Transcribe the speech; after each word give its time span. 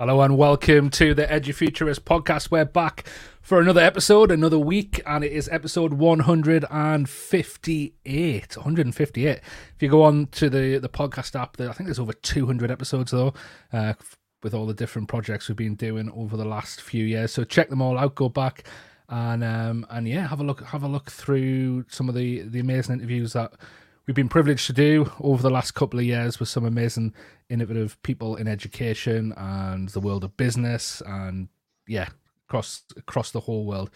Hello 0.00 0.20
and 0.20 0.38
welcome 0.38 0.90
to 0.90 1.12
the 1.12 1.26
Edufuturist 1.26 2.02
podcast. 2.02 2.52
We're 2.52 2.64
back 2.64 3.04
for 3.42 3.60
another 3.60 3.80
episode, 3.80 4.30
another 4.30 4.56
week, 4.56 5.02
and 5.04 5.24
it 5.24 5.32
is 5.32 5.48
episode 5.48 5.94
158. 5.94 8.56
158. 8.56 9.28
If 9.28 9.42
you 9.80 9.88
go 9.88 10.04
on 10.04 10.26
to 10.26 10.48
the, 10.48 10.78
the 10.78 10.88
podcast 10.88 11.34
app, 11.34 11.60
I 11.60 11.72
think 11.72 11.88
there's 11.88 11.98
over 11.98 12.12
200 12.12 12.70
episodes 12.70 13.10
though, 13.10 13.34
uh, 13.72 13.94
with 14.44 14.54
all 14.54 14.66
the 14.66 14.74
different 14.74 15.08
projects 15.08 15.48
we've 15.48 15.56
been 15.56 15.74
doing 15.74 16.12
over 16.14 16.36
the 16.36 16.44
last 16.44 16.80
few 16.80 17.04
years. 17.04 17.32
So 17.32 17.42
check 17.42 17.68
them 17.68 17.82
all 17.82 17.98
out. 17.98 18.14
Go 18.14 18.28
back 18.28 18.68
and 19.08 19.42
um, 19.42 19.84
and 19.90 20.06
yeah, 20.06 20.28
have 20.28 20.38
a 20.38 20.44
look 20.44 20.62
have 20.62 20.84
a 20.84 20.88
look 20.88 21.10
through 21.10 21.86
some 21.88 22.08
of 22.08 22.14
the 22.14 22.42
the 22.42 22.60
amazing 22.60 22.94
interviews 22.94 23.32
that 23.32 23.52
we've 24.08 24.16
been 24.16 24.28
privileged 24.28 24.66
to 24.66 24.72
do 24.72 25.12
over 25.20 25.42
the 25.42 25.50
last 25.50 25.72
couple 25.72 26.00
of 26.00 26.04
years 26.06 26.40
with 26.40 26.48
some 26.48 26.64
amazing, 26.64 27.14
innovative 27.50 28.02
people 28.02 28.36
in 28.36 28.48
education 28.48 29.34
and 29.36 29.90
the 29.90 30.00
world 30.00 30.24
of 30.24 30.36
business, 30.36 31.02
and 31.06 31.48
yeah, 31.86 32.08
across 32.48 32.82
across 32.96 33.30
the 33.30 33.40
whole 33.40 33.66
world. 33.66 33.90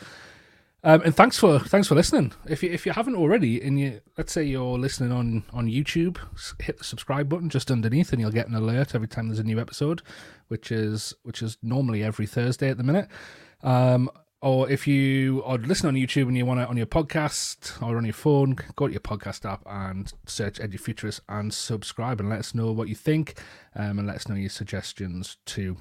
Um, 0.85 1.01
and 1.02 1.15
thanks 1.15 1.38
for 1.38 1.59
thanks 1.61 1.88
for 1.88 1.95
listening. 1.95 2.33
If 2.47 2.62
you 2.62 2.71
if 2.71 2.85
you 2.85 2.93
haven't 2.93 3.16
already, 3.16 3.62
and 3.62 3.80
you 3.80 4.01
let's 4.19 4.33
say 4.33 4.45
you're 4.45 4.79
listening 4.79 5.12
on 5.12 5.45
on 5.52 5.66
YouTube, 5.66 6.19
hit 6.60 6.77
the 6.77 6.85
subscribe 6.85 7.29
button 7.29 7.49
just 7.49 7.71
underneath, 7.71 8.13
and 8.13 8.21
you'll 8.21 8.30
get 8.30 8.49
an 8.49 8.55
alert 8.55 8.95
every 8.95 9.09
time 9.09 9.29
there's 9.29 9.38
a 9.38 9.45
new 9.45 9.59
episode, 9.59 10.02
which 10.49 10.71
is 10.71 11.15
which 11.23 11.41
is 11.41 11.57
normally 11.63 12.05
every 12.05 12.27
Thursday 12.27 12.69
at 12.69 12.77
the 12.77 12.85
minute. 12.85 13.09
Um, 13.63 14.10
or 14.42 14.69
if 14.69 14.88
you 14.88 15.41
are 15.45 15.56
listening 15.56 15.95
on 15.95 16.02
YouTube 16.02 16.27
and 16.27 16.37
you 16.37 16.45
want 16.45 16.59
it 16.59 16.69
on 16.69 16.77
your 16.77 16.87
podcast 16.87 17.80
or 17.80 17.96
on 17.96 18.05
your 18.05 18.12
phone, 18.12 18.56
go 18.74 18.88
to 18.88 18.92
your 18.92 19.01
podcast 19.01 19.48
app 19.48 19.62
and 19.65 20.12
search 20.27 20.59
Edufuturist 20.59 21.20
and 21.28 21.55
subscribe 21.55 22.18
and 22.18 22.28
let 22.28 22.41
us 22.41 22.52
know 22.52 22.73
what 22.73 22.88
you 22.88 22.96
think 22.96 23.38
um, 23.77 24.01
and 24.01 24.09
let 24.09 24.16
us 24.16 24.28
know 24.28 24.34
your 24.34 24.51
suggestions 24.51 25.37
too. 25.46 25.77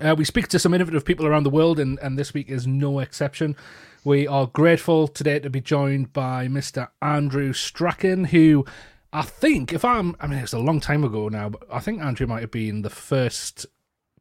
Uh, 0.00 0.14
we 0.16 0.24
speak 0.24 0.46
to 0.46 0.58
some 0.60 0.72
innovative 0.72 1.04
people 1.04 1.26
around 1.26 1.42
the 1.42 1.50
world, 1.50 1.80
and, 1.80 1.98
and 1.98 2.16
this 2.16 2.32
week 2.32 2.48
is 2.48 2.64
no 2.64 3.00
exception. 3.00 3.56
We 4.04 4.24
are 4.24 4.46
grateful 4.46 5.08
today 5.08 5.40
to 5.40 5.50
be 5.50 5.60
joined 5.60 6.12
by 6.12 6.46
Mr. 6.46 6.90
Andrew 7.02 7.52
Strachan, 7.52 8.26
who 8.26 8.64
I 9.12 9.22
think, 9.22 9.72
if 9.72 9.84
I'm, 9.84 10.14
I 10.20 10.28
mean, 10.28 10.38
it's 10.38 10.52
a 10.52 10.60
long 10.60 10.78
time 10.78 11.02
ago 11.02 11.28
now, 11.28 11.48
but 11.48 11.64
I 11.72 11.80
think 11.80 12.00
Andrew 12.00 12.28
might 12.28 12.42
have 12.42 12.52
been 12.52 12.82
the 12.82 12.90
first 12.90 13.66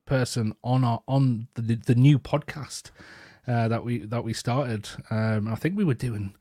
person 0.08 0.56
on 0.64 0.84
our 0.84 1.04
on 1.08 1.48
the, 1.54 1.76
the 1.76 1.94
new 1.94 2.18
podcast 2.18 2.90
uh, 3.50 3.68
that 3.68 3.84
we 3.84 4.00
that 4.00 4.24
we 4.24 4.32
started. 4.34 4.88
Um, 5.10 5.48
I 5.48 5.56
think 5.56 5.76
we 5.76 5.84
were 5.84 5.96
doing 5.96 6.36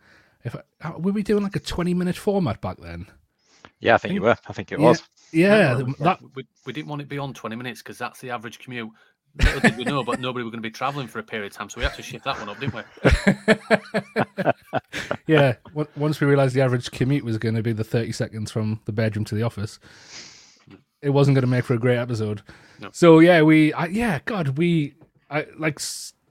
if 0.44 0.54
I, 0.82 0.90
were 0.90 1.12
we 1.12 1.22
doing 1.22 1.42
like 1.42 1.56
a 1.56 1.60
twenty 1.60 1.94
minute 1.94 2.16
format 2.16 2.60
back 2.60 2.76
then. 2.78 3.06
Yeah, 3.80 3.94
I 3.94 3.98
think, 3.98 4.14
you 4.14 4.22
were. 4.22 4.36
I 4.46 4.52
think 4.52 4.72
it 4.72 4.78
was. 4.78 5.02
Yeah, 5.32 5.80
that... 6.00 6.18
we, 6.34 6.46
we 6.66 6.72
didn't 6.72 6.88
want 6.88 7.00
it 7.00 7.08
beyond 7.08 7.34
twenty 7.34 7.56
minutes 7.56 7.80
because 7.80 7.96
that's 7.96 8.20
the 8.20 8.30
average 8.30 8.58
commute. 8.58 8.90
Little 9.42 9.60
did 9.60 9.76
we 9.76 9.84
know, 9.84 10.02
but 10.02 10.20
nobody 10.20 10.44
were 10.44 10.50
going 10.50 10.62
to 10.62 10.68
be 10.68 10.70
travelling 10.70 11.06
for 11.06 11.18
a 11.18 11.22
period 11.22 11.52
of 11.52 11.56
time, 11.56 11.70
so 11.70 11.78
we 11.78 11.84
had 11.84 11.94
to 11.94 12.02
shift 12.02 12.24
that 12.24 12.38
one 12.40 12.48
up, 12.48 12.58
didn't 12.58 12.74
we? 12.74 12.82
yeah. 15.34 15.54
Once 15.96 16.20
we 16.20 16.26
realised 16.26 16.54
the 16.54 16.60
average 16.60 16.90
commute 16.90 17.24
was 17.24 17.38
going 17.38 17.54
to 17.54 17.62
be 17.62 17.72
the 17.72 17.84
thirty 17.84 18.12
seconds 18.12 18.50
from 18.50 18.80
the 18.84 18.92
bedroom 18.92 19.24
to 19.26 19.34
the 19.34 19.42
office, 19.42 19.78
it 21.02 21.10
wasn't 21.10 21.34
going 21.34 21.42
to 21.42 21.48
make 21.48 21.64
for 21.64 21.74
a 21.74 21.78
great 21.78 21.98
episode. 21.98 22.42
No. 22.80 22.90
So 22.92 23.20
yeah, 23.20 23.42
we 23.42 23.72
I, 23.72 23.86
yeah, 23.86 24.18
God, 24.24 24.58
we 24.58 24.94
I 25.30 25.46
like 25.56 25.78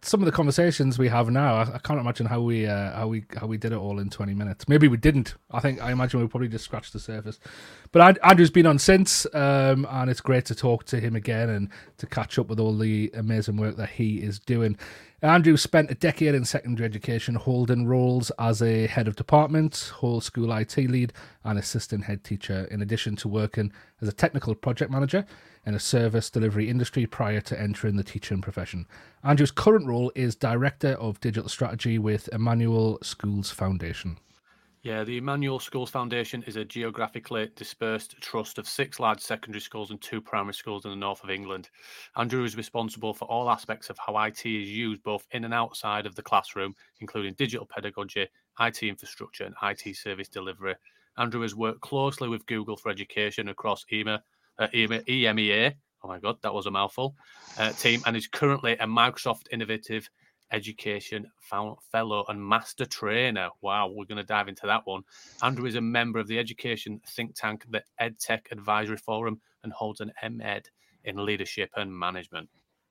some 0.08 0.22
of 0.22 0.26
the 0.26 0.32
conversations 0.32 0.98
we 0.98 1.10
have 1.10 1.30
now, 1.30 1.56
I, 1.56 1.76
I 1.76 1.80
can't 1.80 2.00
imagine 2.00 2.26
how 2.26 2.42
we 2.42 2.66
uh, 2.66 2.92
how 2.94 3.08
we 3.08 3.26
how 3.36 3.48
we 3.48 3.58
did 3.58 3.72
it 3.72 3.78
all 3.78 4.00
in 4.00 4.10
twenty 4.10 4.34
minutes. 4.34 4.68
Maybe 4.68 4.88
we 4.88 4.98
didn't. 4.98 5.36
I 5.52 5.60
think 5.60 5.82
I 5.82 5.92
imagine 5.92 6.20
we 6.22 6.28
probably 6.28 6.48
just 6.48 6.66
scratched 6.66 6.94
the 6.94 7.00
surface. 7.00 7.40
But 7.92 8.18
Andrew's 8.24 8.52
been 8.52 8.66
on 8.66 8.80
since, 8.80 9.26
um, 9.34 9.88
and 9.90 10.10
it's 10.10 10.22
great 10.22 10.46
to 10.46 10.56
talk 10.56 10.86
to 10.86 11.00
him 11.00 11.16
again 11.16 11.50
and 11.50 11.70
to 11.98 12.06
catch 12.06 12.38
up 12.40 12.48
with 12.48 12.60
all 12.60 12.78
the 12.78 13.12
amazing 13.14 13.58
work 13.58 13.78
that 13.78 13.90
he 13.90 14.18
is 14.18 14.40
doing. 14.40 14.78
Andrew 15.24 15.58
spent 15.58 15.90
a 15.90 15.96
decade 15.96 16.36
in 16.36 16.46
secondary 16.46 16.86
education, 16.86 17.34
holding 17.34 17.88
roles 17.88 18.30
as 18.38 18.62
a 18.62 18.86
head 18.86 19.08
of 19.08 19.16
department, 19.16 19.92
whole 19.96 20.22
school 20.22 20.54
IT 20.54 20.78
lead, 20.78 21.12
and 21.44 21.58
assistant 21.58 22.04
head 22.04 22.24
teacher, 22.24 22.68
in 22.70 22.84
addition 22.84 23.16
to 23.16 23.28
working 23.28 23.74
as 24.00 24.08
a 24.08 24.14
technical 24.14 24.54
project 24.54 24.92
manager 24.92 25.26
in 25.66 25.74
a 25.74 25.80
service 25.80 26.30
delivery 26.30 26.70
industry 26.70 27.08
prior 27.08 27.42
to 27.42 27.60
entering 27.60 27.96
the 27.96 28.04
teaching 28.04 28.42
profession. 28.42 28.86
Andrew's 29.24 29.50
current 29.50 29.88
role 29.88 30.12
is 30.14 30.36
Director 30.36 30.92
of 31.00 31.20
Digital 31.20 31.50
Strategy 31.50 31.98
with 31.98 32.30
Emmanuel 32.32 33.00
Schools 33.02 33.50
Foundation. 33.50 34.20
Yeah, 34.84 35.04
the 35.04 35.18
Emmanuel 35.18 35.60
Schools 35.60 35.90
Foundation 35.90 36.44
is 36.44 36.56
a 36.56 36.64
geographically 36.64 37.50
dispersed 37.56 38.16
trust 38.22 38.60
of 38.60 38.68
six 38.68 39.00
large 39.00 39.20
secondary 39.20 39.60
schools 39.60 39.90
and 39.90 40.00
two 40.00 40.22
primary 40.22 40.54
schools 40.54 40.86
in 40.86 40.92
the 40.92 40.96
north 40.96 41.24
of 41.24 41.32
England. 41.32 41.70
Andrew 42.16 42.44
is 42.44 42.56
responsible 42.56 43.14
for 43.14 43.26
all 43.26 43.50
aspects 43.50 43.90
of 43.90 43.98
how 43.98 44.18
IT 44.20 44.46
is 44.46 44.70
used 44.70 45.02
both 45.04 45.26
in 45.32 45.44
and 45.46 45.54
outside 45.54 46.06
of 46.06 46.16
the 46.16 46.22
classroom, 46.22 46.76
including 47.02 47.34
digital 47.34 47.66
pedagogy, 47.66 48.28
IT 48.60 48.84
infrastructure, 48.84 49.46
and 49.46 49.56
IT 49.64 49.96
service 49.96 50.30
delivery. 50.30 50.76
Andrew 51.18 51.42
has 51.42 51.56
worked 51.56 51.82
closely 51.82 52.30
with 52.30 52.46
Google 52.46 52.78
for 52.78 52.90
Education 52.90 53.50
across 53.50 53.84
EMA, 53.92 54.22
uh, 54.60 54.68
EMEA. 54.68 55.74
Oh 56.04 56.08
my 56.08 56.20
God, 56.20 56.38
that 56.44 56.54
was 56.54 56.68
a 56.68 56.72
mouthful. 56.72 57.16
Uh, 57.58 57.72
team 57.72 58.02
and 58.06 58.16
is 58.16 58.28
currently 58.28 58.74
a 58.74 58.86
Microsoft 58.86 59.48
Innovative 59.52 60.08
Education 60.52 61.26
Fellow 61.42 62.26
and 62.28 62.44
Master 62.46 62.86
Trainer. 62.86 63.50
Wow, 63.62 63.88
we're 63.88 64.06
going 64.06 64.18
to 64.18 64.24
dive 64.24 64.48
into 64.48 64.68
that 64.68 64.82
one. 64.86 65.04
Andrew 65.42 65.66
is 65.66 65.76
a 65.76 65.82
member 65.82 66.20
of 66.20 66.28
the 66.28 66.40
education 66.40 67.02
think 67.08 67.36
tank, 67.36 67.66
the 67.70 67.84
EdTech 68.02 68.52
Advisory 68.52 68.98
Forum, 68.98 69.42
and 69.64 69.74
holds 69.74 70.02
an 70.02 70.12
MEd 70.30 70.70
in 71.04 71.26
Leadership 71.26 71.70
and 71.76 71.98
Management. 71.98 72.50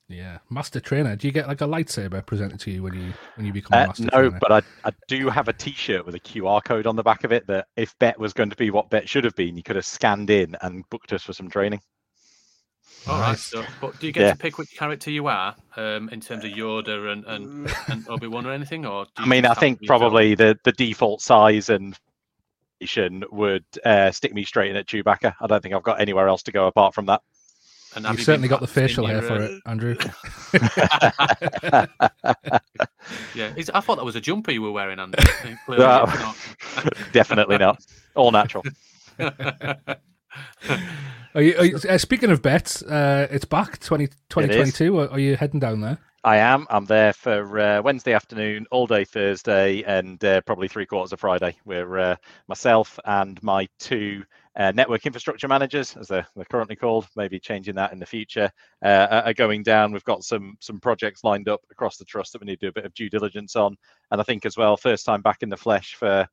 Yeah, 0.08 0.38
master 0.50 0.78
trainer. 0.78 1.16
Do 1.16 1.26
you 1.26 1.32
get 1.32 1.48
like 1.48 1.62
a 1.62 1.66
lightsaber 1.66 2.24
presented 2.24 2.60
to 2.60 2.70
you 2.70 2.82
when 2.82 2.94
you 2.94 3.12
when 3.34 3.44
you 3.44 3.52
become 3.52 3.76
uh, 3.76 3.86
master 3.88 4.04
no, 4.04 4.08
trainer? 4.10 4.38
but 4.40 4.52
I, 4.52 4.88
I 4.88 4.92
do 5.08 5.28
have 5.28 5.48
a 5.48 5.52
T-shirt 5.52 6.06
with 6.06 6.14
a 6.14 6.20
QR 6.20 6.62
code 6.62 6.86
on 6.86 6.94
the 6.94 7.02
back 7.02 7.24
of 7.24 7.32
it 7.32 7.46
that 7.48 7.66
if 7.76 7.98
BETT 7.98 8.18
was 8.18 8.32
going 8.32 8.50
to 8.50 8.56
be 8.56 8.70
what 8.70 8.88
BETT 8.88 9.08
should 9.08 9.24
have 9.24 9.34
been, 9.34 9.56
you 9.56 9.64
could 9.64 9.74
have 9.74 9.84
scanned 9.84 10.30
in 10.30 10.56
and 10.62 10.88
booked 10.90 11.12
us 11.12 11.24
for 11.24 11.32
some 11.32 11.48
training. 11.48 11.80
All 13.06 13.20
right. 13.20 13.38
So, 13.38 13.64
but 13.80 13.98
do 14.00 14.06
you 14.06 14.12
get 14.12 14.22
yeah. 14.22 14.32
to 14.32 14.36
pick 14.36 14.58
which 14.58 14.76
character 14.76 15.10
you 15.10 15.28
are 15.28 15.54
um, 15.76 16.08
in 16.08 16.20
terms 16.20 16.44
of 16.44 16.50
Yoda 16.50 17.12
and 17.12 17.24
and, 17.24 17.74
and 17.88 18.08
Obi 18.08 18.26
Wan 18.26 18.46
or 18.46 18.52
anything? 18.52 18.84
Or 18.84 19.06
I 19.16 19.26
mean, 19.26 19.46
I 19.46 19.54
think 19.54 19.86
probably 19.86 20.34
the 20.34 20.58
the 20.64 20.72
default 20.72 21.20
size 21.20 21.68
and 21.68 21.96
would 23.30 23.64
uh, 23.84 24.10
stick 24.10 24.34
me 24.34 24.44
straight 24.44 24.70
in 24.70 24.76
at 24.76 24.86
Chewbacca. 24.86 25.34
I 25.40 25.46
don't 25.46 25.62
think 25.62 25.74
I've 25.74 25.82
got 25.82 26.00
anywhere 26.00 26.28
else 26.28 26.42
to 26.44 26.52
go 26.52 26.66
apart 26.66 26.94
from 26.94 27.06
that. 27.06 27.22
And 27.94 28.04
You've 28.04 28.18
you 28.18 28.24
certainly 28.24 28.48
got 28.48 28.60
the 28.60 28.66
facial 28.66 29.06
hair 29.06 29.22
for 29.22 29.40
it, 29.40 29.62
Andrew. 29.64 29.96
yeah, 33.34 33.54
I 33.72 33.80
thought 33.80 33.96
that 33.96 34.04
was 34.04 34.16
a 34.16 34.20
jumper 34.20 34.50
you 34.50 34.60
were 34.60 34.72
wearing, 34.72 34.98
Andrew. 34.98 35.24
No, 35.68 36.34
definitely 37.12 37.56
not. 37.56 37.82
All 38.14 38.32
natural. 38.32 38.64
Are 41.36 41.42
you, 41.42 41.54
are 41.58 41.64
you 41.66 41.76
uh, 41.76 41.98
speaking 41.98 42.30
of 42.30 42.40
bets, 42.40 42.82
uh, 42.82 43.28
it's 43.30 43.44
back 43.44 43.78
20, 43.80 44.06
2022. 44.06 45.00
It 45.00 45.12
are 45.12 45.18
you 45.18 45.36
heading 45.36 45.60
down 45.60 45.82
there? 45.82 45.98
I 46.24 46.38
am. 46.38 46.66
I'm 46.70 46.86
there 46.86 47.12
for 47.12 47.60
uh, 47.60 47.82
Wednesday 47.82 48.14
afternoon, 48.14 48.66
all 48.70 48.86
day 48.86 49.04
Thursday, 49.04 49.82
and 49.82 50.24
uh, 50.24 50.40
probably 50.40 50.66
three 50.66 50.86
quarters 50.86 51.12
of 51.12 51.20
Friday. 51.20 51.54
We're 51.66 51.98
uh, 51.98 52.16
myself 52.48 52.98
and 53.04 53.40
my 53.42 53.68
two 53.78 54.24
uh, 54.56 54.72
network 54.74 55.04
infrastructure 55.04 55.46
managers, 55.46 55.94
as 55.98 56.08
they're, 56.08 56.26
they're, 56.36 56.46
currently 56.46 56.74
called, 56.74 57.06
maybe 57.16 57.38
changing 57.38 57.74
that 57.74 57.92
in 57.92 57.98
the 57.98 58.06
future, 58.06 58.50
uh, 58.82 59.22
are 59.26 59.34
going 59.34 59.62
down. 59.62 59.92
We've 59.92 60.02
got 60.04 60.24
some 60.24 60.56
some 60.60 60.80
projects 60.80 61.22
lined 61.22 61.50
up 61.50 61.60
across 61.70 61.98
the 61.98 62.06
trust 62.06 62.32
that 62.32 62.40
we 62.40 62.46
need 62.46 62.60
to 62.60 62.66
do 62.66 62.70
a 62.70 62.72
bit 62.80 62.86
of 62.86 62.94
due 62.94 63.10
diligence 63.10 63.56
on, 63.56 63.76
and 64.10 64.22
I 64.22 64.24
think 64.24 64.46
as 64.46 64.56
well, 64.56 64.78
first 64.78 65.04
time 65.04 65.20
back 65.20 65.42
in 65.42 65.50
the 65.50 65.56
flesh 65.58 65.96
for 65.96 66.26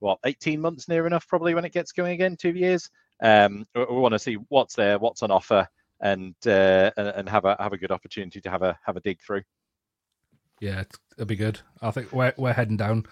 what 0.00 0.18
18 0.24 0.60
months, 0.60 0.88
near 0.88 1.06
enough, 1.06 1.28
probably 1.28 1.54
when 1.54 1.64
it 1.64 1.72
gets 1.72 1.92
going 1.92 2.12
again, 2.12 2.36
two 2.36 2.50
years. 2.50 2.90
Um, 3.20 3.66
we, 3.74 3.84
we 3.84 3.96
want 3.96 4.12
to 4.12 4.18
see 4.18 4.34
what's 4.48 4.74
there, 4.74 4.98
what's 4.98 5.22
on 5.22 5.30
offer, 5.30 5.68
and 6.00 6.34
uh, 6.46 6.90
and 6.96 7.28
have 7.28 7.44
a 7.44 7.56
have 7.58 7.72
a 7.72 7.78
good 7.78 7.90
opportunity 7.90 8.40
to 8.40 8.50
have 8.50 8.62
a 8.62 8.78
have 8.84 8.96
a 8.96 9.00
dig 9.00 9.20
through. 9.20 9.42
Yeah, 10.60 10.84
it'll 11.16 11.26
be 11.26 11.36
good. 11.36 11.60
I 11.82 11.90
think 11.90 12.12
we're 12.12 12.34
we're 12.36 12.52
heading 12.52 12.76
down. 12.76 13.06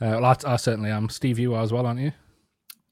Uh, 0.00 0.18
well, 0.20 0.24
I, 0.24 0.36
I 0.46 0.56
certainly 0.56 0.90
am. 0.90 1.08
Steve, 1.08 1.38
you 1.38 1.54
are 1.54 1.62
as 1.62 1.72
well, 1.72 1.86
aren't 1.86 2.00
you? 2.00 2.12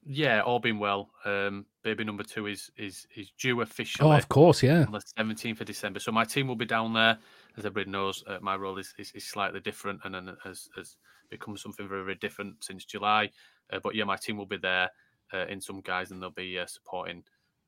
Yeah, 0.09 0.41
all 0.41 0.59
been 0.59 0.79
well. 0.79 1.09
Um, 1.25 1.65
baby 1.83 2.03
number 2.03 2.23
two 2.23 2.47
is 2.47 2.71
is 2.77 3.07
is 3.15 3.31
due 3.39 3.61
officially. 3.61 4.09
Oh, 4.09 4.13
of 4.13 4.29
course, 4.29 4.63
yeah. 4.63 4.85
On 4.85 4.91
the 4.91 5.01
seventeenth 5.17 5.61
of 5.61 5.67
December. 5.67 5.99
So 5.99 6.11
my 6.11 6.23
team 6.23 6.47
will 6.47 6.55
be 6.55 6.65
down 6.65 6.93
there. 6.93 7.17
As 7.57 7.65
everybody 7.65 7.89
knows, 7.89 8.23
uh, 8.27 8.37
my 8.41 8.55
role 8.55 8.77
is, 8.77 8.93
is, 8.99 9.11
is 9.13 9.25
slightly 9.25 9.59
different, 9.59 10.01
and 10.03 10.13
then 10.13 10.37
has 10.43 10.69
has 10.75 10.95
become 11.29 11.57
something 11.57 11.87
very 11.87 12.03
very 12.03 12.15
different 12.15 12.63
since 12.63 12.85
July. 12.85 13.29
Uh, 13.71 13.79
but 13.83 13.95
yeah, 13.95 14.05
my 14.05 14.15
team 14.15 14.37
will 14.37 14.45
be 14.45 14.57
there 14.57 14.89
in 15.33 15.61
some 15.61 15.81
guys, 15.81 16.11
and 16.11 16.21
they'll 16.21 16.29
be 16.31 16.57
uh, 16.59 16.65
supporting 16.65 17.23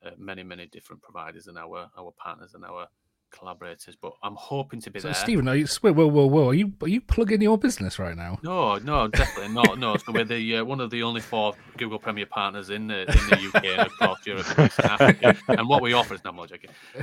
uh, 0.05 0.11
many 0.17 0.43
many 0.43 0.67
different 0.67 1.01
providers 1.01 1.47
and 1.47 1.57
our 1.57 1.89
our 1.97 2.11
partners 2.17 2.53
and 2.53 2.63
our 2.65 2.87
collaborators, 3.31 3.95
but 3.95 4.13
I'm 4.23 4.35
hoping 4.35 4.81
to 4.81 4.89
be 4.91 4.99
So, 4.99 5.09
there. 5.09 5.15
Stephen, 5.15 5.47
are 5.47 5.55
you, 5.55 5.67
whoa, 5.81 5.91
whoa, 5.93 6.25
whoa, 6.25 6.49
are 6.49 6.53
you 6.53 6.73
are 6.81 6.87
you 6.87 7.01
plugging 7.01 7.41
your 7.41 7.57
business 7.57 7.99
right 7.99 8.15
now? 8.15 8.39
No, 8.43 8.77
no, 8.77 9.07
definitely 9.07 9.53
not. 9.53 9.77
No, 9.79 9.97
so 9.97 10.11
we're 10.11 10.25
the 10.25 10.57
uh, 10.57 10.63
one 10.63 10.79
of 10.79 10.89
the 10.89 11.03
only 11.03 11.21
four 11.21 11.53
Google 11.77 11.99
Premier 11.99 12.25
partners 12.25 12.69
in 12.69 12.87
the 12.87 13.01
in 13.01 13.07
the 13.29 13.51
UK 13.53 13.65
and 13.65 13.81
of 13.81 13.97
course 13.97 14.25
Europe 14.25 14.57
and 14.57 14.71
Africa. 14.79 15.37
And 15.49 15.67
what 15.67 15.81
we 15.81 15.93
offer 15.93 16.13
is 16.13 16.23
not 16.23 16.35
much. 16.35 16.51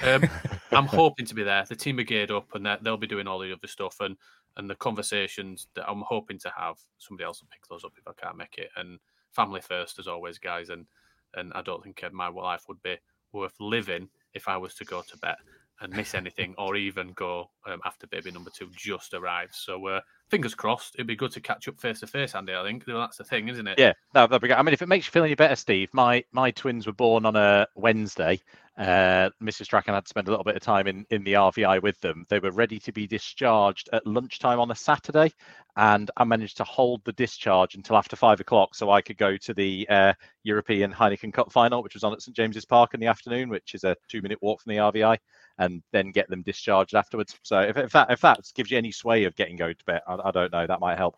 Um, 0.03 0.29
I'm 0.73 0.87
hoping 0.87 1.27
to 1.27 1.35
be 1.35 1.43
there. 1.43 1.65
The 1.65 1.77
team 1.77 1.99
are 1.99 2.05
geared 2.05 2.31
up 2.31 2.55
and 2.55 2.67
they'll 2.83 2.97
be 2.97 3.07
doing 3.07 3.27
all 3.27 3.39
the 3.39 3.53
other 3.53 3.69
stuff 3.69 4.01
and 4.01 4.17
and 4.57 4.69
the 4.71 4.75
conversations 4.75 5.69
that 5.75 5.89
I'm 5.89 6.03
hoping 6.03 6.39
to 6.41 6.53
have. 6.57 6.77
Somebody 6.99 7.25
else 7.25 7.41
will 7.43 7.49
pick 7.53 7.67
those 7.69 7.85
up 7.85 7.93
if 7.99 8.07
I 8.09 8.13
can't 8.21 8.37
make 8.37 8.57
it. 8.59 8.71
And 8.77 8.99
family 9.37 9.61
first, 9.61 9.99
as 9.99 10.09
always, 10.09 10.39
guys. 10.39 10.71
And 10.71 10.87
and 11.35 11.53
I 11.55 11.63
don't 11.63 11.83
think 11.85 12.03
uh, 12.03 12.11
my 12.13 12.29
life 12.29 12.65
would 12.69 12.83
be 12.83 12.97
worth 13.33 13.55
living 13.61 14.09
if 14.35 14.49
I 14.49 14.57
was 14.57 14.75
to 14.75 14.85
go 14.85 15.03
to 15.03 15.19
bed 15.19 15.37
and 15.81 15.93
miss 15.93 16.15
anything 16.21 16.55
or 16.59 16.77
even 16.77 17.13
go 17.13 17.51
um, 17.67 17.81
after 17.85 18.07
baby 18.07 18.31
number 18.31 18.51
two 18.51 18.71
just 18.77 19.15
arrived. 19.15 19.55
So 19.55 19.87
uh, 19.87 20.01
fingers 20.29 20.55
crossed. 20.55 20.95
It'd 20.95 21.07
be 21.07 21.17
good 21.17 21.33
to 21.33 21.41
catch 21.41 21.69
up 21.69 21.79
face 21.79 22.01
to 22.01 22.07
face, 22.07 22.35
Andy. 22.35 22.55
I 22.55 22.63
think 22.65 22.85
well, 22.87 23.01
that's 23.01 23.19
the 23.19 23.25
thing, 23.25 23.49
isn't 23.49 23.69
it? 23.69 23.79
Yeah, 23.79 23.93
no, 24.15 24.27
that'd 24.27 24.43
be 24.43 24.49
good. 24.49 24.57
I 24.57 24.63
mean, 24.63 24.75
if 24.75 24.83
it 24.83 24.89
makes 24.89 25.07
you 25.07 25.13
feel 25.13 25.25
any 25.25 25.35
better, 25.35 25.57
Steve, 25.57 25.91
my 25.93 26.25
my 26.33 26.51
twins 26.51 26.87
were 26.87 26.93
born 26.93 27.27
on 27.27 27.37
a 27.37 27.67
Wednesday. 27.75 28.41
Uh, 28.79 29.31
Mrs. 29.43 29.65
Strachan 29.65 29.95
had 29.95 30.05
to 30.05 30.09
spend 30.11 30.29
a 30.29 30.31
little 30.31 30.45
bit 30.45 30.55
of 30.57 30.61
time 30.63 30.87
in, 30.87 31.07
in 31.11 31.25
the 31.25 31.33
RVI 31.33 31.83
with 31.83 31.99
them. 32.01 32.27
They 32.29 32.39
were 32.39 32.51
ready 32.51 32.79
to 32.81 32.93
be 32.93 33.07
discharged 33.07 33.89
at 33.95 34.07
lunchtime 34.07 34.61
on 34.61 34.71
a 34.71 34.75
Saturday, 34.75 35.33
and 35.77 36.11
I 36.19 36.25
managed 36.25 36.59
to 36.59 36.65
hold 36.65 37.01
the 37.05 37.13
discharge 37.13 37.75
until 37.75 37.97
after 37.97 38.17
five 38.17 38.39
o'clock 38.41 38.75
so 38.75 38.91
I 38.91 39.01
could 39.01 39.17
go 39.17 39.37
to 39.39 39.55
the 39.55 39.87
uh, 39.89 40.13
European 40.43 40.93
Heineken 40.93 41.33
Cup 41.33 41.51
final, 41.53 41.83
which 41.83 41.95
was 41.95 42.05
on 42.05 42.13
at 42.13 42.21
St 42.21 42.37
James's 42.37 42.67
Park 42.67 42.93
in 42.93 43.01
the 43.01 43.07
afternoon, 43.07 43.49
which 43.49 43.75
is 43.75 43.85
a 43.85 43.97
two 44.09 44.21
minute 44.21 44.39
walk 44.43 44.61
from 44.61 44.71
the 44.73 44.79
RVI, 44.79 45.17
and 45.59 45.83
then 45.93 46.11
get 46.11 46.29
them 46.29 46.43
discharged 46.43 46.95
afterwards. 46.95 47.35
So 47.45 47.61
if, 47.61 47.79
if 47.79 47.93
that 47.93 48.11
if 48.11 48.21
that 48.21 48.41
gives 48.55 48.71
you 48.71 48.77
any 48.77 48.93
sway 48.93 49.25
of 49.25 49.35
getting 49.37 49.57
going 49.57 49.77
to 49.77 49.85
bed, 49.87 50.03
I, 50.07 50.19
I 50.23 50.31
don't 50.31 50.53
know, 50.53 50.67
that 50.67 50.81
might 50.81 50.99
help. 50.99 51.17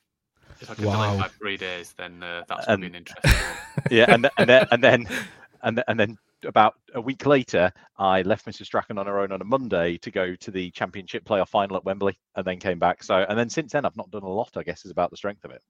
If 0.60 0.70
I 0.70 0.74
can 0.74 0.84
Wow. 0.84 1.06
delay 1.06 1.18
by 1.22 1.28
three 1.28 1.56
days, 1.56 1.92
then 1.98 2.22
uh, 2.22 2.44
that's 2.48 2.66
And- 2.68 2.80
going 2.82 2.92
to 2.92 2.98
be 3.00 3.12
an 3.12 3.22
interesting. 3.24 3.32
yeah, 3.90 4.04
and 4.14 4.30
and 4.38 4.48
then 4.48 4.66
and 4.70 4.82
then 4.84 5.08
and 5.64 5.76
then, 5.76 5.84
and 5.88 5.98
then 6.00 6.18
about 6.44 6.74
a 6.94 7.00
week 7.00 7.26
later, 7.26 7.72
I 7.98 8.22
left 8.22 8.46
Mrs. 8.46 8.66
Strachan 8.66 8.98
on 8.98 9.06
her 9.06 9.18
own 9.20 9.32
on 9.32 9.40
a 9.40 9.44
Monday 9.44 9.98
to 9.98 10.10
go 10.10 10.34
to 10.36 10.50
the 10.50 10.70
Championship 10.70 11.24
playoff 11.24 11.48
final 11.48 11.76
at 11.76 11.84
Wembley, 11.84 12.18
and 12.36 12.44
then 12.46 12.58
came 12.58 12.78
back. 12.78 13.02
So, 13.02 13.24
and 13.28 13.38
then 13.38 13.48
since 13.50 13.72
then, 13.72 13.84
I've 13.84 13.96
not 13.96 14.10
done 14.10 14.22
a 14.22 14.28
lot. 14.28 14.50
I 14.56 14.62
guess 14.62 14.84
is 14.84 14.90
about 14.90 15.10
the 15.10 15.16
strength 15.16 15.44
of 15.44 15.50
it. 15.50 15.62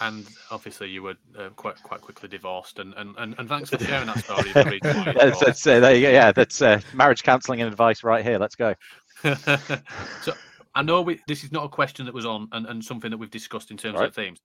and 0.00 0.26
obviously, 0.50 0.88
you 0.90 1.02
were 1.02 1.14
uh, 1.38 1.48
quite 1.56 1.82
quite 1.82 2.00
quickly 2.00 2.28
divorced. 2.28 2.78
And 2.78 2.94
and, 2.96 3.14
and, 3.18 3.34
and 3.38 3.48
thanks 3.48 3.70
for 3.70 3.78
sharing 3.84 4.06
that 4.06 4.18
story. 4.24 4.52
the 4.52 4.64
reason 4.82 4.96
why 4.98 5.06
you 5.06 5.18
That's, 5.18 5.40
that's 5.40 5.66
uh, 5.66 5.80
there 5.80 5.94
you 5.94 6.02
go. 6.02 6.10
Yeah, 6.10 6.32
that's 6.32 6.60
uh, 6.62 6.80
marriage 6.94 7.22
counselling 7.22 7.60
and 7.62 7.70
advice 7.70 8.04
right 8.04 8.24
here. 8.24 8.38
Let's 8.38 8.56
go. 8.56 8.74
so 9.22 10.32
I 10.74 10.82
know 10.82 11.02
we, 11.02 11.20
this 11.26 11.44
is 11.44 11.52
not 11.52 11.64
a 11.64 11.68
question 11.68 12.06
that 12.06 12.14
was 12.14 12.26
on 12.26 12.48
and, 12.52 12.66
and 12.66 12.84
something 12.84 13.10
that 13.10 13.18
we've 13.18 13.30
discussed 13.30 13.70
in 13.70 13.76
terms 13.76 13.98
Right. 13.98 14.08
of 14.08 14.14
themes. 14.14 14.40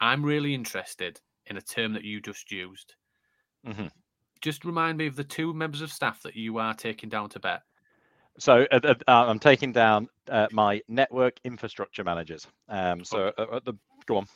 I'm 0.00 0.22
really 0.24 0.54
interested 0.54 1.20
in 1.46 1.56
a 1.56 1.60
term 1.62 1.92
that 1.94 2.04
you 2.04 2.20
just 2.20 2.50
used. 2.52 2.94
Mhm. 3.66 3.90
Just 4.40 4.64
remind 4.64 4.98
me 4.98 5.06
of 5.06 5.16
the 5.16 5.24
two 5.24 5.52
members 5.52 5.82
of 5.82 5.92
staff 5.92 6.22
that 6.22 6.36
you 6.36 6.58
are 6.58 6.74
taking 6.74 7.08
down 7.08 7.28
to 7.30 7.40
BETT. 7.40 7.62
So 8.38 8.66
uh, 8.72 8.80
uh, 8.82 8.94
uh, 9.06 9.26
I'm 9.28 9.38
taking 9.38 9.72
down 9.72 10.08
uh, 10.28 10.46
my 10.50 10.80
network 10.88 11.38
infrastructure 11.44 12.04
managers. 12.04 12.46
Um, 12.68 13.04
so 13.04 13.32
uh, 13.36 13.42
uh, 13.42 13.60
the, 13.64 13.74
go 14.06 14.18
on. 14.18 14.26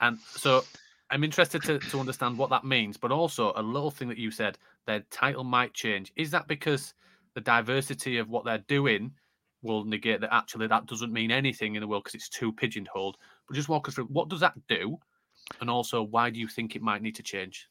And 0.00 0.18
so 0.18 0.64
I'm 1.10 1.24
interested 1.24 1.62
to, 1.62 1.78
to 1.78 2.00
understand 2.00 2.36
what 2.36 2.50
that 2.50 2.64
means, 2.64 2.96
but 2.96 3.12
also 3.12 3.52
a 3.56 3.62
little 3.62 3.90
thing 3.90 4.08
that 4.08 4.18
you 4.18 4.30
said, 4.30 4.58
their 4.86 5.00
title 5.10 5.44
might 5.44 5.72
change. 5.74 6.12
Is 6.16 6.30
that 6.32 6.48
because 6.48 6.94
the 7.34 7.40
diversity 7.40 8.18
of 8.18 8.28
what 8.28 8.44
they're 8.44 8.64
doing 8.66 9.12
will 9.62 9.84
negate 9.84 10.20
that 10.20 10.34
actually 10.34 10.66
that 10.66 10.86
doesn't 10.86 11.12
mean 11.12 11.30
anything 11.30 11.74
in 11.74 11.80
the 11.80 11.86
world 11.86 12.04
because 12.04 12.14
it's 12.14 12.28
too 12.28 12.52
pigeonholed? 12.52 13.16
But 13.46 13.54
just 13.54 13.68
walk 13.68 13.88
us 13.88 13.94
through 13.94 14.06
what 14.06 14.28
does 14.28 14.40
that 14.40 14.54
do? 14.68 14.98
And 15.60 15.70
also, 15.70 16.02
why 16.02 16.30
do 16.30 16.40
you 16.40 16.48
think 16.48 16.74
it 16.74 16.82
might 16.82 17.02
need 17.02 17.14
to 17.16 17.22
change? 17.22 17.68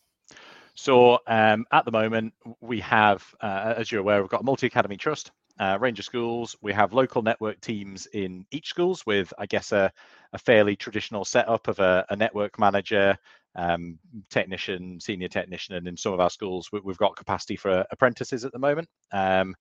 So 0.78 1.18
um, 1.26 1.66
at 1.72 1.86
the 1.86 1.92
moment, 1.92 2.36
we 2.62 2.80
have, 2.82 3.26
uh, 3.42 3.74
as 3.76 3.92
you're 3.92 4.00
aware, 4.02 4.22
we've 4.22 4.30
got 4.30 4.42
a 4.42 4.46
multi-academy 4.46 4.96
trust, 4.96 5.32
uh, 5.60 5.76
range 5.82 5.98
of 5.98 6.06
schools. 6.06 6.56
We 6.62 6.72
have 6.72 6.94
local 6.94 7.24
network 7.24 7.60
teams 7.62 8.06
in 8.14 8.46
each 8.52 8.70
schools 8.70 9.04
with, 9.04 9.34
I 9.40 9.48
guess, 9.48 9.72
a, 9.72 9.92
a 10.34 10.38
fairly 10.38 10.76
traditional 10.76 11.26
setup 11.26 11.68
of 11.68 11.80
a, 11.80 12.06
a 12.12 12.16
network 12.16 12.60
manager, 12.60 13.18
um, 13.56 13.98
technician, 14.30 15.00
senior 15.00 15.30
technician, 15.30 15.74
and 15.74 15.88
in 15.88 15.98
some 15.98 16.14
of 16.14 16.20
our 16.20 16.30
schools, 16.30 16.70
we, 16.72 16.80
we've 16.82 16.98
got 17.00 17.16
capacity 17.16 17.56
for 17.56 17.84
apprentices 17.90 18.46
at 18.46 18.52
the 18.52 18.60
moment. 18.60 18.88
Um, 19.12 19.56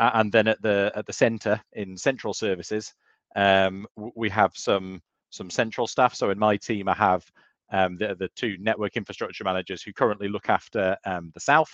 and 0.00 0.32
then 0.32 0.48
at 0.48 0.60
the 0.60 0.90
at 0.96 1.06
the 1.06 1.12
centre 1.12 1.60
in 1.72 1.96
central 1.96 2.34
services, 2.34 2.92
um, 3.36 3.86
we 3.96 4.28
have 4.30 4.52
some 4.56 5.00
some 5.30 5.50
central 5.50 5.86
staff. 5.86 6.14
So 6.14 6.30
in 6.30 6.38
my 6.38 6.56
team, 6.56 6.88
I 6.88 6.94
have 6.94 7.24
um, 7.70 7.96
the, 7.96 8.14
the 8.18 8.28
two 8.34 8.56
network 8.58 8.96
infrastructure 8.96 9.44
managers 9.44 9.82
who 9.82 9.92
currently 9.92 10.28
look 10.28 10.48
after 10.48 10.96
um, 11.04 11.30
the 11.34 11.40
south. 11.40 11.70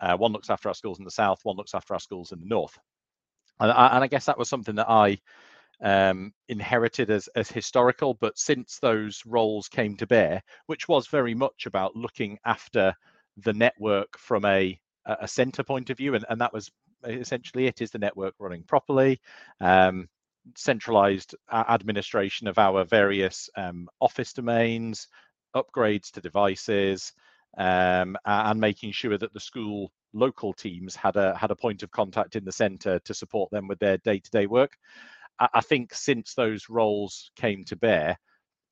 Uh, 0.00 0.16
one 0.16 0.32
looks 0.32 0.50
after 0.50 0.68
our 0.68 0.74
schools 0.74 0.98
in 0.98 1.04
the 1.04 1.10
south, 1.10 1.40
one 1.44 1.56
looks 1.56 1.74
after 1.74 1.94
our 1.94 2.00
schools 2.00 2.32
in 2.32 2.40
the 2.40 2.46
north. 2.46 2.76
And 3.60 3.70
I, 3.70 3.88
and 3.94 4.04
I 4.04 4.06
guess 4.08 4.26
that 4.26 4.38
was 4.38 4.48
something 4.48 4.74
that 4.74 4.90
I 4.90 5.18
um, 5.80 6.32
inherited 6.48 7.10
as, 7.10 7.28
as 7.36 7.50
historical, 7.50 8.14
but 8.14 8.38
since 8.38 8.78
those 8.80 9.22
roles 9.26 9.68
came 9.68 9.96
to 9.96 10.06
bear, 10.06 10.42
which 10.66 10.88
was 10.88 11.06
very 11.08 11.34
much 11.34 11.66
about 11.66 11.96
looking 11.96 12.38
after 12.44 12.94
the 13.38 13.52
network 13.52 14.18
from 14.18 14.44
a, 14.44 14.78
a 15.06 15.28
center 15.28 15.62
point 15.62 15.90
of 15.90 15.98
view, 15.98 16.14
and, 16.14 16.24
and 16.28 16.40
that 16.40 16.52
was 16.52 16.70
essentially 17.06 17.66
it 17.66 17.80
is 17.80 17.90
the 17.90 17.98
network 17.98 18.34
running 18.38 18.62
properly. 18.64 19.20
Um, 19.60 20.08
centralized 20.56 21.34
administration 21.52 22.46
of 22.46 22.58
our 22.58 22.84
various 22.84 23.48
um, 23.56 23.88
office 24.00 24.32
domains, 24.32 25.08
upgrades 25.54 26.10
to 26.12 26.20
devices, 26.20 27.12
um, 27.58 28.16
and 28.24 28.60
making 28.60 28.92
sure 28.92 29.18
that 29.18 29.32
the 29.32 29.40
school 29.40 29.90
local 30.12 30.52
teams 30.52 30.94
had 30.94 31.16
a 31.16 31.36
had 31.36 31.50
a 31.50 31.56
point 31.56 31.82
of 31.82 31.90
contact 31.90 32.36
in 32.36 32.44
the 32.44 32.52
centre 32.52 32.98
to 33.00 33.14
support 33.14 33.50
them 33.50 33.66
with 33.68 33.78
their 33.78 33.98
day-to-day 33.98 34.46
work. 34.46 34.72
I, 35.40 35.48
I 35.54 35.60
think 35.60 35.94
since 35.94 36.34
those 36.34 36.68
roles 36.68 37.30
came 37.36 37.64
to 37.64 37.76
bear, 37.76 38.16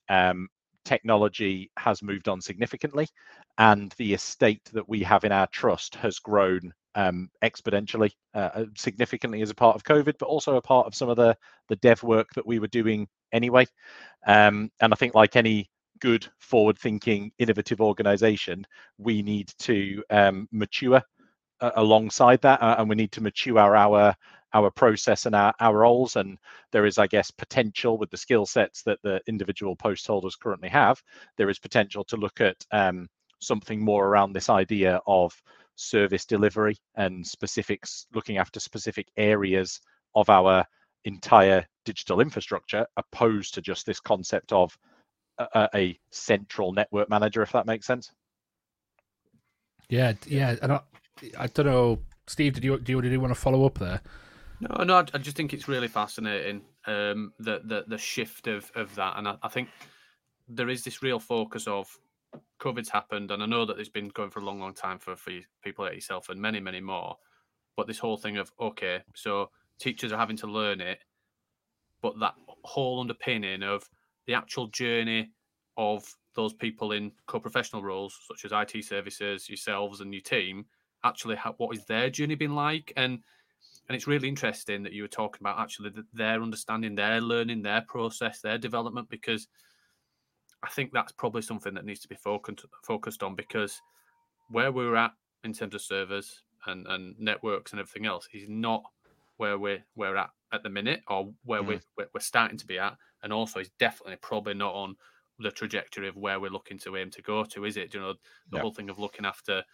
um, 0.08 0.49
technology 0.84 1.70
has 1.76 2.02
moved 2.02 2.29
on 2.29 2.40
significantly, 2.40 3.08
and 3.58 3.93
the 3.99 4.14
estate 4.14 4.62
that 4.73 4.88
we 4.88 5.02
have 5.02 5.25
in 5.25 5.32
our 5.32 5.46
trust 5.49 5.94
has 5.96 6.19
grown 6.19 6.73
um, 6.94 7.29
exponentially, 7.43 8.12
uh, 8.34 8.50
uh, 8.55 8.64
significantly 8.76 9.43
as 9.43 9.50
a 9.50 9.55
part 9.55 9.76
of 9.76 9.84
COVID, 9.84 10.14
but 10.19 10.26
also 10.26 10.56
a 10.56 10.62
part 10.62 10.87
of 10.87 10.94
some 10.94 11.08
of 11.08 11.17
the 11.17 11.37
the 11.69 11.76
dev 11.76 12.02
work 12.02 12.29
that 12.34 12.46
we 12.46 12.58
were 12.58 12.69
doing 12.69 13.08
anyway. 13.32 13.67
Um, 14.26 14.70
and 14.81 14.93
I 14.93 14.96
think, 14.96 15.14
like 15.14 15.37
any 15.37 15.70
good, 16.03 16.27
forward-thinking, 16.41 17.31
innovative 17.39 17.81
organization, 17.81 18.67
we 18.99 19.23
need 19.23 19.49
to 19.61 20.03
um, 20.11 20.49
mature 20.51 21.01
uh, 21.61 21.71
alongside 21.77 22.41
that, 22.43 22.61
uh, 22.61 22.75
and 22.79 22.89
we 22.89 22.97
need 22.97 23.13
to 23.13 23.23
mature 23.23 23.57
our 23.57 23.77
our, 23.77 24.15
our 24.53 24.71
process 24.73 25.27
and 25.27 25.35
our, 25.37 25.55
our 25.61 25.79
roles. 25.79 26.17
And 26.17 26.39
there 26.73 26.87
is, 26.87 26.99
I 26.99 27.06
guess, 27.06 27.31
potential 27.31 27.99
with 27.99 28.11
the 28.11 28.17
skill 28.17 28.47
sets 28.47 28.82
that 28.82 28.99
the 29.05 29.21
individual 29.29 29.77
post 29.77 30.05
holders 30.09 30.35
currently 30.35 30.69
have. 30.71 31.01
There 31.37 31.49
is 31.49 31.61
potential 31.61 32.03
to 32.06 32.17
look 32.17 32.41
at 32.41 32.56
um, 32.73 33.09
something 33.41 33.81
more 33.81 34.05
around 34.05 34.32
this 34.32 34.51
idea 34.51 35.01
of 35.06 35.32
service 35.77 36.27
delivery 36.27 36.77
and 36.97 37.25
specifics, 37.25 38.06
looking 38.13 38.39
after 38.39 38.59
specific 38.59 39.06
areas 39.17 39.81
of 40.17 40.29
our 40.29 40.65
entire 41.05 41.65
digital 41.85 42.21
infrastructure, 42.21 42.87
opposed 42.97 43.55
to 43.55 43.61
just 43.61 43.87
this 43.87 44.01
concept 44.01 44.53
of 44.53 44.77
a, 45.55 45.61
a- 45.75 45.79
a 45.79 46.01
central 46.11 46.72
network 46.72 47.08
manager, 47.11 47.43
if 47.43 47.53
that 47.53 47.67
makes 47.67 47.87
sense. 47.87 48.13
Yeah, 49.89 50.13
yeah. 50.27 50.56
And 50.63 50.72
I, 50.72 50.81
I 51.39 51.46
don't 51.49 51.67
know, 51.67 51.99
Steve. 52.27 52.55
Did 52.55 52.65
you 52.65 52.79
do 52.79 52.93
you, 52.93 53.03
did 53.03 53.13
you 53.13 53.20
want 53.20 53.34
to 53.34 53.41
follow 53.41 53.65
up 53.67 53.79
there? 53.79 54.01
No, 54.61 54.84
no, 54.84 54.94
I, 54.96 55.05
I 55.15 55.19
just 55.19 55.37
think 55.37 55.53
it's 55.53 55.69
really 55.69 55.89
fascinating 55.89 56.63
um, 56.87 57.32
the, 57.39 57.61
the 57.65 57.84
the 57.89 57.99
shift 57.99 58.46
of 58.46 58.70
of 58.75 58.94
that, 58.94 59.19
and 59.19 59.29
I, 59.29 59.37
I 59.43 59.49
think 59.49 59.69
there 60.49 60.69
is 60.69 60.84
this 60.84 61.03
real 61.03 61.19
focus 61.19 61.67
of 61.67 61.89
COVID's 62.61 62.89
happened, 62.89 63.31
and 63.31 63.43
I 63.43 63.46
know 63.46 63.65
that 63.67 63.79
it's 63.79 63.89
been 63.89 64.08
going 64.08 64.31
for 64.31 64.41
a 64.41 64.44
long, 64.44 64.61
long 64.61 64.75
time 64.75 64.99
for 64.99 65.17
for 65.17 65.32
people 65.63 65.84
like 65.84 65.94
yourself 65.94 66.29
and 66.29 66.41
many, 66.41 66.61
many 66.61 66.81
more. 66.81 67.17
But 67.77 67.87
this 67.87 67.99
whole 67.99 68.17
thing 68.17 68.37
of 68.37 68.53
okay, 68.61 69.01
so 69.15 69.51
teachers 69.79 70.13
are 70.13 70.19
having 70.19 70.37
to 70.39 70.46
learn 70.46 70.81
it, 70.81 70.99
but 72.01 72.19
that 72.20 72.34
whole 72.65 73.01
underpinning 73.01 73.63
of 73.63 73.89
the 74.26 74.34
actual 74.34 74.69
journey 74.69 75.31
of 75.76 76.05
those 76.34 76.52
people 76.52 76.93
in 76.93 77.12
co-professional 77.26 77.82
roles 77.82 78.19
such 78.26 78.44
as 78.44 78.52
IT 78.52 78.84
services, 78.84 79.48
yourselves, 79.48 80.00
and 80.00 80.12
your 80.12 80.22
team 80.22 80.64
actually 81.05 81.36
ha- 81.36 81.55
what 81.56 81.76
is 81.76 81.84
their 81.86 82.08
journey 82.10 82.34
been 82.34 82.55
like? 82.55 82.93
And 82.96 83.20
and 83.88 83.96
it's 83.96 84.06
really 84.06 84.29
interesting 84.29 84.82
that 84.82 84.93
you 84.93 85.02
were 85.02 85.08
talking 85.08 85.41
about 85.41 85.58
actually 85.58 85.91
th- 85.91 86.06
their 86.12 86.43
understanding 86.43 86.94
their 86.94 87.20
learning 87.20 87.62
their 87.62 87.82
process 87.82 88.41
their 88.41 88.58
development 88.58 89.08
because 89.08 89.48
i 90.62 90.69
think 90.69 90.93
that's 90.93 91.12
probably 91.12 91.43
something 91.43 91.74
that 91.74 91.84
needs 91.84 92.00
to 92.00 92.08
be 92.08 92.17
focused 92.17 92.64
focused 92.84 93.22
on 93.22 93.34
because 93.34 93.81
where 94.50 94.72
we're 94.72 94.96
at 94.96 95.12
in 95.44 95.52
terms 95.52 95.74
of 95.74 95.81
servers 95.81 96.43
and 96.67 96.86
and 96.88 97.14
networks 97.19 97.72
and 97.72 97.81
everything 97.81 98.06
else 98.06 98.29
is 98.32 98.48
not 98.48 98.82
where 99.36 99.58
we're 99.58 99.84
we're 99.96 100.17
at 100.17 100.31
at 100.53 100.63
the 100.63 100.69
minute 100.69 101.03
or 101.09 101.32
where 101.44 101.63
mm. 101.63 101.81
we're 101.97 102.06
we're 102.15 102.21
starting 102.21 102.59
to 102.59 102.67
be 102.67 102.79
at, 102.79 102.97
and 103.23 103.32
also 103.32 103.61
is 103.61 103.71
definitely 103.79 104.17
probably 104.17 104.55
not 104.55 104.75
on 104.75 104.97
the 105.39 105.51
trajectory 105.51 106.09
of 106.09 106.17
where 106.17 106.39
we're 106.41 106.51
looking 106.51 106.79
to 106.79 106.97
aim 106.97 107.11
to 107.11 107.23
go 107.23 107.44
to, 107.44 107.65
is 107.65 107.77
it? 107.77 107.94
You 107.94 108.01
know, 108.01 108.15
the 108.51 108.61
whole 108.61 108.73
thing 108.73 108.91
of 108.91 108.99
looking 108.99 109.25
after 109.25 109.65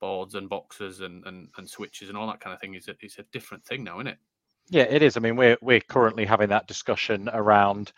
boards 0.00 0.34
and 0.34 0.48
boxes 0.48 1.00
and, 1.00 1.24
and, 1.26 1.48
and 1.56 1.68
switches 1.68 2.08
and 2.08 2.18
all 2.18 2.26
that 2.26 2.40
kind 2.40 2.54
of 2.54 2.60
thing 2.60 2.74
is 2.74 2.88
a, 2.88 2.94
it's 3.00 3.18
a 3.18 3.24
different 3.32 3.64
thing 3.64 3.84
now, 3.84 3.96
isn't 3.98 4.08
it? 4.08 4.18
Yeah, 4.68 4.84
it 4.84 5.02
is. 5.02 5.16
I 5.16 5.20
mean, 5.20 5.36
we're 5.36 5.56
we're 5.60 5.80
currently 5.80 6.24
having 6.24 6.48
that 6.50 6.66
discussion 6.66 7.28
around 7.32 7.92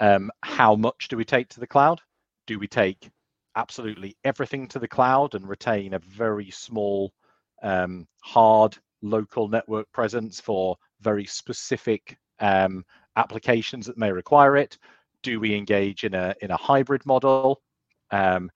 um, 0.00 0.30
how 0.42 0.74
much 0.74 1.08
do 1.08 1.16
we 1.16 1.24
take 1.24 1.48
to 1.50 1.60
the 1.60 1.66
cloud? 1.66 2.00
Do 2.46 2.58
we 2.58 2.66
take 2.66 3.10
absolutely 3.56 4.16
everything 4.24 4.68
to 4.68 4.78
the 4.78 4.88
cloud 4.88 5.34
and 5.34 5.48
retain 5.48 5.94
a 5.94 5.98
very 5.98 6.50
small, 6.50 7.12
um, 7.62 8.06
hard 8.22 8.76
local 9.02 9.48
network 9.48 9.90
presence 9.92 10.40
for 10.40 10.76
very 11.04 11.26
specific 11.26 12.18
um, 12.40 12.84
applications 13.16 13.86
that 13.86 13.98
may 13.98 14.10
require 14.10 14.56
it? 14.56 14.78
Do 15.22 15.38
we 15.38 15.54
engage 15.54 16.04
in 16.04 16.14
a 16.14 16.34
in 16.40 16.50
a 16.50 16.56
hybrid 16.56 17.06
model? 17.06 17.62
Um, 18.10 18.50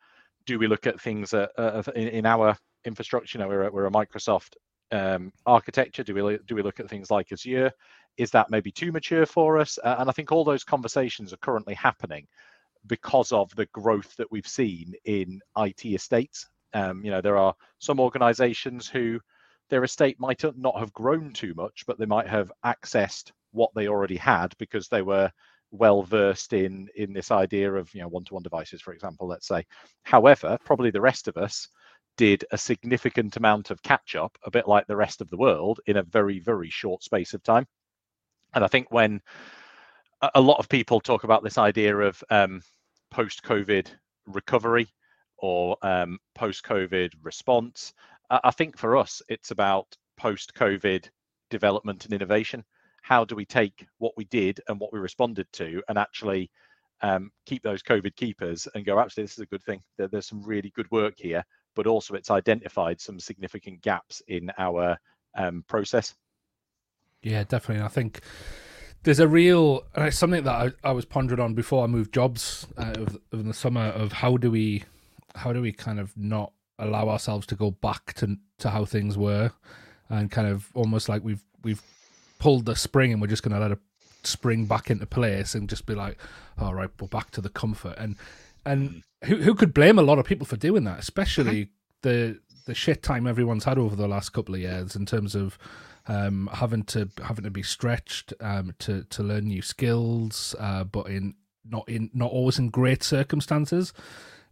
do 0.47 0.59
we 0.59 0.67
look 0.67 0.87
at 0.87 1.01
things 1.01 1.35
uh, 1.35 1.49
uh, 1.59 1.83
in, 1.95 2.09
in, 2.09 2.27
our 2.27 2.57
infrastructure? 2.85 3.39
You 3.39 3.45
know, 3.45 3.49
we're 3.49 3.65
a, 3.65 3.71
we're 3.71 3.87
a 3.87 3.91
Microsoft 3.91 4.55
um, 4.93 5.33
architecture. 5.47 6.03
Do 6.03 6.15
we 6.15 6.39
do 6.47 6.55
we 6.55 6.63
look 6.63 6.81
at 6.81 6.89
things 6.89 7.11
like 7.11 7.33
Azure? 7.33 7.71
Is 8.17 8.31
that 8.33 8.51
maybe 8.51 8.73
too 8.73 8.91
mature 8.91 9.27
for 9.27 9.59
us? 9.59 9.79
Uh, 9.85 9.97
and 9.99 10.09
I 10.09 10.13
think 10.13 10.33
all 10.33 10.45
those 10.45 10.65
conversations 10.65 11.33
are 11.33 11.39
currently 11.39 11.75
happening 11.75 12.27
because 12.87 13.33
of 13.33 13.55
the 13.55 13.67
growth 13.67 14.17
that 14.17 14.31
we've 14.31 14.49
seen 14.49 14.95
in 15.05 15.41
IT 15.57 15.85
estates. 15.85 16.49
Um, 16.75 17.05
you 17.05 17.11
know, 17.11 17.21
there 17.21 17.37
are 17.37 17.55
some 17.79 18.01
organizations 18.01 18.89
who 18.89 19.21
their 19.69 19.85
estate 19.85 20.19
might 20.19 20.45
not 20.57 20.79
have 20.79 20.93
grown 20.93 21.33
too 21.33 21.55
much, 21.55 21.85
but 21.87 21.99
they 21.99 22.07
might 22.07 22.29
have 22.29 22.53
accessed 22.65 23.33
what 23.53 23.71
they 23.75 23.89
already 23.89 24.17
had 24.17 24.55
because 24.59 24.89
they 24.89 25.03
were 25.03 25.31
well 25.71 26.03
versed 26.03 26.55
in 26.55 26.89
in 26.97 27.13
this 27.13 27.31
idea 27.31 27.71
of 27.73 27.93
you 27.95 28.01
know 28.01 28.09
one-to-one 28.09 28.43
devices 28.43 28.81
for 28.81 28.95
example 28.95 29.27
let's 29.29 29.47
say. 29.47 29.67
However 30.03 30.59
probably 30.65 30.91
the 30.91 31.01
rest 31.01 31.29
of 31.29 31.37
us 31.37 31.69
did 32.17 32.45
a 32.51 32.59
significant 32.59 33.37
amount 33.37 33.71
of 33.71 33.83
catch 33.83 34.17
up 34.17 34.37
a 34.45 34.51
bit 34.51 34.67
like 34.67 34.87
the 34.87 34.97
rest 34.97 35.21
of 35.21 35.29
the 35.31 35.37
world 35.37 35.81
in 35.87 35.99
a 35.99 36.03
very 36.03 36.39
very 36.41 36.71
short 36.71 37.03
space 37.03 37.35
of 37.35 37.43
time. 37.43 37.67
And 38.55 38.65
i 38.65 38.67
think 38.67 38.91
when 38.91 39.21
a 40.35 40.41
lot 40.41 40.59
of 40.59 40.69
people 40.69 41.01
talk 41.01 41.25
about 41.25 41.45
this 41.45 41.59
idea 41.59 41.97
of 41.97 42.23
um, 42.31 42.63
post 43.11 43.43
covid 43.43 43.89
recovery 44.27 44.89
or 45.37 45.77
um, 45.83 46.19
post 46.35 46.65
covid 46.65 47.13
response 47.23 47.93
I 48.31 48.51
think 48.51 48.77
for 48.77 48.97
us, 48.97 49.23
it's 49.29 49.51
about 49.51 49.97
post 50.17 50.55
COVID 50.55 51.09
development 51.51 52.05
and 52.05 52.13
innovation. 52.13 52.65
How 53.03 53.25
do 53.25 53.35
we 53.35 53.47
take 53.47 53.87
what 53.99 54.13
we 54.17 54.25
did 54.27 54.61
and 54.69 54.79
what 54.79 54.93
we 54.93 54.99
responded 54.99 55.47
to 55.55 55.83
and 55.89 55.97
actually 55.97 56.51
um, 57.01 57.31
keep 57.47 57.63
those 57.63 57.83
COVID 57.83 58.15
keepers 58.17 58.69
and 58.75 58.85
go, 58.85 58.99
actually, 58.99 59.25
this 59.25 59.33
is 59.33 59.39
a 59.39 59.47
good 59.47 59.63
thing. 59.63 59.81
There, 59.97 60.09
there's 60.09 60.27
some 60.27 60.43
really 60.43 60.71
good 60.75 60.91
work 60.91 61.15
here, 61.17 61.45
but 61.75 61.87
also 61.87 62.15
it's 62.15 62.31
identified 62.31 63.01
some 63.01 63.19
significant 63.19 63.81
gaps 63.83 64.21
in 64.29 64.51
our 64.59 64.99
um, 65.37 65.65
process. 65.69 66.15
Yeah, 67.23 67.45
definitely. 67.45 67.85
I 67.85 67.89
think 67.89 68.21
there's 69.05 69.21
a 69.21 69.29
real, 69.29 69.85
it's 69.97 70.19
something 70.19 70.45
that 70.45 70.55
I, 70.85 70.89
I 70.89 70.93
was 70.93 71.05
pondering 71.05 71.41
on 71.41 71.55
before 71.55 71.85
I 71.85 71.87
moved 71.87 72.13
jobs 72.13 72.67
uh, 72.77 72.95
of, 72.97 73.19
of 73.33 73.45
the 73.45 73.55
summer 73.55 73.87
of 73.87 74.13
how 74.13 74.37
do 74.37 74.51
we, 74.51 74.85
how 75.35 75.53
do 75.53 75.63
we 75.63 75.73
kind 75.73 76.01
of 76.01 76.17
not 76.17 76.53
allow 76.79 77.09
ourselves 77.09 77.47
to 77.49 77.55
go 77.55 77.71
back 77.71 78.15
to 78.15 78.37
to 78.59 78.71
how 78.71 78.85
things 78.85 79.17
were, 79.17 79.53
and 80.09 80.31
kind 80.31 80.49
of 80.49 80.69
almost 80.75 81.09
like 81.09 81.23
we've 81.25 81.43
we've 81.63 81.83
pulled 82.39 82.67
the 82.67 82.77
spring 82.77 83.13
and 83.13 83.21
we're 83.21 83.27
just 83.27 83.43
going 83.43 83.55
to 83.55 83.61
let 83.61 83.73
it 83.73 83.79
spring 84.23 84.67
back 84.67 84.91
into 84.91 85.07
place 85.07 85.55
and 85.55 85.69
just 85.69 85.87
be 85.87 85.95
like, 85.95 86.19
all 86.59 86.75
right, 86.75 86.91
we're 87.01 87.09
back 87.09 87.31
to 87.33 87.41
the 87.41 87.49
comfort. 87.49 87.97
And 87.99 88.17
and 88.65 88.91
mm. 88.91 89.03
who 89.25 89.37
who 89.37 89.55
could 89.55 89.75
blame 89.75 89.99
a 89.99 90.03
lot 90.03 90.19
of 90.19 90.27
people 90.27 90.47
for 90.47 90.57
doing 90.57 90.85
that, 90.85 90.99
especially 90.99 91.65
mm-hmm. 91.65 91.71
the 92.03 92.41
the 92.67 92.75
shit 92.75 93.03
time 93.03 93.27
everyone's 93.27 93.65
had 93.65 93.79
over 93.79 93.97
the 93.97 94.09
last 94.09 94.31
couple 94.31 94.55
of 94.55 94.61
years 94.61 94.95
in 94.95 95.07
terms 95.07 95.35
of 95.35 95.59
um, 96.07 96.49
having 96.53 96.85
to 96.85 97.09
having 97.23 97.45
to 97.45 97.51
be 97.51 97.63
stretched 97.63 98.33
um, 98.41 98.75
to 98.81 99.05
to 99.05 99.23
learn 99.23 99.47
new 99.47 99.63
skills, 99.63 100.55
uh, 100.59 100.85
but 100.85 101.09
in 101.09 101.35
not 101.65 101.89
in 101.89 102.11
not 102.15 102.31
always 102.31 102.59
in 102.59 102.71
great 102.71 103.03
circumstances. 103.03 103.93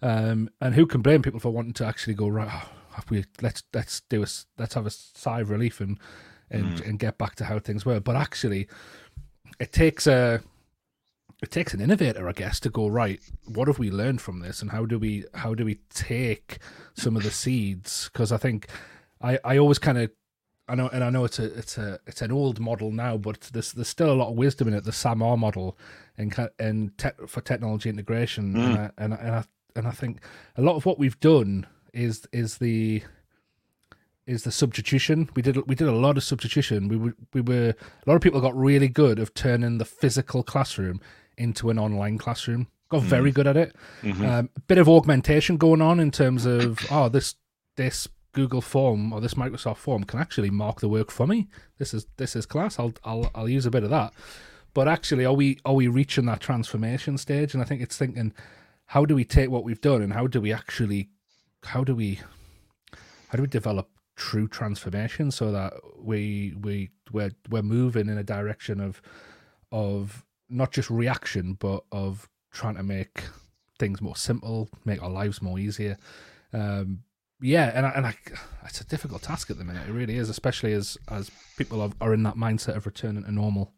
Um, 0.03 0.51
and 0.61 0.75
who 0.75 0.87
can 0.87 1.03
blame 1.03 1.23
people 1.23 1.41
for 1.41 1.51
wanting 1.51 1.73
to 1.75 1.87
actually 1.87 2.15
go 2.15 2.29
right? 2.29 2.49
Oh, 2.53 3.03
we 3.11 3.25
let's 3.43 3.63
let's 3.75 4.01
do 4.09 4.23
a 4.23 4.27
let's 4.59 4.75
have 4.75 4.87
a 4.87 4.91
sigh 4.91 5.41
of 5.41 5.51
relief 5.51 5.81
and 5.81 5.99
and, 6.51 6.79
mm. 6.79 6.89
and 6.89 6.99
get 6.99 7.19
back 7.19 7.35
to 7.37 7.45
how 7.45 7.59
things 7.59 7.85
were. 7.85 8.01
But 8.01 8.17
actually, 8.17 8.69
it 9.59 9.73
takes 9.73 10.07
a 10.07 10.43
it 11.43 11.51
takes 11.51 11.75
an 11.75 11.81
innovator, 11.81 12.29
I 12.29 12.33
guess, 12.33 12.61
to 12.61 12.71
go 12.71 12.89
right. 12.89 13.21
What 13.47 13.69
have 13.69 13.79
we 13.79 13.91
learned 13.91 14.21
from 14.21 14.41
this, 14.41 14.63
and 14.63 14.71
how 14.71 14.87
do 14.87 14.99
we 14.99 15.25
how 15.35 15.55
do 15.55 15.65
we 15.65 15.81
take 15.91 16.59
some 16.95 17.17
of 17.17 17.23
the 17.23 17.31
seeds? 17.31 18.11
Because 18.13 18.33
I 18.33 18.39
think 18.39 18.69
I 19.21 19.39
I 19.45 19.59
always 19.59 19.79
kind 19.79 19.99
of 19.99 20.11
I 20.69 20.75
know, 20.75 20.89
and 20.89 21.05
I 21.05 21.11
know 21.11 21.25
it's 21.25 21.39
a 21.39 21.45
it's 21.57 21.79
a 21.79 22.01
it's 22.07 22.23
an 22.23 22.33
old 22.33 22.59
model 22.59 22.91
now, 22.91 23.17
but 23.17 23.41
there's 23.53 23.73
there's 23.73 23.89
still 23.89 24.11
a 24.11 24.15
lot 24.15 24.31
of 24.31 24.37
wisdom 24.37 24.69
in 24.69 24.75
it. 24.75 24.85
The 24.85 24.91
SAMR 24.91 25.39
model 25.39 25.79
and 26.19 26.35
and 26.59 26.97
te- 26.99 27.27
for 27.27 27.41
technology 27.41 27.89
integration, 27.89 28.55
mm. 28.55 28.65
and 28.65 28.79
I, 28.79 28.91
and 28.99 29.15
I, 29.15 29.17
and 29.19 29.35
I 29.37 29.45
and 29.77 29.87
I 29.87 29.93
think 29.93 30.21
a 30.57 30.63
lot 30.63 30.77
of 30.77 30.87
what 30.87 30.99
we've 30.99 31.19
done 31.21 31.67
is 31.93 32.27
is 32.33 32.59
the 32.59 33.03
is 34.27 34.43
the 34.43 34.53
substitution. 34.53 35.31
We 35.35 35.43
did 35.43 35.57
we 35.69 35.75
did 35.75 35.89
a 35.89 35.93
lot 35.93 36.17
of 36.17 36.25
substitution. 36.25 36.89
We 36.89 36.97
were, 36.97 37.15
we 37.33 37.41
were 37.41 37.71
a 37.71 38.11
lot 38.11 38.17
of 38.17 38.21
people 38.21 38.41
got 38.41 38.57
really 38.57 38.89
good 38.89 39.19
of 39.19 39.35
turning 39.35 39.79
the 39.79 39.85
physical 39.85 40.43
classroom 40.43 41.01
into 41.39 41.71
an 41.71 41.79
online 41.79 42.19
classroom. 42.19 42.69
Got 42.89 43.03
mm. 43.03 43.07
very 43.07 43.31
good 43.33 43.47
at 43.47 43.57
it. 43.57 43.75
Mm-hmm. 44.03 44.25
Um, 44.25 44.51
a 44.57 44.61
bit 44.61 44.79
of 44.79 44.89
augmentation 44.89 45.57
going 45.57 45.83
on 45.83 46.01
in 46.01 46.11
terms 46.11 46.47
of 46.47 46.87
oh 46.91 47.09
this 47.09 47.35
this 47.77 48.09
Google 48.33 48.61
form 48.61 49.13
or 49.13 49.21
this 49.21 49.35
Microsoft 49.35 49.79
form 49.79 50.05
can 50.05 50.21
actually 50.21 50.51
mark 50.51 50.81
the 50.81 50.89
work 50.89 51.11
for 51.11 51.27
me. 51.27 51.49
This 51.79 51.95
is 51.95 52.07
this 52.17 52.37
is 52.37 52.47
class. 52.47 52.79
I'll 52.79 52.95
I'll 53.05 53.31
I'll 53.35 53.49
use 53.49 53.67
a 53.67 53.71
bit 53.71 53.85
of 53.85 53.91
that. 53.91 54.13
But 54.75 54.89
actually, 54.89 55.25
are 55.25 55.33
we 55.33 55.59
are 55.65 55.73
we 55.73 55.89
reaching 55.89 56.27
that 56.27 56.41
transformation 56.41 57.17
stage? 57.17 57.55
And 57.55 57.63
I 57.63 57.67
think 57.67 57.81
it's 57.81 57.97
thinking 57.97 58.35
how 58.87 59.05
do 59.05 59.15
we 59.15 59.25
take 59.25 59.51
what 59.51 59.65
we've 59.65 59.81
done 59.81 60.03
and 60.03 60.13
how 60.13 60.27
do 60.27 60.41
we 60.41 60.53
actually 60.53 61.11
how 61.65 61.83
do 61.85 61.95
we 61.95 62.21
how 63.29 63.37
do 63.37 63.43
we 63.43 63.49
develop 63.49 63.91
true 64.15 64.49
transformation 64.49 65.31
so 65.31 65.53
that 65.53 65.75
we 65.99 66.55
we 66.61 66.91
we're 67.13 67.33
we're 67.51 67.63
moving 67.63 68.09
in 68.09 68.17
a 68.19 68.25
direction 68.25 68.81
of 68.81 69.03
of 69.73 70.25
not 70.49 70.73
just 70.73 70.89
reaction 70.89 71.55
but 71.55 71.85
of 71.93 72.29
trying 72.53 72.77
to 72.77 72.83
make 72.83 73.25
things 73.79 74.01
more 74.01 74.17
simple 74.17 74.69
make 74.85 75.03
our 75.03 75.11
lives 75.11 75.43
more 75.43 75.59
easier. 75.59 75.99
Um 76.53 77.03
yeah 77.41 77.71
and 77.75 77.85
I, 77.85 77.91
and 77.91 78.07
I 78.07 78.15
it's 78.65 78.81
a 78.81 78.87
difficult 78.87 79.23
task 79.23 79.51
at 79.51 79.59
the 79.59 79.65
minute. 79.65 79.89
It 79.89 79.93
really 79.93 80.17
is 80.17 80.31
especially 80.31 80.73
as 80.73 80.97
as 81.09 81.31
people 81.59 81.83
are, 81.83 81.91
are 82.01 82.15
in 82.15 82.23
that 82.23 82.37
mindset 82.37 82.77
of 82.77 82.87
returning 82.87 83.25
to 83.25 83.33
normal 83.33 83.73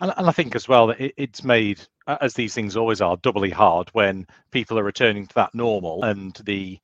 and, 0.00 0.12
and 0.16 0.28
I 0.28 0.32
think 0.32 0.54
as 0.54 0.68
well 0.68 0.88
that 0.88 1.00
it, 1.00 1.14
it's 1.16 1.44
made, 1.44 1.80
as 2.06 2.34
these 2.34 2.54
things 2.54 2.76
always 2.76 3.00
are, 3.00 3.16
doubly 3.18 3.50
hard 3.50 3.88
when 3.92 4.26
people 4.50 4.78
are 4.78 4.84
returning 4.84 5.26
to 5.26 5.34
that 5.34 5.54
normal 5.54 6.04
and 6.04 6.34
the 6.44 6.78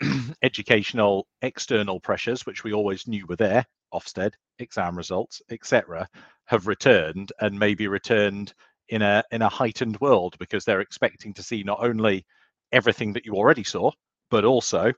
educational 0.42 1.26
external 1.42 2.00
pressures, 2.00 2.46
which 2.46 2.64
we 2.64 2.72
always 2.72 3.06
knew 3.06 3.26
were 3.26 3.36
there, 3.36 3.66
Ofsted, 3.92 4.32
exam 4.58 4.96
results, 4.96 5.42
etc., 5.50 6.08
have 6.46 6.66
returned 6.66 7.32
and 7.40 7.58
maybe 7.58 7.86
returned 7.88 8.54
in 8.88 9.02
a 9.02 9.22
in 9.30 9.42
a 9.42 9.48
heightened 9.48 10.00
world 10.00 10.36
because 10.38 10.64
they're 10.64 10.80
expecting 10.80 11.32
to 11.34 11.42
see 11.42 11.62
not 11.62 11.82
only 11.82 12.24
everything 12.72 13.12
that 13.12 13.24
you 13.24 13.34
already 13.34 13.64
saw, 13.64 13.90
but 14.30 14.44
also 14.44 14.92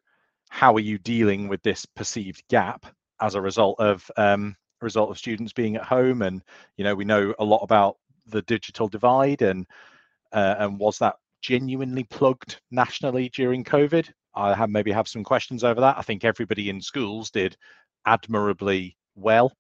how 0.49 0.75
are 0.75 0.81
you 0.81 0.99
dealing 0.99 1.49
with 1.49 1.63
this 1.63 1.87
perceived 1.87 2.43
gap 2.49 2.87
as 3.21 3.35
a 3.35 3.41
result 3.41 3.79
of 3.81 4.09
um, 4.17 4.57
result 4.81 5.11
of 5.11 5.19
students 5.19 5.53
being 5.53 5.77
at 5.77 5.85
home 5.85 6.23
and 6.23 6.43
you 6.77 6.85
know 6.85 6.95
we 6.95 7.05
know 7.05 7.35
a 7.39 7.45
lot 7.45 7.63
about 7.63 7.97
the 8.27 8.43
digital 8.43 8.89
divide 8.89 9.43
and 9.43 9.67
uh, 10.33 10.57
and 10.59 10.79
was 10.79 10.99
that 10.99 11.17
genuinely 11.43 12.05
plugged 12.05 12.61
nationally 12.71 13.29
during 13.31 13.65
covid? 13.65 14.11
I 14.35 14.55
have 14.55 14.71
maybe 14.71 14.91
have 14.91 15.07
some 15.07 15.23
questions 15.23 15.63
over 15.63 15.81
that. 15.81 15.97
I 15.97 16.03
think 16.03 16.25
everybody 16.25 16.71
in 16.71 16.81
schools 16.81 17.31
did 17.31 17.57
admirably 18.05 18.97
well 19.15 19.53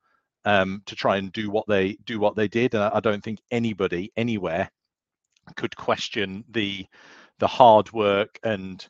um, 0.45 0.83
to 0.87 0.97
try 0.97 1.17
and 1.17 1.33
do 1.33 1.51
what 1.51 1.67
they 1.69 1.97
do 2.05 2.19
what 2.19 2.37
they 2.37 2.49
did 2.49 2.75
and 2.75 2.83
I, 2.83 2.93
I 2.95 3.01
don't 3.01 3.23
think 3.23 3.41
anybody 3.51 4.13
anywhere 4.17 4.71
could 5.57 5.77
question 5.77 6.45
the 6.51 6.87
the 7.39 7.47
hard 7.47 7.93
work 7.93 8.39
and 8.43 8.87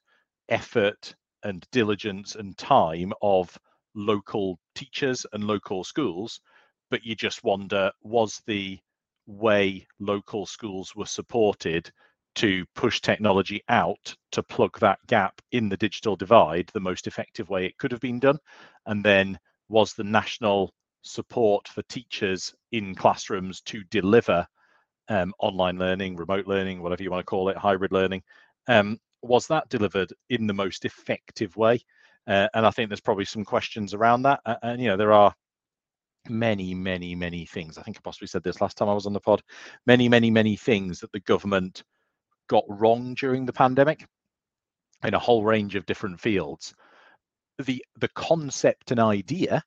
effort 0.48 1.14
and 1.42 1.66
diligence 1.72 2.34
and 2.34 2.56
time 2.56 3.12
of 3.22 3.56
local 3.94 4.58
teachers 4.74 5.26
and 5.32 5.44
local 5.44 5.84
schools, 5.84 6.40
but 6.90 7.04
you 7.04 7.14
just 7.14 7.44
wonder 7.44 7.90
was 8.02 8.42
the 8.46 8.78
way 9.26 9.86
local 10.00 10.46
schools 10.46 10.94
were 10.94 11.06
supported 11.06 11.90
to 12.34 12.64
push 12.74 13.00
technology 13.00 13.62
out 13.68 14.14
to 14.32 14.42
plug 14.42 14.78
that 14.80 14.98
gap 15.06 15.40
in 15.52 15.68
the 15.68 15.76
digital 15.76 16.16
divide 16.16 16.68
the 16.74 16.80
most 16.80 17.06
effective 17.06 17.48
way 17.48 17.64
it 17.66 17.78
could 17.78 17.92
have 17.92 18.00
been 18.00 18.18
done? 18.18 18.38
And 18.86 19.04
then 19.04 19.38
was 19.68 19.94
the 19.94 20.04
national 20.04 20.74
support 21.02 21.68
for 21.68 21.82
teachers 21.82 22.54
in 22.72 22.94
classrooms 22.94 23.60
to 23.62 23.84
deliver 23.84 24.46
um, 25.08 25.32
online 25.38 25.78
learning, 25.78 26.16
remote 26.16 26.46
learning, 26.46 26.82
whatever 26.82 27.02
you 27.02 27.10
want 27.10 27.20
to 27.20 27.30
call 27.30 27.48
it, 27.48 27.56
hybrid 27.56 27.92
learning. 27.92 28.22
Um, 28.68 28.98
was 29.22 29.46
that 29.48 29.68
delivered 29.68 30.12
in 30.30 30.46
the 30.46 30.54
most 30.54 30.84
effective 30.84 31.56
way? 31.56 31.80
Uh, 32.26 32.48
and 32.54 32.66
I 32.66 32.70
think 32.70 32.88
there's 32.88 33.00
probably 33.00 33.24
some 33.24 33.44
questions 33.44 33.94
around 33.94 34.22
that. 34.22 34.40
Uh, 34.46 34.56
and 34.62 34.80
you 34.80 34.88
know, 34.88 34.96
there 34.96 35.12
are 35.12 35.34
many, 36.28 36.74
many, 36.74 37.14
many 37.14 37.44
things. 37.44 37.76
I 37.78 37.82
think 37.82 37.96
I 37.96 38.00
possibly 38.02 38.28
said 38.28 38.42
this 38.42 38.60
last 38.60 38.76
time 38.76 38.88
I 38.88 38.94
was 38.94 39.06
on 39.06 39.12
the 39.12 39.20
pod. 39.20 39.42
Many, 39.86 40.08
many, 40.08 40.30
many 40.30 40.56
things 40.56 41.00
that 41.00 41.12
the 41.12 41.20
government 41.20 41.82
got 42.48 42.64
wrong 42.68 43.14
during 43.14 43.44
the 43.44 43.52
pandemic 43.52 44.06
in 45.04 45.14
a 45.14 45.18
whole 45.18 45.44
range 45.44 45.74
of 45.74 45.86
different 45.86 46.18
fields. 46.18 46.74
The 47.58 47.84
the 47.96 48.08
concept 48.08 48.90
and 48.90 49.00
idea 49.00 49.62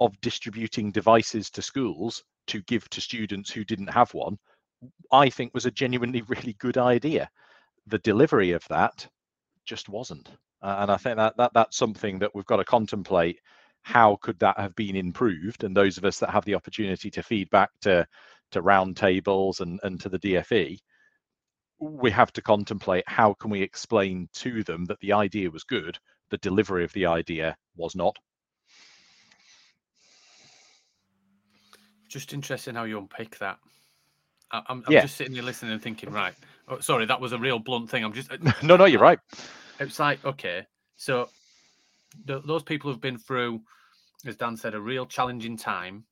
of 0.00 0.20
distributing 0.20 0.90
devices 0.90 1.50
to 1.50 1.62
schools 1.62 2.24
to 2.46 2.62
give 2.62 2.88
to 2.90 3.00
students 3.00 3.50
who 3.50 3.64
didn't 3.64 3.92
have 3.92 4.12
one, 4.14 4.38
I 5.12 5.28
think 5.28 5.52
was 5.54 5.66
a 5.66 5.70
genuinely 5.70 6.22
really 6.28 6.54
good 6.54 6.78
idea. 6.78 7.28
The 7.86 7.98
delivery 7.98 8.52
of 8.52 8.66
that 8.68 9.06
just 9.64 9.88
wasn't. 9.88 10.30
Uh, 10.62 10.76
and 10.80 10.90
I 10.90 10.96
think 10.96 11.16
that, 11.16 11.36
that 11.36 11.52
that's 11.54 11.76
something 11.76 12.18
that 12.18 12.34
we've 12.34 12.46
got 12.46 12.56
to 12.56 12.64
contemplate. 12.64 13.40
How 13.82 14.16
could 14.20 14.38
that 14.40 14.58
have 14.58 14.74
been 14.74 14.96
improved? 14.96 15.64
And 15.64 15.76
those 15.76 15.98
of 15.98 16.04
us 16.04 16.18
that 16.18 16.30
have 16.30 16.44
the 16.44 16.54
opportunity 16.54 17.10
to 17.10 17.22
feed 17.22 17.48
back 17.50 17.70
to 17.82 18.06
to 18.50 18.62
roundtables 18.62 19.60
and, 19.60 19.78
and 19.82 20.00
to 20.00 20.08
the 20.08 20.18
DFE, 20.18 20.78
we 21.80 22.10
have 22.10 22.32
to 22.32 22.42
contemplate 22.42 23.04
how 23.06 23.34
can 23.34 23.50
we 23.50 23.62
explain 23.62 24.28
to 24.32 24.62
them 24.64 24.84
that 24.86 24.98
the 25.00 25.12
idea 25.12 25.50
was 25.50 25.64
good, 25.64 25.98
the 26.30 26.38
delivery 26.38 26.84
of 26.84 26.92
the 26.92 27.06
idea 27.06 27.56
was 27.76 27.94
not. 27.94 28.16
Just 32.08 32.32
interesting 32.32 32.74
how 32.74 32.84
you 32.84 32.98
unpick 32.98 33.38
that. 33.38 33.58
I, 34.50 34.62
am 34.70 34.82
yeah. 34.88 35.02
just 35.02 35.16
sitting 35.16 35.34
here 35.34 35.42
listening 35.42 35.72
and 35.72 35.82
thinking, 35.82 36.10
right? 36.10 36.34
Oh, 36.68 36.80
sorry, 36.80 37.04
that 37.04 37.20
was 37.20 37.32
a 37.32 37.38
real 37.38 37.58
blunt 37.58 37.90
thing. 37.90 38.02
I'm 38.02 38.14
just 38.14 38.30
no, 38.62 38.76
no, 38.76 38.86
you're 38.86 39.00
right. 39.00 39.18
It's 39.80 39.98
like 39.98 40.24
okay, 40.24 40.66
so 40.96 41.28
the, 42.24 42.40
those 42.40 42.62
people 42.62 42.90
who've 42.90 43.00
been 43.00 43.18
through, 43.18 43.60
as 44.26 44.36
Dan 44.36 44.56
said, 44.56 44.74
a 44.74 44.80
real 44.80 45.06
challenging 45.06 45.56
time. 45.56 46.04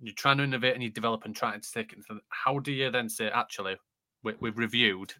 You're 0.00 0.14
trying 0.14 0.38
to 0.38 0.44
innovate 0.44 0.74
and 0.74 0.82
you 0.82 0.90
develop 0.90 1.24
and 1.24 1.34
trying 1.34 1.60
to 1.60 1.72
take 1.72 1.92
it. 1.92 1.98
How 2.28 2.58
do 2.58 2.72
you 2.72 2.90
then 2.90 3.08
say, 3.08 3.28
actually, 3.28 3.76
we, 4.22 4.34
we've 4.40 4.58
reviewed? 4.58 5.14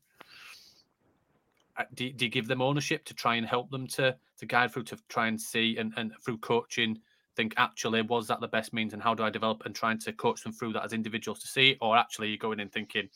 Uh, 1.77 1.85
do, 1.95 2.13
do 2.13 2.27
you 2.27 2.31
give 2.31 2.47
them 2.47 2.61
ownership 2.61 3.05
to 3.07 3.15
try 3.15 3.37
and 3.37 3.47
help 3.47 3.71
them 3.71 3.87
to 3.87 4.17
to 4.39 4.47
guide 4.47 4.73
through 4.73 4.85
to 4.85 4.97
try 5.09 5.27
and 5.27 5.41
see 5.41 5.77
and, 5.79 5.93
and 5.97 6.13
through 6.25 6.39
coaching 6.39 7.01
think 7.37 7.55
actually 7.57 8.03
was 8.03 8.29
that 8.29 8.41
the 8.41 8.49
best 8.49 8.73
means 8.73 8.93
and 8.93 9.03
how 9.03 9.15
do 9.15 9.23
I 9.23 9.31
develop 9.31 9.63
and 9.65 9.75
trying 9.75 9.99
to 10.01 10.13
coach 10.13 10.43
them 10.43 10.53
through 10.53 10.75
that 10.75 10.85
as 10.85 10.93
individuals 10.93 11.41
to 11.41 11.49
see, 11.49 11.77
or 11.81 11.97
actually 11.97 12.29
you're 12.29 12.39
going 12.39 12.61
in 12.61 12.69
thinking, 12.69 13.09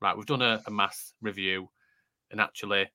right, 0.00 0.16
we've 0.16 0.26
done 0.26 0.42
a, 0.42 0.62
a 0.66 0.70
mass 0.70 1.14
review 1.22 1.68
and 2.30 2.40
actually 2.40 2.90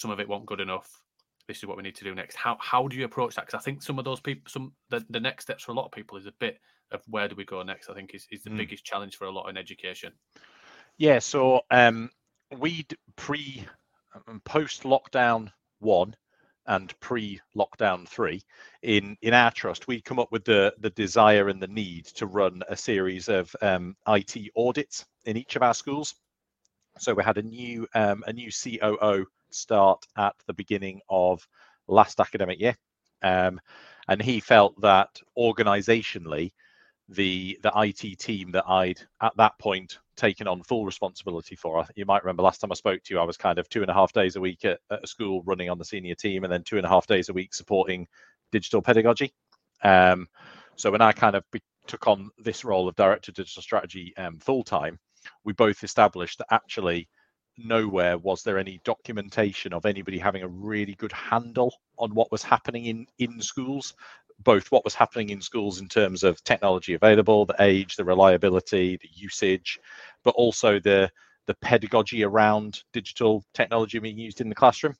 some 0.00 0.10
of 0.10 0.18
it 0.18 0.28
wasn't 0.28 0.46
good 0.46 0.60
enough. 0.60 1.02
This 1.46 1.58
is 1.58 1.66
what 1.66 1.76
we 1.76 1.82
need 1.82 1.96
to 1.96 2.04
do 2.04 2.14
next. 2.14 2.36
How 2.36 2.56
how 2.60 2.88
do 2.88 2.96
you 2.96 3.04
approach 3.04 3.34
that? 3.34 3.46
Because 3.46 3.58
I 3.58 3.62
think 3.62 3.82
some 3.82 3.98
of 3.98 4.04
those 4.04 4.20
people, 4.20 4.48
some 4.48 4.72
the, 4.88 5.04
the 5.10 5.20
next 5.20 5.44
steps 5.44 5.64
for 5.64 5.72
a 5.72 5.74
lot 5.74 5.86
of 5.86 5.92
people 5.92 6.16
is 6.16 6.26
a 6.26 6.32
bit 6.40 6.58
of 6.92 7.02
where 7.06 7.28
do 7.28 7.36
we 7.36 7.44
go 7.44 7.62
next. 7.62 7.90
I 7.90 7.94
think 7.94 8.14
is, 8.14 8.26
is 8.30 8.42
the 8.42 8.50
mm. 8.50 8.56
biggest 8.56 8.84
challenge 8.84 9.16
for 9.16 9.26
a 9.26 9.30
lot 9.30 9.48
in 9.48 9.56
education. 9.56 10.12
Yeah, 10.96 11.18
so 11.18 11.60
um, 11.70 12.10
we 12.58 12.86
pre 13.16 13.66
um, 14.26 14.40
post 14.44 14.84
lockdown 14.84 15.50
one 15.80 16.16
and 16.66 16.98
pre-lockdown 17.00 18.06
three 18.06 18.42
in 18.82 19.16
in 19.22 19.32
our 19.32 19.50
trust 19.50 19.88
we 19.88 20.00
come 20.00 20.18
up 20.18 20.30
with 20.30 20.44
the 20.44 20.72
the 20.80 20.90
desire 20.90 21.48
and 21.48 21.60
the 21.60 21.66
need 21.66 22.04
to 22.04 22.26
run 22.26 22.62
a 22.68 22.76
series 22.76 23.28
of 23.28 23.54
um, 23.62 23.96
IT 24.06 24.36
audits 24.56 25.06
in 25.24 25.38
each 25.38 25.56
of 25.56 25.62
our 25.62 25.72
schools 25.72 26.14
so 26.98 27.14
we 27.14 27.24
had 27.24 27.38
a 27.38 27.42
new 27.42 27.86
um, 27.94 28.22
a 28.26 28.32
new 28.32 28.50
COO 28.50 29.24
start 29.54 30.06
at 30.16 30.34
the 30.46 30.54
beginning 30.54 31.00
of 31.08 31.46
last 31.88 32.20
academic 32.20 32.60
year 32.60 32.76
um, 33.22 33.60
and 34.08 34.22
he 34.22 34.40
felt 34.40 34.80
that 34.80 35.20
organizationally 35.36 36.52
the 37.10 37.58
the 37.62 37.72
IT 37.76 38.18
team 38.18 38.52
that 38.52 38.68
I'd 38.68 39.00
at 39.20 39.36
that 39.36 39.58
point 39.58 39.98
taken 40.16 40.46
on 40.46 40.62
full 40.62 40.84
responsibility 40.84 41.56
for. 41.56 41.86
You 41.96 42.06
might 42.06 42.22
remember 42.22 42.42
last 42.42 42.60
time 42.60 42.70
I 42.70 42.76
spoke 42.76 43.02
to 43.02 43.14
you, 43.14 43.20
I 43.20 43.24
was 43.24 43.36
kind 43.36 43.58
of 43.58 43.68
two 43.68 43.82
and 43.82 43.90
a 43.90 43.94
half 43.94 44.12
days 44.12 44.36
a 44.36 44.40
week 44.40 44.64
at, 44.64 44.78
at 44.90 45.04
a 45.04 45.06
school 45.06 45.42
running 45.44 45.70
on 45.70 45.78
the 45.78 45.84
senior 45.84 46.14
team, 46.14 46.44
and 46.44 46.52
then 46.52 46.62
two 46.62 46.76
and 46.76 46.86
a 46.86 46.88
half 46.88 47.06
days 47.06 47.28
a 47.28 47.32
week 47.32 47.54
supporting 47.54 48.06
digital 48.52 48.82
pedagogy. 48.82 49.32
Um, 49.82 50.28
so 50.76 50.90
when 50.90 51.00
I 51.00 51.12
kind 51.12 51.36
of 51.36 51.44
be, 51.50 51.60
took 51.86 52.06
on 52.06 52.30
this 52.38 52.64
role 52.64 52.86
of 52.86 52.94
director 52.96 53.32
digital 53.32 53.62
strategy 53.62 54.14
um, 54.16 54.38
full 54.38 54.62
time, 54.62 54.98
we 55.44 55.52
both 55.52 55.82
established 55.82 56.38
that 56.38 56.52
actually 56.52 57.08
nowhere 57.58 58.16
was 58.16 58.42
there 58.42 58.58
any 58.58 58.80
documentation 58.84 59.72
of 59.72 59.84
anybody 59.84 60.18
having 60.18 60.42
a 60.42 60.48
really 60.48 60.94
good 60.94 61.12
handle 61.12 61.74
on 61.98 62.14
what 62.14 62.30
was 62.32 62.42
happening 62.42 62.86
in 62.86 63.06
in 63.18 63.40
schools 63.40 63.94
both 64.42 64.70
what 64.70 64.84
was 64.84 64.94
happening 64.94 65.30
in 65.30 65.40
schools 65.40 65.80
in 65.80 65.88
terms 65.88 66.22
of 66.22 66.42
technology 66.44 66.94
available, 66.94 67.44
the 67.46 67.56
age, 67.60 67.96
the 67.96 68.04
reliability, 68.04 68.96
the 68.96 69.08
usage, 69.12 69.78
but 70.24 70.34
also 70.34 70.80
the 70.80 71.10
the 71.46 71.54
pedagogy 71.54 72.22
around 72.22 72.82
digital 72.92 73.42
technology 73.54 73.98
being 73.98 74.18
used 74.18 74.40
in 74.40 74.48
the 74.48 74.54
classroom. 74.54 74.94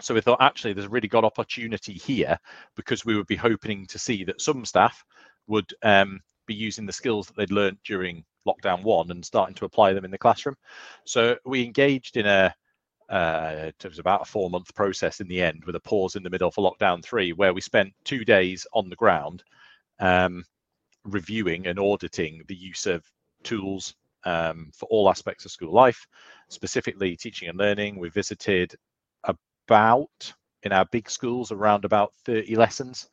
So 0.00 0.14
we 0.14 0.20
thought 0.20 0.40
actually 0.40 0.72
there's 0.72 0.86
a 0.86 0.90
really 0.90 1.08
good 1.08 1.24
opportunity 1.24 1.94
here 1.94 2.38
because 2.76 3.04
we 3.04 3.16
would 3.16 3.26
be 3.26 3.36
hoping 3.36 3.86
to 3.86 3.98
see 3.98 4.24
that 4.24 4.40
some 4.40 4.64
staff 4.64 5.04
would 5.46 5.72
um, 5.82 6.20
be 6.46 6.54
using 6.54 6.86
the 6.86 6.92
skills 6.92 7.26
that 7.26 7.36
they'd 7.36 7.50
learned 7.50 7.78
during 7.84 8.24
lockdown 8.46 8.82
one 8.82 9.10
and 9.10 9.24
starting 9.24 9.54
to 9.56 9.64
apply 9.64 9.92
them 9.92 10.04
in 10.04 10.10
the 10.10 10.18
classroom. 10.18 10.56
So 11.04 11.36
we 11.44 11.64
engaged 11.64 12.16
in 12.16 12.26
a 12.26 12.54
uh, 13.10 13.70
it 13.78 13.84
was 13.84 13.98
about 13.98 14.22
a 14.22 14.24
four 14.24 14.48
month 14.48 14.74
process 14.74 15.20
in 15.20 15.28
the 15.28 15.42
end 15.42 15.62
with 15.66 15.76
a 15.76 15.80
pause 15.80 16.16
in 16.16 16.22
the 16.22 16.30
middle 16.30 16.50
for 16.50 16.68
lockdown 16.68 17.04
three, 17.04 17.32
where 17.32 17.52
we 17.52 17.60
spent 17.60 17.92
two 18.04 18.24
days 18.24 18.66
on 18.72 18.88
the 18.88 18.96
ground 18.96 19.44
um, 20.00 20.44
reviewing 21.04 21.66
and 21.66 21.78
auditing 21.78 22.42
the 22.48 22.54
use 22.54 22.86
of 22.86 23.04
tools 23.42 23.94
um, 24.24 24.70
for 24.74 24.86
all 24.86 25.10
aspects 25.10 25.44
of 25.44 25.50
school 25.50 25.72
life, 25.72 26.06
specifically 26.48 27.14
teaching 27.14 27.48
and 27.48 27.58
learning. 27.58 27.98
We 27.98 28.08
visited 28.08 28.74
about 29.22 30.32
in 30.62 30.72
our 30.72 30.86
big 30.86 31.10
schools 31.10 31.52
around 31.52 31.84
about 31.84 32.14
30 32.24 32.56
lessons 32.56 33.08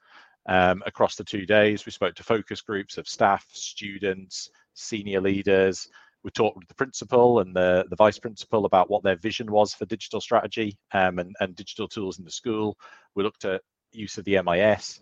um, 0.47 0.81
across 0.85 1.15
the 1.15 1.23
two 1.23 1.45
days. 1.45 1.85
We 1.85 1.91
spoke 1.91 2.15
to 2.15 2.23
focus 2.23 2.61
groups 2.61 2.97
of 2.97 3.07
staff, 3.07 3.45
students, 3.51 4.49
senior 4.73 5.21
leaders, 5.21 5.87
we 6.23 6.31
talked 6.31 6.57
with 6.57 6.67
the 6.67 6.75
principal 6.75 7.39
and 7.39 7.55
the, 7.55 7.85
the 7.89 7.95
vice 7.95 8.19
principal 8.19 8.65
about 8.65 8.89
what 8.89 9.03
their 9.03 9.15
vision 9.15 9.51
was 9.51 9.73
for 9.73 9.85
digital 9.85 10.21
strategy 10.21 10.77
um, 10.93 11.19
and, 11.19 11.35
and 11.39 11.55
digital 11.55 11.87
tools 11.87 12.19
in 12.19 12.25
the 12.25 12.31
school. 12.31 12.77
We 13.15 13.23
looked 13.23 13.45
at 13.45 13.61
use 13.91 14.17
of 14.17 14.25
the 14.25 14.41
MIS. 14.41 15.01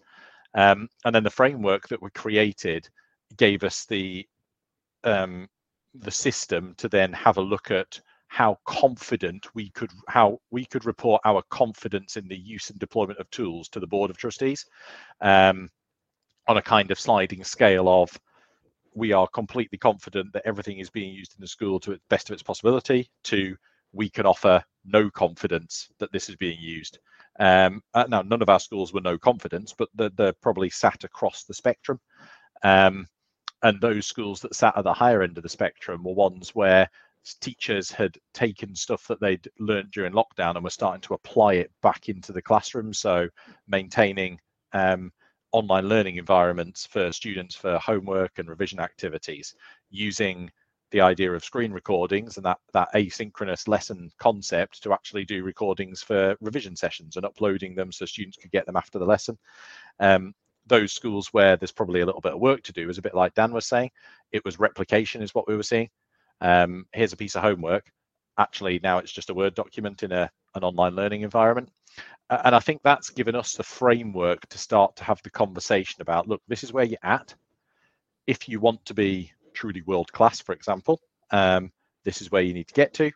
Um, 0.55 0.87
and 1.05 1.13
then 1.13 1.23
the 1.23 1.29
framework 1.29 1.87
that 1.89 2.01
we 2.01 2.09
created 2.11 2.89
gave 3.37 3.63
us 3.63 3.85
the 3.85 4.27
um, 5.03 5.47
the 5.93 6.11
system 6.11 6.73
to 6.77 6.89
then 6.89 7.13
have 7.13 7.37
a 7.37 7.41
look 7.41 7.71
at 7.71 7.99
how 8.27 8.57
confident 8.65 9.47
we 9.55 9.69
could 9.71 9.91
how 10.07 10.39
we 10.51 10.65
could 10.65 10.85
report 10.85 11.21
our 11.25 11.41
confidence 11.49 12.15
in 12.15 12.27
the 12.27 12.37
use 12.37 12.69
and 12.69 12.79
deployment 12.79 13.19
of 13.19 13.29
tools 13.31 13.69
to 13.69 13.79
the 13.79 13.87
board 13.87 14.11
of 14.11 14.17
trustees 14.17 14.65
um, 15.21 15.69
on 16.47 16.57
a 16.57 16.61
kind 16.61 16.91
of 16.91 16.99
sliding 16.99 17.43
scale 17.43 17.87
of 17.87 18.19
we 18.99 19.13
are 19.13 19.27
completely 19.27 19.77
confident 19.77 20.31
that 20.33 20.45
everything 20.45 20.79
is 20.79 20.89
being 20.89 21.13
used 21.13 21.33
in 21.35 21.41
the 21.41 21.47
school 21.47 21.79
to 21.79 21.91
the 21.91 22.01
best 22.09 22.29
of 22.29 22.33
its 22.33 22.43
possibility 22.43 23.09
to 23.23 23.55
we 23.91 24.09
can 24.09 24.25
offer 24.25 24.63
no 24.85 25.09
confidence 25.09 25.89
that 25.97 26.11
this 26.11 26.29
is 26.29 26.35
being 26.35 26.59
used. 26.59 26.99
Um, 27.39 27.81
uh, 27.93 28.05
now 28.07 28.21
none 28.21 28.41
of 28.41 28.49
our 28.49 28.59
schools 28.59 28.93
were 28.93 29.01
no 29.01 29.17
confidence 29.17 29.73
but 29.75 29.89
they're, 29.95 30.09
they're 30.09 30.33
probably 30.33 30.69
sat 30.69 31.03
across 31.03 31.45
the 31.45 31.53
spectrum. 31.53 31.99
Um, 32.63 33.07
and 33.63 33.81
those 33.81 34.05
schools 34.05 34.41
that 34.41 34.55
sat 34.55 34.77
at 34.77 34.83
the 34.83 34.93
higher 34.93 35.21
end 35.21 35.37
of 35.37 35.43
the 35.43 35.49
spectrum 35.49 36.03
were 36.03 36.13
ones 36.13 36.53
where 36.55 36.89
teachers 37.41 37.91
had 37.91 38.17
taken 38.33 38.75
stuff 38.75 39.07
that 39.07 39.19
they'd 39.19 39.47
learned 39.59 39.91
during 39.91 40.13
lockdown 40.13 40.55
and 40.55 40.63
were 40.63 40.69
starting 40.69 41.01
to 41.01 41.13
apply 41.13 41.55
it 41.55 41.71
back 41.81 42.09
into 42.09 42.31
the 42.31 42.41
classroom. 42.41 42.93
So 42.93 43.27
maintaining 43.67 44.39
um, 44.73 45.11
online 45.51 45.87
learning 45.87 46.17
environments 46.17 46.85
for 46.85 47.11
students 47.11 47.55
for 47.55 47.77
homework 47.79 48.37
and 48.37 48.49
revision 48.49 48.79
activities 48.79 49.55
using 49.89 50.49
the 50.91 51.01
idea 51.01 51.31
of 51.31 51.43
screen 51.43 51.71
recordings 51.71 52.37
and 52.37 52.45
that 52.45 52.57
that 52.73 52.89
asynchronous 52.95 53.67
lesson 53.67 54.09
concept 54.17 54.81
to 54.81 54.91
actually 54.93 55.23
do 55.23 55.43
recordings 55.43 56.01
for 56.01 56.35
revision 56.41 56.75
sessions 56.75 57.15
and 57.15 57.25
uploading 57.25 57.75
them 57.75 57.91
so 57.91 58.05
students 58.05 58.37
could 58.37 58.51
get 58.51 58.65
them 58.65 58.75
after 58.75 58.97
the 58.97 59.05
lesson. 59.05 59.37
Um, 59.99 60.33
those 60.65 60.91
schools 60.91 61.29
where 61.31 61.57
there's 61.57 61.71
probably 61.71 62.01
a 62.01 62.05
little 62.05 62.21
bit 62.21 62.33
of 62.33 62.39
work 62.39 62.61
to 62.63 62.73
do 62.73 62.89
is 62.89 62.97
a 62.97 63.03
bit 63.03 63.15
like 63.15 63.33
dan 63.33 63.51
was 63.51 63.65
saying. 63.65 63.91
It 64.31 64.43
was 64.45 64.59
replication 64.59 65.21
is 65.21 65.33
what 65.33 65.47
we 65.47 65.55
were 65.55 65.63
seeing. 65.63 65.89
Um, 66.41 66.85
here's 66.93 67.13
a 67.13 67.17
piece 67.17 67.35
of 67.35 67.43
homework. 67.43 67.91
Actually 68.37 68.79
now 68.81 68.97
it's 68.97 69.11
just 69.11 69.29
a 69.29 69.33
word 69.33 69.53
document 69.53 70.03
in 70.03 70.11
a, 70.11 70.29
an 70.55 70.63
online 70.63 70.95
learning 70.95 71.21
environment 71.21 71.69
and 72.29 72.55
I 72.55 72.59
think 72.59 72.81
that's 72.83 73.09
given 73.09 73.35
us 73.35 73.53
the 73.53 73.63
framework 73.63 74.47
to 74.49 74.57
start 74.57 74.95
to 74.97 75.03
have 75.03 75.21
the 75.23 75.31
conversation 75.31 76.01
about 76.01 76.27
look, 76.27 76.41
this 76.47 76.63
is 76.63 76.71
where 76.71 76.85
you're 76.85 76.97
at. 77.03 77.33
If 78.27 78.47
you 78.47 78.59
want 78.59 78.85
to 78.85 78.93
be 78.93 79.31
truly 79.53 79.81
world 79.81 80.11
class, 80.11 80.39
for 80.39 80.53
example, 80.53 80.99
um, 81.31 81.71
this 82.05 82.21
is 82.21 82.31
where 82.31 82.43
you 82.43 82.53
need 82.53 82.67
to 82.67 82.73
get 82.73 82.93
to. 82.95 83.11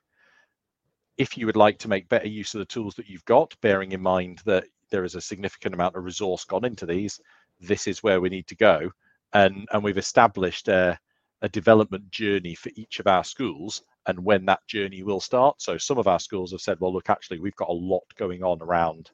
If 1.17 1.37
you 1.37 1.45
would 1.45 1.55
like 1.55 1.77
to 1.79 1.87
make 1.87 2.09
better 2.09 2.27
use 2.27 2.55
of 2.55 2.59
the 2.59 2.65
tools 2.65 2.95
that 2.95 3.07
you've 3.07 3.25
got, 3.25 3.55
bearing 3.61 3.91
in 3.91 4.01
mind 4.01 4.41
that 4.45 4.65
there 4.89 5.03
is 5.03 5.13
a 5.13 5.21
significant 5.21 5.75
amount 5.75 5.95
of 5.95 6.03
resource 6.03 6.43
gone 6.43 6.65
into 6.65 6.87
these, 6.87 7.19
this 7.59 7.85
is 7.85 8.01
where 8.01 8.19
we 8.19 8.29
need 8.29 8.47
to 8.47 8.55
go. 8.55 8.89
And, 9.33 9.67
and 9.71 9.83
we've 9.83 9.97
established 9.97 10.67
a, 10.67 10.97
a 11.43 11.49
development 11.49 12.09
journey 12.09 12.55
for 12.55 12.71
each 12.75 12.99
of 12.99 13.07
our 13.07 13.23
schools 13.23 13.83
and 14.07 14.17
when 14.23 14.45
that 14.45 14.65
journey 14.65 15.03
will 15.03 15.19
start. 15.19 15.61
So 15.61 15.77
some 15.77 15.97
of 15.97 16.07
our 16.07 16.19
schools 16.19 16.51
have 16.51 16.61
said, 16.61 16.79
well, 16.79 16.93
look, 16.93 17.09
actually, 17.09 17.39
we've 17.39 17.55
got 17.57 17.69
a 17.69 17.73
lot 17.73 18.03
going 18.17 18.43
on 18.43 18.61
around 18.61 19.11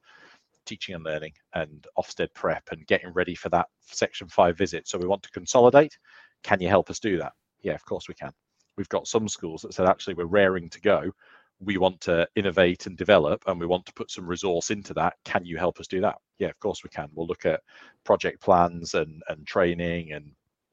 teaching 0.66 0.94
and 0.94 1.04
learning 1.04 1.34
and 1.56 1.88
Ofsted 1.98 2.32
prep 2.36 2.64
and 2.72 2.86
getting 2.86 3.12
ready 3.14 3.34
for 3.34 3.50
that 3.50 3.68
section 3.82 4.28
five 4.28 4.58
visit. 4.58 4.88
So 4.88 5.00
we 5.00 5.08
want 5.08 5.24
to 5.24 5.32
consolidate. 5.32 5.98
Can 6.44 6.62
you 6.62 6.70
help 6.70 6.92
us 6.92 7.00
do 7.00 7.18
that? 7.18 7.34
Yeah, 7.62 7.74
of 7.74 7.84
course 7.84 8.08
we 8.08 8.14
can. 8.14 8.32
We've 8.78 8.90
got 8.90 9.08
some 9.08 9.28
schools 9.28 9.64
that 9.64 9.74
said, 9.74 9.88
actually, 9.88 10.14
we're 10.14 10.26
raring 10.26 10.70
to 10.70 10.82
go. 10.82 11.12
We 11.60 11.78
want 11.78 12.00
to 12.02 12.28
innovate 12.36 12.86
and 12.86 12.96
develop 12.96 13.44
and 13.48 13.60
we 13.60 13.66
want 13.66 13.88
to 13.88 13.94
put 13.94 14.12
some 14.12 14.28
resource 14.28 14.70
into 14.70 14.94
that. 14.94 15.16
Can 15.26 15.46
you 15.46 15.58
help 15.58 15.80
us 15.80 15.88
do 15.88 16.00
that? 16.02 16.16
Yeah, 16.38 16.50
of 16.50 16.60
course 16.60 16.84
we 16.84 16.90
can. 16.90 17.10
We'll 17.14 17.28
look 17.28 17.46
at 17.46 17.62
project 18.06 18.42
plans 18.42 18.94
and, 18.94 19.22
and 19.28 19.46
training 19.48 20.14
and 20.14 20.32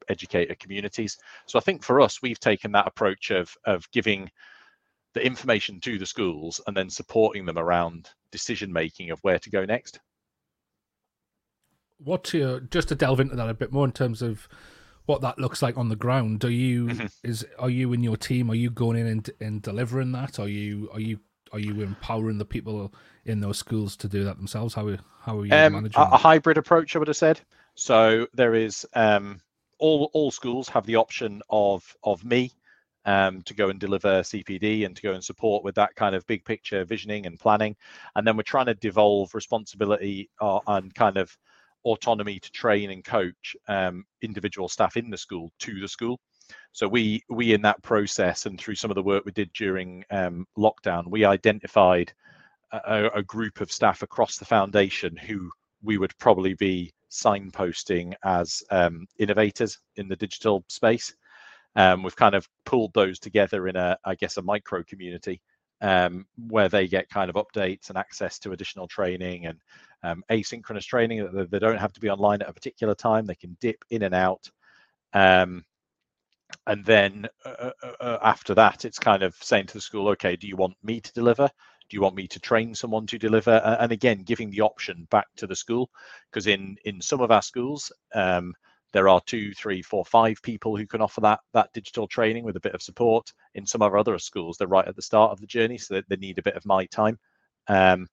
educator 0.09 0.55
communities. 0.55 1.17
So 1.45 1.57
I 1.57 1.61
think 1.61 1.83
for 1.83 2.01
us, 2.01 2.21
we've 2.21 2.39
taken 2.39 2.71
that 2.73 2.87
approach 2.87 3.31
of 3.31 3.55
of 3.65 3.89
giving 3.91 4.29
the 5.13 5.25
information 5.25 5.79
to 5.81 5.97
the 5.97 6.05
schools 6.05 6.61
and 6.67 6.75
then 6.75 6.89
supporting 6.89 7.45
them 7.45 7.57
around 7.57 8.09
decision 8.31 8.71
making 8.71 9.09
of 9.09 9.19
where 9.21 9.39
to 9.39 9.49
go 9.49 9.65
next. 9.65 9.99
What's 11.97 12.33
your 12.33 12.59
just 12.59 12.89
to 12.89 12.95
delve 12.95 13.19
into 13.19 13.35
that 13.35 13.49
a 13.49 13.53
bit 13.53 13.71
more 13.71 13.85
in 13.85 13.91
terms 13.91 14.21
of 14.21 14.47
what 15.07 15.21
that 15.21 15.39
looks 15.39 15.61
like 15.61 15.77
on 15.77 15.89
the 15.89 15.95
ground? 15.95 16.43
Are 16.45 16.51
you 16.51 16.85
mm-hmm. 16.87 17.07
is 17.23 17.45
are 17.57 17.69
you 17.69 17.93
in 17.93 18.03
your 18.03 18.17
team? 18.17 18.51
Are 18.51 18.55
you 18.55 18.69
going 18.69 18.97
in 18.97 19.07
and, 19.07 19.29
and 19.39 19.61
delivering 19.61 20.11
that? 20.11 20.39
Are 20.39 20.47
you 20.47 20.89
are 20.93 20.99
you 20.99 21.19
are 21.51 21.59
you 21.59 21.81
empowering 21.81 22.37
the 22.37 22.45
people 22.45 22.93
in 23.25 23.39
those 23.39 23.57
schools 23.57 23.95
to 23.97 24.07
do 24.07 24.23
that 24.25 24.37
themselves? 24.37 24.75
How 24.75 24.87
are 24.87 24.99
how 25.21 25.39
are 25.39 25.45
you 25.45 25.53
um, 25.53 25.73
managing? 25.73 26.01
A, 26.01 26.05
a, 26.05 26.17
hybrid 26.17 26.57
approach, 26.57 26.95
I 26.95 26.99
would 26.99 27.07
have 27.07 27.17
said. 27.17 27.41
So 27.75 28.27
there 28.33 28.53
is 28.53 28.85
um, 28.93 29.41
all 29.79 30.09
all 30.13 30.31
schools 30.31 30.69
have 30.69 30.85
the 30.85 30.95
option 30.95 31.41
of 31.49 31.95
of 32.03 32.23
me 32.23 32.51
um, 33.05 33.41
to 33.43 33.53
go 33.53 33.69
and 33.69 33.79
deliver 33.79 34.21
CPD 34.21 34.85
and 34.85 34.95
to 34.95 35.01
go 35.01 35.13
and 35.13 35.23
support 35.23 35.63
with 35.63 35.75
that 35.75 35.95
kind 35.95 36.13
of 36.13 36.27
big 36.27 36.43
picture 36.43 36.83
visioning 36.83 37.25
and 37.25 37.39
planning. 37.39 37.75
And 38.15 38.27
then 38.27 38.35
we're 38.35 38.43
trying 38.43 38.65
to 38.65 38.73
devolve 38.73 39.33
responsibility 39.33 40.29
uh, 40.41 40.59
and 40.67 40.93
kind 40.93 41.17
of 41.17 41.35
autonomy 41.85 42.37
to 42.39 42.51
train 42.51 42.91
and 42.91 43.03
coach 43.03 43.55
um, 43.69 44.05
individual 44.21 44.67
staff 44.67 44.97
in 44.97 45.09
the 45.09 45.17
school 45.17 45.51
to 45.59 45.79
the 45.79 45.87
school. 45.87 46.19
So 46.73 46.87
we 46.87 47.23
we 47.29 47.53
in 47.53 47.61
that 47.63 47.81
process 47.81 48.45
and 48.45 48.59
through 48.59 48.75
some 48.75 48.91
of 48.91 48.95
the 48.95 49.03
work 49.03 49.25
we 49.25 49.31
did 49.31 49.51
during 49.53 50.03
um, 50.11 50.45
lockdown, 50.57 51.09
we 51.09 51.23
identified 51.23 52.11
a, 52.71 53.09
a 53.15 53.23
group 53.23 53.61
of 53.61 53.71
staff 53.71 54.01
across 54.01 54.37
the 54.37 54.45
foundation 54.45 55.15
who 55.15 55.49
we 55.81 55.97
would 55.97 56.17
probably 56.17 56.53
be 56.55 56.93
signposting 57.09 58.13
as 58.23 58.63
um, 58.71 59.07
innovators 59.19 59.79
in 59.95 60.07
the 60.07 60.15
digital 60.15 60.63
space. 60.67 61.15
Um, 61.75 62.03
we've 62.03 62.15
kind 62.15 62.35
of 62.35 62.47
pulled 62.65 62.93
those 62.93 63.19
together 63.19 63.67
in 63.67 63.75
a, 63.75 63.97
I 64.03 64.15
guess, 64.15 64.37
a 64.37 64.41
micro 64.41 64.83
community 64.83 65.41
um, 65.81 66.25
where 66.47 66.69
they 66.69 66.87
get 66.87 67.09
kind 67.09 67.29
of 67.29 67.35
updates 67.35 67.89
and 67.89 67.97
access 67.97 68.39
to 68.39 68.51
additional 68.51 68.87
training 68.87 69.45
and 69.45 69.59
um, 70.03 70.23
asynchronous 70.31 70.85
training. 70.85 71.47
They, 71.49 71.59
don't 71.59 71.77
have 71.77 71.93
to 71.93 71.99
be 71.99 72.09
online 72.09 72.41
at 72.41 72.49
a 72.49 72.53
particular 72.53 72.95
time. 72.95 73.25
They 73.25 73.35
can 73.35 73.57
dip 73.61 73.83
in 73.89 74.03
and 74.03 74.15
out. 74.15 74.49
Um, 75.13 75.63
and 76.65 76.85
then 76.85 77.27
uh, 77.45 77.71
uh, 77.83 77.91
uh, 77.99 78.17
after 78.23 78.53
that, 78.55 78.85
it's 78.85 78.99
kind 78.99 79.23
of 79.23 79.35
saying 79.41 79.67
to 79.67 79.73
the 79.73 79.81
school, 79.81 80.07
okay, 80.09 80.35
do 80.35 80.47
you 80.47 80.55
want 80.55 80.75
me 80.83 80.99
to 80.99 81.13
deliver? 81.13 81.49
Do 81.89 81.95
you 81.95 82.01
want 82.01 82.15
me 82.15 82.27
to 82.27 82.39
train 82.39 82.75
someone 82.75 83.05
to 83.07 83.17
deliver? 83.17 83.51
And 83.79 83.91
again 83.91 84.23
giving 84.23 84.49
the 84.49 84.61
option 84.61 85.07
back 85.09 85.27
to 85.37 85.47
the 85.47 85.55
school 85.55 85.89
because 86.29 86.47
in 86.47 86.77
in 86.85 87.01
some 87.01 87.21
of 87.21 87.31
our 87.31 87.41
schools 87.41 87.91
um, 88.13 88.53
there 88.93 89.09
are 89.09 89.21
two 89.25 89.53
three 89.53 89.81
four 89.81 90.05
five 90.05 90.41
people 90.41 90.75
who 90.75 90.87
can 90.87 91.01
offer 91.01 91.21
that 91.21 91.39
that 91.53 91.71
digital 91.73 92.07
training 92.07 92.43
with 92.43 92.55
a 92.55 92.61
bit 92.61 92.73
of 92.73 92.81
support. 92.81 93.31
In 93.55 93.65
some 93.65 93.81
of 93.81 93.91
our 93.91 93.97
other 93.97 94.17
schools 94.19 94.57
they're 94.57 94.67
right 94.67 94.87
at 94.87 94.95
the 94.95 95.01
start 95.01 95.31
of 95.31 95.41
the 95.41 95.47
journey 95.47 95.77
so 95.77 96.01
they 96.07 96.15
need 96.17 96.39
a 96.39 96.43
bit 96.43 96.55
of 96.55 96.65
my 96.65 96.85
time. 96.87 97.17
Um, 97.67 98.07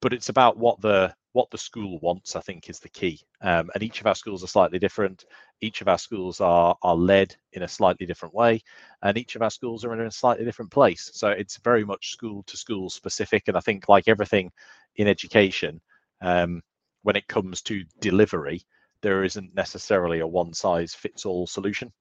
but 0.00 0.12
it's 0.12 0.28
about 0.28 0.56
what 0.56 0.80
the 0.80 1.14
what 1.34 1.50
the 1.50 1.58
school 1.58 1.98
wants 2.00 2.34
i 2.34 2.40
think 2.40 2.70
is 2.70 2.78
the 2.78 2.88
key. 2.88 3.20
Um, 3.42 3.70
and 3.74 3.82
each 3.82 4.00
of 4.00 4.06
our 4.06 4.14
schools 4.14 4.42
are 4.42 4.48
slightly 4.48 4.78
different. 4.78 5.26
Each 5.60 5.82
of 5.82 5.88
our 5.88 5.98
schools 5.98 6.40
are 6.40 6.76
are 6.82 6.96
led 6.96 7.36
in 7.52 7.62
a 7.62 7.68
slightly 7.68 8.06
different 8.06 8.34
way 8.34 8.62
and 9.02 9.18
each 9.18 9.36
of 9.36 9.42
our 9.42 9.50
schools 9.50 9.84
are 9.84 9.92
in 9.92 10.06
a 10.06 10.10
slightly 10.10 10.44
different 10.44 10.70
place. 10.70 11.10
So 11.12 11.28
it's 11.28 11.58
very 11.58 11.84
much 11.84 12.12
school 12.12 12.42
to 12.44 12.56
school 12.56 12.88
specific 12.88 13.48
and 13.48 13.56
i 13.56 13.60
think 13.60 13.88
like 13.88 14.08
everything 14.08 14.50
in 14.96 15.08
education 15.08 15.80
um, 16.22 16.62
when 17.02 17.16
it 17.16 17.28
comes 17.28 17.60
to 17.62 17.84
delivery 18.00 18.62
there 19.04 19.22
isn't 19.22 19.54
necessarily 19.54 20.20
a 20.20 20.26
one 20.26 20.54
size 20.54 20.94
fits 20.94 21.26
all 21.26 21.46
solution. 21.46 21.92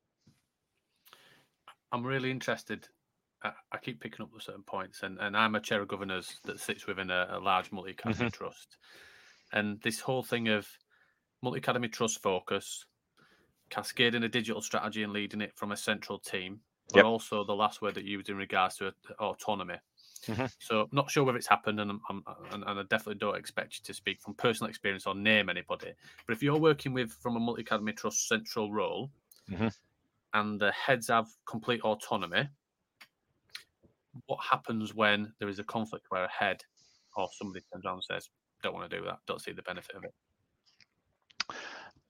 I'm 1.92 2.06
really 2.06 2.32
interested. 2.32 2.88
I 3.44 3.78
keep 3.82 4.00
picking 4.00 4.24
up 4.24 4.30
certain 4.40 4.64
points, 4.64 5.04
and, 5.04 5.20
and 5.20 5.36
I'm 5.36 5.56
a 5.56 5.60
chair 5.60 5.82
of 5.82 5.90
governors 5.90 6.40
that 6.46 6.62
sits 6.62 6.88
within 6.88 7.10
a, 7.10 7.28
a 7.32 7.40
large 7.40 7.74
multi 7.74 7.92
academy 7.92 8.28
mm-hmm. 8.28 8.28
trust. 8.30 8.78
And 9.54 9.80
this 9.82 10.00
whole 10.00 10.24
thing 10.24 10.50
of 10.50 10.68
multi 11.42 11.60
academy 11.60 11.88
trust 11.88 12.22
focus, 12.22 12.86
cascading 13.70 14.24
a 14.24 14.30
digital 14.30 14.62
strategy 14.62 15.04
and 15.04 15.14
leading 15.14 15.42
it 15.42 15.56
from 15.56 15.72
a 15.72 15.78
central 15.78 16.20
team, 16.20 16.60
but 16.90 16.98
yep. 16.98 17.06
also 17.06 17.44
the 17.44 17.56
last 17.56 17.82
word 17.82 17.96
that 17.96 18.04
you 18.04 18.18
used 18.18 18.30
in 18.30 18.36
regards 18.36 18.78
to 18.78 18.94
autonomy. 19.20 19.76
Mm-hmm. 20.28 20.46
So, 20.60 20.88
not 20.92 21.12
sure 21.12 21.24
whether 21.24 21.38
it's 21.38 21.48
happened, 21.48 21.80
and, 21.80 21.92
I'm, 21.92 22.24
and, 22.52 22.64
and 22.66 22.80
I 22.80 22.84
definitely 22.84 23.16
don't 23.16 23.36
expect 23.36 23.76
you 23.76 23.84
to 23.84 23.94
speak 23.94 24.22
from 24.22 24.34
personal 24.36 24.70
experience 24.70 25.06
or 25.06 25.16
name 25.16 25.50
anybody. 25.50 25.92
But 26.26 26.36
if 26.36 26.42
you're 26.42 26.60
working 26.60 26.94
with 26.94 27.12
from 27.12 27.36
a 27.36 27.40
multi 27.40 27.62
academy 27.62 27.94
trust 27.94 28.28
central 28.28 28.72
role, 28.72 29.12
mm-hmm. 29.52 29.68
and 30.34 30.60
the 30.60 30.72
heads 30.72 31.10
have 31.10 31.28
complete 31.46 31.82
autonomy, 31.82 32.48
what 34.28 34.40
happens 34.50 34.96
when 34.96 35.34
there 35.40 35.50
is 35.50 35.60
a 35.60 35.64
conflict 35.64 36.06
where 36.10 36.24
a 36.24 36.30
head 36.30 36.62
or 37.16 37.28
somebody 37.34 37.64
turns 37.72 37.86
around 37.86 37.96
and 37.96 38.04
says, 38.04 38.30
"Don't 38.64 38.74
want 38.74 38.90
to 38.90 38.98
do 38.98 39.06
that. 39.06 39.20
Don't 39.28 39.42
see 39.42 39.52
the 39.52 39.62
benefit 39.62 39.96
of 39.96 40.04
it." 40.04 40.14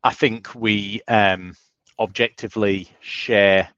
I 0.04 0.13
think 0.13 0.54
we 0.56 1.02
um, 1.08 1.56
objectively 2.00 2.89
share 3.02 3.70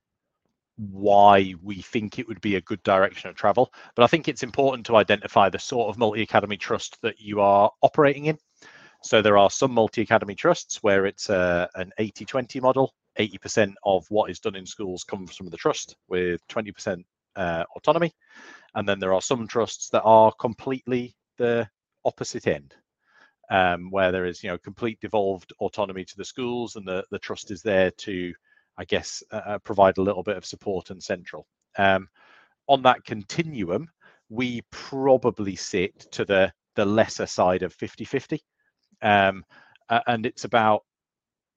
why 0.78 1.54
we 1.64 1.82
think 1.82 2.20
it 2.20 2.28
would 2.28 2.42
be 2.42 2.56
a 2.56 2.62
good 2.62 2.82
direction 2.84 3.30
of 3.30 3.36
travel. 3.36 3.72
But 3.96 4.04
I 4.04 4.08
think 4.08 4.28
it's 4.28 4.44
important 4.44 4.86
to 4.88 4.98
identify 4.98 5.50
the 5.50 5.60
sort 5.60 5.90
of 5.90 5.98
multi 5.98 6.22
academy 6.22 6.58
trust 6.58 6.98
that 7.02 7.20
you 7.20 7.42
are 7.42 7.72
operating 7.82 8.26
in. 8.26 8.38
So 9.04 9.22
there 9.22 9.38
are 9.38 9.50
some 9.50 9.72
multi 9.72 10.02
academy 10.02 10.36
trusts 10.36 10.82
where 10.82 11.06
it's 11.06 11.30
a, 11.30 11.70
an 11.76 11.92
80 11.98 12.26
20 12.26 12.60
model. 12.60 12.94
80% 13.20 13.74
of 13.86 14.06
what 14.10 14.30
is 14.30 14.42
done 14.42 14.58
in 14.58 14.66
schools 14.66 15.06
comes 15.06 15.38
from 15.38 15.48
the 15.48 15.56
trust, 15.56 15.96
with 16.10 16.42
20% 16.50 17.02
uh, 17.38 17.64
autonomy. 17.78 18.12
And 18.74 18.90
then 18.90 19.00
there 19.00 19.14
are 19.14 19.22
some 19.22 19.48
trusts 19.48 19.90
that 19.92 20.02
are 20.02 20.34
completely 20.34 21.16
the 21.38 21.70
opposite 22.06 22.48
end, 22.48 22.74
um, 23.50 23.90
where 23.92 24.12
there 24.12 24.26
is, 24.26 24.44
you 24.44 24.50
know, 24.50 24.58
complete 24.58 25.00
devolved 25.02 25.54
autonomy 25.60 26.06
to 26.06 26.18
the 26.18 26.26
schools, 26.26 26.76
and 26.76 26.88
the 26.88 27.04
the 27.12 27.20
trust 27.20 27.52
is 27.52 27.62
there 27.62 27.92
to, 27.92 28.34
I 28.78 28.86
guess, 28.86 29.24
uh, 29.32 29.42
uh 29.46 29.58
provide 29.60 29.98
a 29.98 30.04
little 30.04 30.24
bit 30.24 30.38
of 30.38 30.46
support 30.46 30.90
and 30.90 31.02
central. 31.02 31.48
Um, 31.78 32.08
on 32.68 32.82
that 32.84 33.04
continuum, 33.06 33.90
we 34.30 34.62
probably 34.72 35.56
sit 35.56 36.00
to 36.12 36.26
the 36.26 36.52
the 36.76 36.86
lesser 36.86 37.26
side 37.26 37.64
of 37.64 37.76
50-50. 37.76 38.40
Um, 39.02 39.46
and 40.08 40.26
it's 40.26 40.44
about 40.44 40.84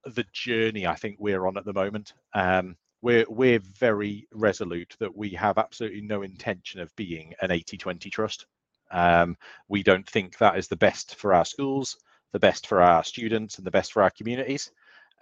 the 0.05 0.25
journey 0.33 0.87
I 0.87 0.95
think 0.95 1.17
we're 1.19 1.47
on 1.47 1.57
at 1.57 1.65
the 1.65 1.73
moment. 1.73 2.13
Um, 2.35 2.77
we're 3.03 3.27
we're 3.29 3.61
very 3.61 4.27
resolute 4.33 4.97
that 4.99 5.17
we 5.17 5.31
have 5.31 5.59
absolutely 5.59 6.03
no 6.03 6.23
intention 6.23 6.81
of 6.81 6.95
being 6.97 7.35
an 7.43 7.51
80-20 7.51 8.11
trust. 8.11 8.47
Um, 8.91 9.37
we 9.69 9.83
don't 9.83 10.09
think 10.09 10.39
that 10.39 10.57
is 10.57 10.69
the 10.69 10.77
best 10.77 11.17
for 11.17 11.35
our 11.35 11.45
schools, 11.45 11.97
the 12.33 12.39
best 12.39 12.67
for 12.67 12.81
our 12.83 13.05
students, 13.05 13.59
and 13.59 13.67
the 13.67 13.71
best 13.71 13.93
for 13.93 14.03
our 14.03 14.11
communities. 14.11 14.71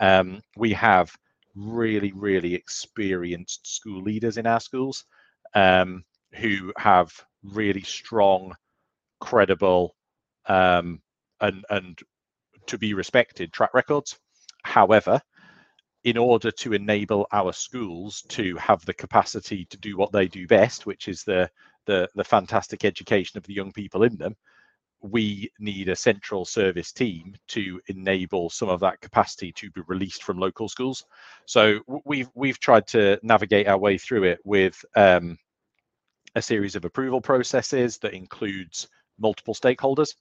Um, 0.00 0.40
we 0.56 0.72
have 0.72 1.16
really, 1.54 2.12
really 2.12 2.54
experienced 2.54 3.66
school 3.66 4.02
leaders 4.02 4.36
in 4.36 4.46
our 4.46 4.60
schools 4.60 5.04
um, 5.54 6.04
who 6.34 6.72
have 6.76 7.12
really 7.42 7.82
strong, 7.82 8.54
credible, 9.20 9.96
um, 10.46 11.00
and 11.40 11.64
and 11.70 11.98
to 12.66 12.78
be 12.78 12.94
respected 12.94 13.52
track 13.52 13.72
records. 13.74 14.18
However, 14.64 15.20
in 16.04 16.16
order 16.16 16.50
to 16.50 16.72
enable 16.72 17.26
our 17.32 17.52
schools 17.52 18.22
to 18.28 18.56
have 18.56 18.84
the 18.84 18.94
capacity 18.94 19.64
to 19.66 19.76
do 19.76 19.96
what 19.96 20.12
they 20.12 20.28
do 20.28 20.46
best, 20.46 20.86
which 20.86 21.08
is 21.08 21.24
the 21.24 21.50
the, 21.86 22.08
the 22.14 22.24
fantastic 22.24 22.84
education 22.84 23.38
of 23.38 23.44
the 23.44 23.54
young 23.54 23.72
people 23.72 24.02
in 24.02 24.16
them, 24.16 24.36
we 25.02 25.50
need 25.58 25.88
a 25.88 25.96
central 25.96 26.44
service 26.44 26.92
team 26.92 27.34
to 27.48 27.80
enable 27.88 28.50
some 28.50 28.68
of 28.68 28.80
that 28.80 29.00
capacity 29.00 29.52
to 29.52 29.70
be 29.70 29.82
released 29.86 30.22
from 30.22 30.38
local 30.38 30.68
schools. 30.68 31.04
So 31.46 31.80
we've 32.04 32.28
we've 32.34 32.58
tried 32.58 32.86
to 32.88 33.18
navigate 33.22 33.68
our 33.68 33.78
way 33.78 33.98
through 33.98 34.24
it 34.24 34.40
with 34.44 34.82
um, 34.96 35.38
a 36.34 36.42
series 36.42 36.76
of 36.76 36.84
approval 36.84 37.20
processes 37.20 37.98
that 37.98 38.14
includes 38.14 38.88
multiple 39.18 39.54
stakeholders, 39.54 40.14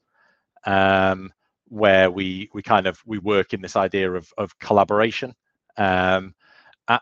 um, 0.66 1.32
where 1.68 2.12
we 2.12 2.50
we 2.54 2.62
kind 2.62 2.86
of 2.88 3.02
we 3.06 3.18
work 3.20 3.54
in 3.54 3.62
this 3.62 3.76
idea 3.76 4.12
of 4.12 4.32
of 4.38 4.58
collaboration, 4.60 5.34
um, 5.78 6.36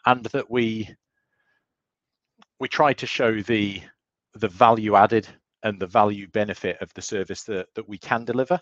and 0.06 0.26
that 0.26 0.49
we 0.49 0.89
we 2.60 2.67
try 2.67 2.93
to 2.93 3.08
show 3.08 3.41
the 3.41 3.82
the 4.36 4.48
value 4.48 4.96
added 4.96 5.28
and 5.63 5.80
the 5.80 5.88
value 5.88 6.28
benefit 6.30 6.82
of 6.82 6.93
the 6.93 7.02
service 7.02 7.43
that, 7.43 7.67
that 7.76 7.88
we 7.88 7.98
can 7.98 8.26
deliver. 8.26 8.60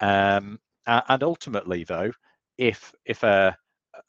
Um, 0.00 0.58
and 0.86 1.22
ultimately, 1.22 1.84
though, 1.84 2.10
if 2.58 2.92
if 3.04 3.22
a 3.22 3.56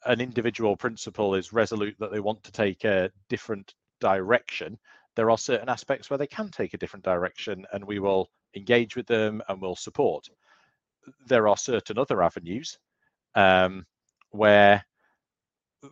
an 0.06 0.20
individual 0.20 0.76
principal 0.76 1.34
is 1.34 1.52
resolute 1.52 1.94
that 1.98 2.10
they 2.10 2.20
want 2.20 2.42
to 2.44 2.52
take 2.52 2.84
a 2.84 3.10
different 3.28 3.74
direction, 4.00 4.78
there 5.16 5.30
are 5.30 5.38
certain 5.38 5.68
aspects 5.68 6.08
where 6.08 6.18
they 6.18 6.26
can 6.26 6.48
take 6.48 6.74
a 6.74 6.78
different 6.78 7.04
direction, 7.04 7.66
and 7.72 7.84
we 7.84 7.98
will 7.98 8.30
engage 8.56 8.96
with 8.96 9.06
them 9.06 9.42
and 9.48 9.60
will 9.60 9.76
support. 9.76 10.28
There 11.26 11.48
are 11.48 11.56
certain 11.56 11.98
other 11.98 12.22
avenues 12.22 12.78
um, 13.34 13.84
where, 14.30 14.84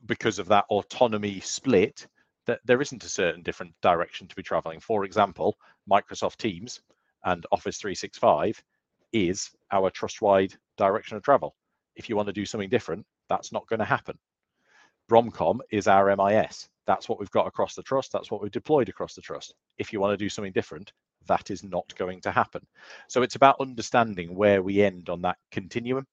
because 0.06 0.38
of 0.38 0.48
that 0.48 0.64
autonomy 0.70 1.40
split, 1.40 2.06
that 2.50 2.60
there 2.64 2.82
isn't 2.82 3.04
a 3.04 3.08
certain 3.08 3.42
different 3.42 3.72
direction 3.80 4.26
to 4.26 4.36
be 4.36 4.42
traveling. 4.42 4.80
For 4.80 5.04
example, 5.04 5.56
Microsoft 5.90 6.36
Teams 6.36 6.80
and 7.24 7.46
Office 7.52 7.78
365 7.78 8.62
is 9.12 9.50
our 9.70 9.90
trust-wide 9.90 10.54
direction 10.76 11.16
of 11.16 11.22
travel. 11.22 11.54
If 11.96 12.08
you 12.08 12.16
want 12.16 12.26
to 12.26 12.32
do 12.32 12.46
something 12.46 12.68
different, 12.68 13.06
that's 13.28 13.52
not 13.52 13.66
going 13.68 13.78
to 13.78 13.84
happen. 13.84 14.18
Bromcom 15.08 15.60
is 15.70 15.86
our 15.86 16.14
MIS. 16.16 16.68
That's 16.86 17.08
what 17.08 17.20
we've 17.20 17.30
got 17.30 17.46
across 17.46 17.74
the 17.74 17.82
trust. 17.82 18.12
That's 18.12 18.30
what 18.30 18.42
we've 18.42 18.50
deployed 18.50 18.88
across 18.88 19.14
the 19.14 19.20
trust. 19.20 19.54
If 19.78 19.92
you 19.92 20.00
want 20.00 20.12
to 20.12 20.24
do 20.24 20.28
something 20.28 20.52
different, 20.52 20.92
that 21.26 21.50
is 21.50 21.62
not 21.62 21.94
going 21.96 22.20
to 22.22 22.30
happen. 22.30 22.66
So 23.08 23.22
it's 23.22 23.36
about 23.36 23.60
understanding 23.60 24.34
where 24.34 24.62
we 24.62 24.82
end 24.82 25.08
on 25.08 25.22
that 25.22 25.38
continuum. 25.52 26.06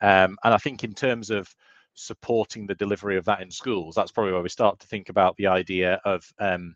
Um, 0.00 0.36
and 0.44 0.54
I 0.54 0.58
think 0.58 0.84
in 0.84 0.94
terms 0.94 1.30
of 1.30 1.54
supporting 1.94 2.66
the 2.66 2.74
delivery 2.74 3.16
of 3.16 3.24
that 3.24 3.40
in 3.40 3.50
schools, 3.50 3.94
that's 3.94 4.12
probably 4.12 4.32
where 4.32 4.42
we 4.42 4.48
start 4.48 4.78
to 4.80 4.86
think 4.86 5.08
about 5.08 5.36
the 5.36 5.46
idea 5.46 6.00
of 6.04 6.24
um, 6.38 6.74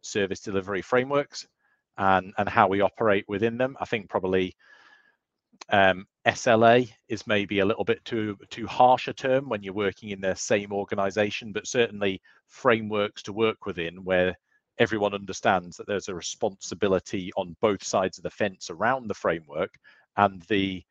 service 0.00 0.40
delivery 0.40 0.82
frameworks 0.82 1.46
and 1.96 2.32
and 2.38 2.48
how 2.48 2.68
we 2.68 2.80
operate 2.80 3.24
within 3.28 3.56
them. 3.56 3.76
I 3.80 3.84
think 3.84 4.08
probably 4.08 4.56
um, 5.68 6.06
SLA 6.26 6.90
is 7.08 7.26
maybe 7.26 7.60
a 7.60 7.64
little 7.64 7.84
bit 7.84 8.04
too 8.04 8.36
too 8.50 8.66
harsh 8.66 9.08
a 9.08 9.12
term 9.12 9.48
when 9.48 9.62
you're 9.62 9.74
working 9.74 10.10
in 10.10 10.20
the 10.20 10.34
same 10.34 10.72
organization, 10.72 11.52
but 11.52 11.66
certainly 11.66 12.20
frameworks 12.48 13.22
to 13.24 13.32
work 13.32 13.66
within 13.66 14.04
where 14.04 14.36
everyone 14.78 15.14
understands 15.14 15.76
that 15.76 15.86
there's 15.86 16.08
a 16.08 16.14
responsibility 16.14 17.30
on 17.36 17.56
both 17.60 17.82
sides 17.84 18.18
of 18.18 18.24
the 18.24 18.30
fence 18.30 18.70
around 18.70 19.08
the 19.08 19.14
framework 19.14 19.72
and 20.16 20.42
the 20.42 20.82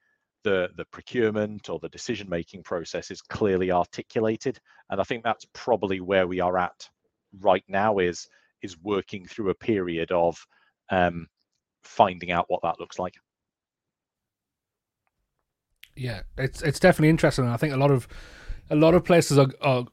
the 0.43 0.69
the 0.75 0.85
procurement 0.85 1.69
or 1.69 1.79
the 1.79 1.89
decision 1.89 2.29
making 2.29 2.63
process 2.63 3.11
is 3.11 3.21
clearly 3.21 3.71
articulated. 3.71 4.59
And 4.89 4.99
i 5.01 5.03
think 5.03 5.23
that's 5.23 5.45
probably 5.53 5.99
where 5.99 6.27
we 6.27 6.39
are 6.39 6.57
at 6.57 6.87
right 7.41 7.63
now 7.67 7.99
is 7.99 8.27
is 8.61 8.77
working 8.79 9.25
through 9.25 9.49
a 9.49 9.55
period 9.55 10.11
of 10.11 10.45
um, 10.89 11.27
finding 11.83 12.31
out 12.31 12.45
what 12.47 12.61
that 12.63 12.79
looks 12.79 12.99
like. 12.99 13.15
Yeah 15.95 16.21
it's 16.37 16.61
it's 16.61 16.79
definitely 16.79 17.09
interesting. 17.09 17.47
I 17.47 17.57
think 17.57 17.73
a 17.73 17.77
lot 17.77 17.91
of 17.91 18.07
a 18.69 18.75
lot 18.75 18.93
of 18.93 19.03
places 19.03 19.37
are 19.37 19.49
are, 19.61 19.85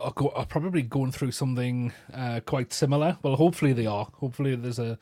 are, 0.00 0.12
go, 0.12 0.28
are 0.30 0.46
probably 0.46 0.82
going 0.82 1.12
through 1.12 1.32
something 1.32 1.92
uh, 2.12 2.40
quite 2.44 2.72
similar. 2.72 3.18
Well 3.22 3.36
hopefully 3.36 3.72
they 3.72 3.86
are. 3.86 4.08
Hopefully 4.14 4.54
there's 4.56 4.78
a 4.78 4.98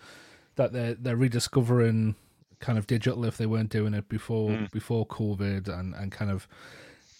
that 0.57 0.73
they're 0.73 0.95
they're 0.95 1.17
rediscovering 1.17 2.17
kind 2.61 2.79
of 2.79 2.87
digital 2.87 3.25
if 3.25 3.37
they 3.37 3.47
weren't 3.47 3.71
doing 3.71 3.95
it 3.95 4.09
before 4.09 4.51
mm. 4.51 4.71
before 4.71 5.07
COVID 5.07 5.69
and 5.69 5.95
and 5.95 6.13
kind 6.13 6.31
of. 6.31 6.49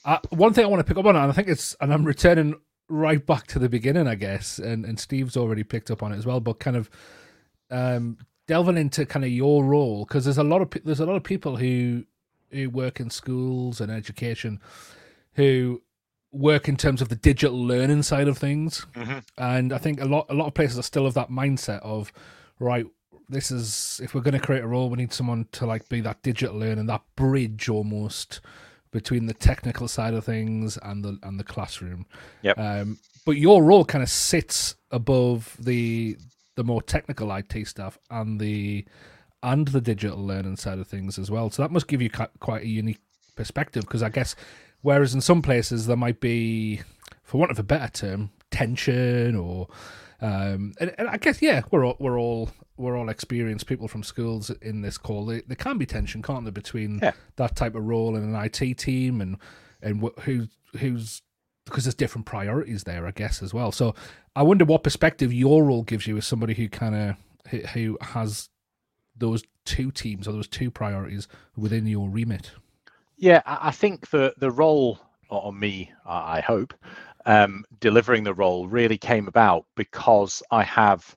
Uh, 0.05 0.19
one 0.31 0.55
thing 0.55 0.65
I 0.65 0.69
want 0.69 0.81
to 0.81 0.85
pick 0.85 0.97
up 0.97 1.05
on, 1.05 1.17
and 1.17 1.31
I 1.31 1.35
think 1.35 1.49
it's, 1.49 1.77
and 1.81 1.93
I'm 1.93 2.05
returning 2.05 2.55
right 2.89 3.25
back 3.25 3.47
to 3.49 3.59
the 3.59 3.69
beginning, 3.69 4.07
I 4.07 4.15
guess, 4.15 4.59
and 4.59 4.85
and 4.85 4.99
Steve's 4.99 5.37
already 5.37 5.65
picked 5.65 5.91
up 5.91 6.03
on 6.03 6.13
it 6.13 6.17
as 6.17 6.27
well, 6.27 6.41
but 6.41 6.59
kind 6.59 6.77
of 6.77 6.91
um, 7.71 8.19
delving 8.47 8.79
into 8.79 9.05
kind 9.07 9.25
of 9.25 9.31
your 9.31 9.65
role 9.65 10.05
because 10.05 10.25
there's 10.25 10.39
a 10.39 10.43
lot 10.43 10.63
of 10.63 10.71
there's 10.85 11.01
a 11.01 11.07
lot 11.07 11.17
of 11.17 11.23
people 11.23 11.57
who 11.57 12.05
who 12.51 12.71
work 12.71 12.99
in 12.99 13.11
schools 13.11 13.81
and 13.81 13.93
education 13.93 14.61
who 15.35 15.83
work 16.33 16.69
in 16.69 16.77
terms 16.77 17.01
of 17.01 17.09
the 17.09 17.17
digital 17.17 17.63
learning 17.63 18.03
side 18.03 18.29
of 18.29 18.39
things, 18.39 18.87
mm-hmm. 18.95 19.19
and 19.37 19.73
I 19.73 19.79
think 19.79 20.01
a 20.01 20.07
lot 20.07 20.27
a 20.29 20.35
lot 20.35 20.47
of 20.47 20.55
places 20.55 20.79
are 20.79 20.83
still 20.83 21.07
of 21.07 21.15
that 21.15 21.31
mindset 21.31 21.81
of 21.81 22.13
right 22.59 22.87
this 23.29 23.51
is 23.51 24.01
if 24.03 24.15
we're 24.15 24.21
going 24.21 24.35
to 24.35 24.41
create 24.41 24.63
a 24.63 24.67
role, 24.67 24.91
we 24.91 24.97
need 24.97 25.13
someone 25.13 25.47
to 25.53 25.67
like 25.67 25.89
be 25.89 26.01
that 26.01 26.23
digital 26.23 26.57
learner, 26.57 26.83
that 26.85 27.03
bridge 27.17 27.69
almost 27.69 28.41
between 28.91 29.27
the 29.27 29.35
technical 29.35 29.87
side 29.87 30.15
of 30.15 30.25
things 30.25 30.79
and 30.83 31.05
the 31.05 31.19
and 31.23 31.39
the 31.39 31.45
classroom. 31.45 32.07
Yep. 32.43 32.59
Um, 32.59 32.99
but 33.27 33.37
your 33.37 33.63
role 33.63 33.85
kind 33.85 34.03
of 34.03 34.09
sits 34.09 34.77
above 34.91 35.57
the 35.59 36.17
the 36.55 36.65
more 36.65 36.83
technical 36.83 37.33
IT 37.35 37.67
stuff 37.67 37.99
and 38.11 38.41
the 38.41 38.85
and 39.43 39.69
the 39.69 39.81
digital 39.81 40.25
learning 40.25 40.57
side 40.57 40.79
of 40.79 40.87
things 40.87 41.19
as 41.19 41.31
well. 41.31 41.51
So 41.51 41.63
that 41.63 41.71
must 41.71 41.87
give 41.87 42.03
you 42.03 42.11
quite 42.11 42.63
a 42.63 42.69
unique 42.69 43.01
perspective 43.37 43.85
because 43.85 44.03
I 44.03 44.09
guess 44.09 44.35
whereas 44.83 45.15
in 45.15 45.21
some 45.21 45.43
places 45.43 45.87
there 45.87 45.97
might 45.97 46.21
be, 46.21 46.81
for 47.23 47.39
want 47.39 47.51
of 47.51 47.59
a 47.59 47.63
better 47.63 47.91
term, 47.93 48.31
tension 48.51 49.37
or 49.37 49.69
um, 50.21 50.73
and, 50.81 50.95
and, 50.99 51.09
I 51.09 51.17
guess 51.17 51.41
yeah, 51.41 51.63
we're 51.71 51.87
all, 51.87 51.97
we're 52.01 52.19
all 52.19 52.51
we're 52.77 52.99
all 52.99 53.09
experienced 53.09 53.67
people 53.67 53.87
from 53.87 54.03
schools 54.03 54.51
in 54.51 54.83
this 54.83 54.99
call. 54.99 55.27
There, 55.27 55.43
there 55.47 55.57
can 55.57 55.79
be 55.79 55.87
tension, 55.87 56.23
can't 56.23 56.45
there, 56.45 56.53
between 56.53 56.99
yeah. 57.03 57.13
that 57.37 57.55
type 57.55 57.75
of 57.75 57.85
role 57.85 58.17
and 58.17 58.35
an 58.35 58.45
IT 58.45 58.79
team 58.79 59.21
and 59.21 59.37
and 59.81 60.03
wh- 60.03 60.21
who 60.23 60.49
who's 60.79 61.23
because 61.65 61.85
there's 61.85 61.95
different 61.95 62.27
priorities 62.27 62.85
there, 62.85 63.07
I 63.07 63.11
guess, 63.13 63.43
as 63.43 63.55
well. 63.55 63.71
So 63.71 63.95
I 64.35 64.43
wonder 64.43 64.65
what 64.65 64.83
perspective 64.83 65.33
your 65.33 65.65
role 65.65 65.83
gives 65.83 66.07
you 66.07 66.17
as 66.17 66.27
somebody 66.27 66.55
who 66.55 66.69
kind 66.69 66.95
of 66.95 67.61
who 67.71 67.97
has 68.01 68.49
those 69.17 69.43
two 69.65 69.91
teams 69.91 70.27
or 70.27 70.33
those 70.33 70.49
two 70.49 70.71
priorities 70.71 71.29
within 71.57 71.87
your 71.87 72.09
remit. 72.09 72.53
Yeah, 73.17 73.43
I 73.47 73.71
think 73.71 74.11
the 74.11 74.35
the 74.39 74.51
role 74.51 75.01
on 75.31 75.59
me, 75.59 75.93
I 76.07 76.41
hope, 76.41 76.75
um, 77.29 77.63
delivering 77.79 78.25
the 78.25 78.35
role 78.35 78.67
really 78.67 78.97
came 78.97 79.29
about 79.29 79.67
because 79.77 80.43
I 80.51 80.65
have 80.65 81.15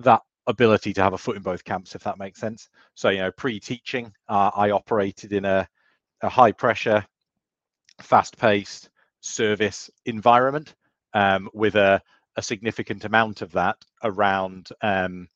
that 0.00 0.22
ability 0.48 0.92
to 0.94 1.02
have 1.02 1.12
a 1.12 1.18
foot 1.18 1.36
in 1.36 1.42
both 1.42 1.64
camps, 1.64 1.94
if 1.94 2.02
that 2.02 2.18
makes 2.18 2.40
sense. 2.40 2.68
So, 2.96 3.10
you 3.10 3.18
know, 3.18 3.30
pre-teaching, 3.30 4.12
uh, 4.28 4.50
I 4.54 4.72
operated 4.72 5.32
in 5.32 5.44
a, 5.44 5.68
a 6.22 6.28
high 6.28 6.50
pressure, 6.50 7.06
fast 8.02 8.36
paced 8.38 8.90
service 9.20 9.88
environment 10.04 10.74
um, 11.14 11.48
with 11.54 11.76
a, 11.76 12.02
a, 12.34 12.42
significant 12.42 13.04
amount 13.04 13.40
of 13.40 13.52
that 13.52 13.76
around 14.02 14.70
um, 14.82 15.28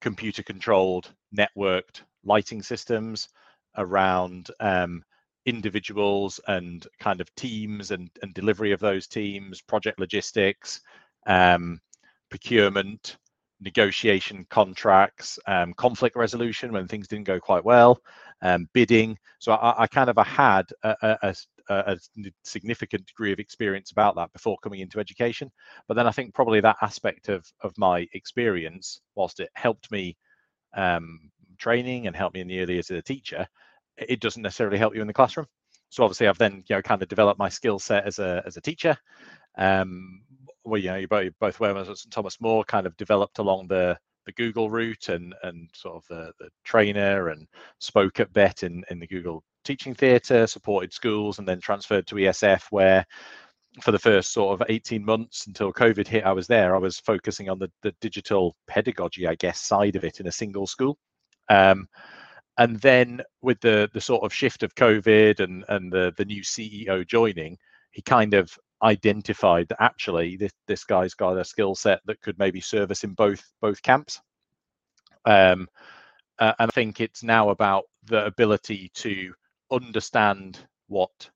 computer 0.00 0.42
controlled, 0.42 1.12
networked 1.36 2.02
lighting 2.24 2.62
systems, 2.62 3.28
around 3.76 4.50
um, 4.58 5.04
individuals 5.48 6.40
and 6.46 6.86
kind 7.00 7.20
of 7.20 7.34
teams 7.34 7.90
and, 7.90 8.10
and 8.22 8.34
delivery 8.34 8.72
of 8.72 8.80
those 8.80 9.06
teams, 9.06 9.62
project 9.62 9.98
logistics, 9.98 10.80
um, 11.26 11.80
procurement, 12.28 13.16
negotiation 13.60 14.46
contracts, 14.50 15.38
um, 15.46 15.72
conflict 15.74 16.16
resolution 16.16 16.72
when 16.72 16.86
things 16.86 17.08
didn't 17.08 17.26
go 17.26 17.40
quite 17.40 17.64
well, 17.64 18.00
um, 18.42 18.68
bidding. 18.74 19.16
So 19.38 19.52
I, 19.52 19.82
I, 19.82 19.86
kind 19.86 20.10
of 20.10 20.16
had 20.18 20.64
a, 20.82 21.18
a, 21.22 21.34
a, 21.70 21.98
significant 22.44 23.06
degree 23.06 23.32
of 23.32 23.40
experience 23.40 23.90
about 23.90 24.14
that 24.16 24.32
before 24.32 24.58
coming 24.62 24.80
into 24.80 25.00
education. 25.00 25.50
But 25.88 25.94
then 25.94 26.06
I 26.06 26.12
think 26.12 26.34
probably 26.34 26.60
that 26.60 26.76
aspect 26.82 27.28
of 27.28 27.44
of 27.62 27.72
my 27.78 28.06
experience, 28.12 29.00
whilst 29.14 29.40
it 29.40 29.50
helped 29.54 29.90
me 29.90 30.16
um, 30.76 31.30
training 31.58 32.06
and 32.06 32.14
helped 32.14 32.34
me 32.34 32.42
in 32.42 32.48
the 32.48 32.60
early 32.60 32.74
years 32.74 32.90
as 32.90 32.98
a 32.98 33.02
teacher, 33.02 33.46
it 33.98 34.20
doesn't 34.20 34.42
necessarily 34.42 34.78
help 34.78 34.94
you 34.94 35.00
in 35.00 35.06
the 35.06 35.12
classroom. 35.12 35.46
So 35.90 36.04
obviously, 36.04 36.28
I've 36.28 36.38
then 36.38 36.62
you 36.68 36.76
know 36.76 36.82
kind 36.82 37.02
of 37.02 37.08
developed 37.08 37.38
my 37.38 37.48
skill 37.48 37.78
set 37.78 38.06
as 38.06 38.18
a 38.18 38.42
as 38.46 38.56
a 38.56 38.60
teacher. 38.60 38.96
Um, 39.56 40.22
well, 40.64 40.80
you 40.80 40.88
know, 40.88 40.96
you 40.96 41.08
both, 41.08 41.32
both 41.40 41.60
Wales 41.60 41.88
and 41.88 42.12
Thomas 42.12 42.40
More 42.40 42.62
kind 42.64 42.86
of 42.86 42.96
developed 42.96 43.38
along 43.38 43.68
the 43.68 43.98
the 44.26 44.32
Google 44.32 44.70
route 44.70 45.08
and 45.08 45.34
and 45.42 45.70
sort 45.74 45.96
of 45.96 46.04
the, 46.08 46.32
the 46.38 46.50
trainer 46.64 47.28
and 47.30 47.46
spoke 47.78 48.20
at 48.20 48.32
BETT 48.32 48.64
in, 48.64 48.84
in 48.90 48.98
the 48.98 49.06
Google 49.06 49.42
Teaching 49.64 49.94
Theatre, 49.94 50.46
supported 50.46 50.92
schools, 50.92 51.38
and 51.38 51.48
then 51.48 51.60
transferred 51.60 52.06
to 52.08 52.16
ESF, 52.16 52.64
where 52.70 53.04
for 53.80 53.92
the 53.92 53.98
first 53.98 54.32
sort 54.32 54.60
of 54.60 54.66
18 54.68 55.04
months 55.04 55.46
until 55.46 55.72
COVID 55.72 56.06
hit, 56.06 56.24
I 56.24 56.32
was 56.32 56.46
there. 56.46 56.74
I 56.74 56.78
was 56.78 56.98
focusing 56.98 57.48
on 57.48 57.58
the, 57.58 57.70
the 57.82 57.94
digital 58.00 58.56
pedagogy, 58.66 59.26
I 59.26 59.34
guess, 59.36 59.60
side 59.60 59.96
of 59.96 60.04
it 60.04 60.20
in 60.20 60.26
a 60.26 60.32
single 60.32 60.66
school. 60.66 60.98
Um, 61.48 61.88
and 62.58 62.80
then 62.80 63.22
with 63.40 63.60
the 63.60 63.88
the 63.94 64.00
sort 64.00 64.24
of 64.24 64.34
shift 64.34 64.62
of 64.62 64.74
COVID 64.74 65.40
and 65.40 65.64
and 65.68 65.92
the 65.92 66.12
the 66.16 66.24
new 66.24 66.42
CEO 66.42 67.06
joining, 67.06 67.56
he 67.92 68.02
kind 68.02 68.34
of 68.34 68.50
identified 68.82 69.68
that 69.68 69.82
actually 69.82 70.36
this 70.36 70.52
this 70.66 70.84
guy's 70.84 71.14
got 71.14 71.38
a 71.38 71.44
skill 71.44 71.74
set 71.74 72.00
that 72.06 72.20
could 72.20 72.38
maybe 72.38 72.60
serve 72.60 72.90
us 72.90 73.04
in 73.04 73.14
both 73.14 73.42
both 73.60 73.80
camps. 73.82 74.20
Um, 75.24 75.68
uh, 76.38 76.52
and 76.58 76.70
I 76.70 76.72
think 76.72 77.00
it's 77.00 77.22
now 77.22 77.50
about 77.50 77.84
the 78.04 78.24
ability 78.26 78.90
to 78.94 79.32
understand 79.70 80.58
what 80.86 81.30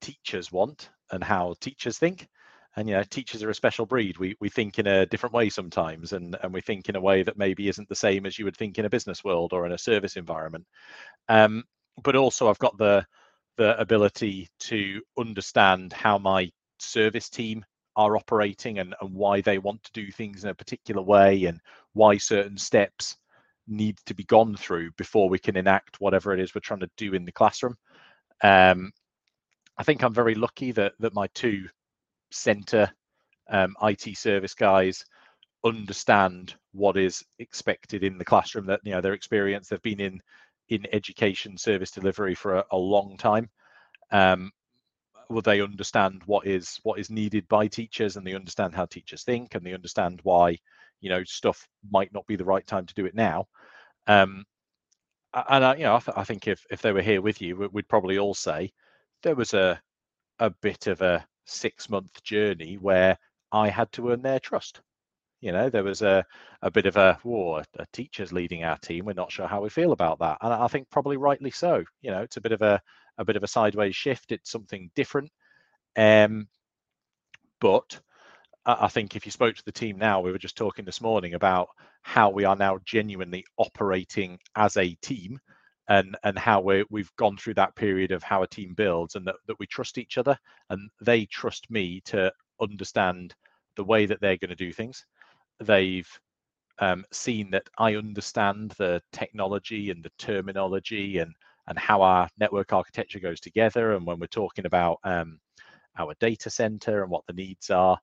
teachers 0.00 0.52
want 0.52 0.90
and 1.10 1.24
how 1.24 1.54
teachers 1.60 1.98
think 1.98 2.28
and 2.76 2.88
you 2.88 2.94
know 2.94 3.02
teachers 3.04 3.42
are 3.42 3.50
a 3.50 3.54
special 3.54 3.86
breed. 3.86 4.18
We 4.18 4.36
we 4.40 4.48
think 4.48 4.78
in 4.78 4.86
a 4.86 5.06
different 5.06 5.34
way 5.34 5.48
sometimes 5.50 6.12
and 6.12 6.36
and 6.42 6.52
we 6.52 6.60
think 6.60 6.88
in 6.88 6.96
a 6.96 7.00
way 7.00 7.22
that 7.22 7.38
maybe 7.38 7.68
isn't 7.68 7.88
the 7.88 7.94
same 7.94 8.26
as 8.26 8.38
you 8.38 8.44
would 8.44 8.56
think 8.56 8.78
in 8.78 8.84
a 8.84 8.90
business 8.90 9.24
world 9.24 9.52
or 9.52 9.66
in 9.66 9.72
a 9.72 9.78
service 9.78 10.16
environment. 10.16 10.66
Um, 11.28 11.64
but 12.02 12.16
also 12.16 12.48
i've 12.48 12.58
got 12.58 12.76
the 12.78 13.06
the 13.56 13.78
ability 13.80 14.48
to 14.58 15.00
understand 15.18 15.92
how 15.92 16.18
my 16.18 16.50
service 16.78 17.30
team 17.30 17.64
are 17.96 18.16
operating 18.16 18.80
and, 18.80 18.96
and 19.00 19.14
why 19.14 19.40
they 19.40 19.58
want 19.58 19.80
to 19.84 19.92
do 19.92 20.10
things 20.10 20.42
in 20.42 20.50
a 20.50 20.54
particular 20.54 21.00
way 21.00 21.44
and 21.44 21.60
why 21.92 22.16
certain 22.16 22.58
steps 22.58 23.16
need 23.68 23.96
to 24.04 24.14
be 24.14 24.24
gone 24.24 24.56
through 24.56 24.90
before 24.96 25.28
we 25.28 25.38
can 25.38 25.56
enact 25.56 26.00
whatever 26.00 26.34
it 26.34 26.40
is 26.40 26.52
we're 26.52 26.60
trying 26.60 26.80
to 26.80 26.90
do 26.96 27.14
in 27.14 27.24
the 27.24 27.32
classroom. 27.32 27.76
Um, 28.42 28.90
i 29.78 29.82
think 29.82 30.02
i'm 30.02 30.14
very 30.14 30.34
lucky 30.34 30.72
that 30.72 30.92
that 30.98 31.14
my 31.14 31.28
two 31.34 31.68
center 32.34 32.90
um, 33.50 33.74
IT 33.82 34.16
service 34.16 34.54
guys 34.54 35.04
understand 35.64 36.54
what 36.72 36.96
is 36.96 37.24
expected 37.38 38.04
in 38.04 38.18
the 38.18 38.24
classroom 38.24 38.66
that 38.66 38.80
you 38.84 38.92
know 38.92 39.00
their 39.00 39.14
experience 39.14 39.68
they've 39.68 39.82
been 39.82 40.00
in 40.00 40.20
in 40.68 40.86
education 40.92 41.56
service 41.56 41.90
delivery 41.90 42.34
for 42.34 42.56
a, 42.56 42.64
a 42.72 42.76
long 42.76 43.16
time. 43.16 43.48
Um, 44.10 44.50
will 45.28 45.42
they 45.42 45.60
understand 45.60 46.22
what 46.26 46.46
is 46.46 46.78
what 46.82 46.98
is 46.98 47.10
needed 47.10 47.48
by 47.48 47.66
teachers 47.66 48.16
and 48.16 48.26
they 48.26 48.34
understand 48.34 48.74
how 48.74 48.84
teachers 48.84 49.22
think 49.24 49.54
and 49.54 49.64
they 49.64 49.72
understand 49.72 50.20
why 50.22 50.58
you 51.00 51.08
know 51.10 51.24
stuff 51.24 51.66
might 51.90 52.12
not 52.12 52.26
be 52.26 52.36
the 52.36 52.44
right 52.44 52.66
time 52.66 52.86
to 52.86 52.94
do 52.94 53.06
it 53.06 53.14
now. 53.14 53.46
Um, 54.06 54.44
and 55.48 55.64
I, 55.64 55.74
you 55.76 55.84
know 55.84 55.96
I, 55.96 56.00
th- 56.00 56.16
I, 56.16 56.24
think 56.24 56.46
if 56.46 56.64
if 56.70 56.82
they 56.82 56.92
were 56.92 57.02
here 57.02 57.22
with 57.22 57.40
you 57.40 57.68
we'd 57.72 57.88
probably 57.88 58.18
all 58.18 58.34
say 58.34 58.72
there 59.22 59.34
was 59.34 59.54
a 59.54 59.80
a 60.38 60.50
bit 60.50 60.86
of 60.86 61.00
a 61.00 61.26
six 61.44 61.88
month 61.88 62.22
journey 62.22 62.76
where 62.76 63.18
I 63.52 63.68
had 63.68 63.90
to 63.92 64.10
earn 64.10 64.22
their 64.22 64.40
trust. 64.40 64.80
You 65.40 65.52
know, 65.52 65.68
there 65.68 65.84
was 65.84 66.02
a, 66.02 66.24
a 66.62 66.70
bit 66.70 66.86
of 66.86 66.96
a, 66.96 67.18
war, 67.22 67.62
a 67.78 67.86
teacher's 67.92 68.32
leading 68.32 68.64
our 68.64 68.78
team. 68.78 69.04
We're 69.04 69.12
not 69.12 69.30
sure 69.30 69.46
how 69.46 69.62
we 69.62 69.68
feel 69.68 69.92
about 69.92 70.18
that. 70.20 70.38
And 70.40 70.52
I 70.52 70.68
think 70.68 70.88
probably 70.90 71.18
rightly 71.18 71.50
so. 71.50 71.84
You 72.00 72.10
know, 72.12 72.22
it's 72.22 72.38
a 72.38 72.40
bit 72.40 72.52
of 72.52 72.62
a, 72.62 72.80
a 73.18 73.24
bit 73.24 73.36
of 73.36 73.42
a 73.42 73.48
sideways 73.48 73.94
shift. 73.94 74.32
It's 74.32 74.50
something 74.50 74.90
different. 74.94 75.30
Um, 75.96 76.48
but 77.60 78.00
I 78.66 78.88
think 78.88 79.16
if 79.16 79.26
you 79.26 79.32
spoke 79.32 79.56
to 79.56 79.64
the 79.64 79.72
team 79.72 79.98
now, 79.98 80.20
we 80.20 80.32
were 80.32 80.38
just 80.38 80.56
talking 80.56 80.86
this 80.86 81.02
morning 81.02 81.34
about 81.34 81.68
how 82.02 82.30
we 82.30 82.44
are 82.44 82.56
now 82.56 82.78
genuinely 82.84 83.44
operating 83.58 84.38
as 84.56 84.76
a 84.76 84.94
team 85.02 85.38
and 85.88 86.16
and 86.24 86.38
how 86.38 86.60
we 86.60 86.84
we've 86.90 87.14
gone 87.16 87.36
through 87.36 87.54
that 87.54 87.74
period 87.76 88.10
of 88.10 88.22
how 88.22 88.42
a 88.42 88.48
team 88.48 88.74
builds 88.74 89.16
and 89.16 89.26
that, 89.26 89.36
that 89.46 89.58
we 89.58 89.66
trust 89.66 89.98
each 89.98 90.18
other 90.18 90.36
and 90.70 90.90
they 91.00 91.26
trust 91.26 91.70
me 91.70 92.00
to 92.04 92.32
understand 92.60 93.34
the 93.76 93.84
way 93.84 94.06
that 94.06 94.20
they're 94.20 94.38
going 94.38 94.48
to 94.50 94.54
do 94.54 94.72
things. 94.72 95.04
They've 95.60 96.08
um, 96.80 97.04
seen 97.12 97.50
that 97.50 97.68
i 97.78 97.94
understand 97.94 98.72
the 98.78 99.00
technology 99.12 99.90
and 99.90 100.02
the 100.02 100.10
terminology 100.18 101.18
and 101.18 101.32
and 101.68 101.78
how 101.78 102.02
our 102.02 102.28
network 102.38 102.72
architecture 102.72 103.20
goes 103.20 103.40
together 103.40 103.94
and 103.94 104.04
when 104.04 104.18
we're 104.18 104.26
talking 104.26 104.66
about 104.66 104.98
um, 105.04 105.38
our 105.98 106.14
data 106.20 106.50
center 106.50 107.02
and 107.02 107.10
what 107.10 107.24
the 107.26 107.32
needs 107.32 107.70
are 107.70 107.98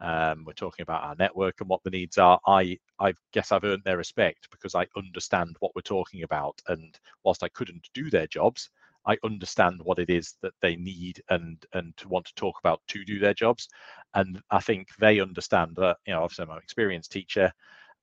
um, 0.00 0.44
we're 0.46 0.52
talking 0.54 0.82
about 0.82 1.04
our 1.04 1.14
network 1.18 1.60
and 1.60 1.68
what 1.68 1.82
the 1.84 1.90
needs 1.90 2.18
are. 2.18 2.38
I 2.46 2.78
I 3.00 3.14
guess 3.32 3.52
I've 3.52 3.64
earned 3.64 3.82
their 3.84 3.96
respect 3.96 4.48
because 4.50 4.74
I 4.74 4.86
understand 4.96 5.56
what 5.60 5.72
we're 5.74 5.82
talking 5.82 6.22
about, 6.24 6.60
and 6.68 6.98
whilst 7.24 7.42
I 7.42 7.48
couldn't 7.48 7.88
do 7.94 8.10
their 8.10 8.26
jobs, 8.26 8.70
I 9.06 9.16
understand 9.24 9.80
what 9.82 9.98
it 9.98 10.10
is 10.10 10.34
that 10.42 10.54
they 10.62 10.76
need 10.76 11.22
and 11.30 11.64
and 11.74 11.94
want 12.08 12.26
to 12.26 12.34
talk 12.34 12.58
about 12.58 12.80
to 12.88 13.04
do 13.04 13.18
their 13.18 13.34
jobs, 13.34 13.68
and 14.14 14.40
I 14.50 14.60
think 14.60 14.88
they 14.98 15.20
understand 15.20 15.76
that 15.76 15.98
you 16.06 16.14
know 16.14 16.22
obviously 16.22 16.44
I'm 16.44 16.50
an 16.50 16.58
experienced 16.62 17.12
teacher, 17.12 17.52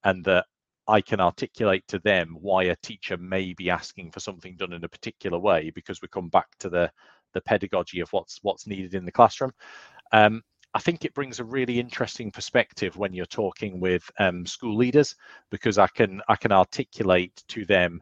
and 0.04 0.24
that 0.26 0.46
I 0.88 1.02
can 1.02 1.22
articulate 1.22 1.84
to 1.90 2.00
them 2.00 2.36
why 2.42 2.66
a 2.66 2.76
teacher 2.84 3.18
may 3.18 3.54
be 3.54 3.70
asking 3.70 4.12
for 4.12 4.20
something 4.20 4.56
done 4.58 4.74
in 4.74 4.84
a 4.84 4.90
particular 4.90 5.40
way 5.40 5.72
because 5.72 6.02
we 6.02 6.08
come 6.10 6.30
back 6.30 6.48
to 6.60 6.70
the 6.70 6.92
the 7.34 7.42
pedagogy 7.42 8.02
of 8.02 8.12
what's 8.12 8.40
what's 8.42 8.68
needed 8.68 8.94
in 8.94 9.06
the 9.06 9.12
classroom. 9.12 9.52
Um, 10.12 10.42
I 10.74 10.80
think 10.80 11.04
it 11.04 11.14
brings 11.14 11.40
a 11.40 11.44
really 11.44 11.80
interesting 11.80 12.32
perspective 12.32 12.96
when 12.96 13.14
you're 13.14 13.26
talking 13.26 13.80
with 13.80 14.10
um, 14.20 14.46
school 14.46 14.78
leaders 14.78 15.16
because 15.50 15.78
I 15.78 15.88
can 15.88 16.22
I 16.30 16.36
can 16.36 16.52
articulate 16.52 17.44
to 17.50 17.66
them 17.66 18.02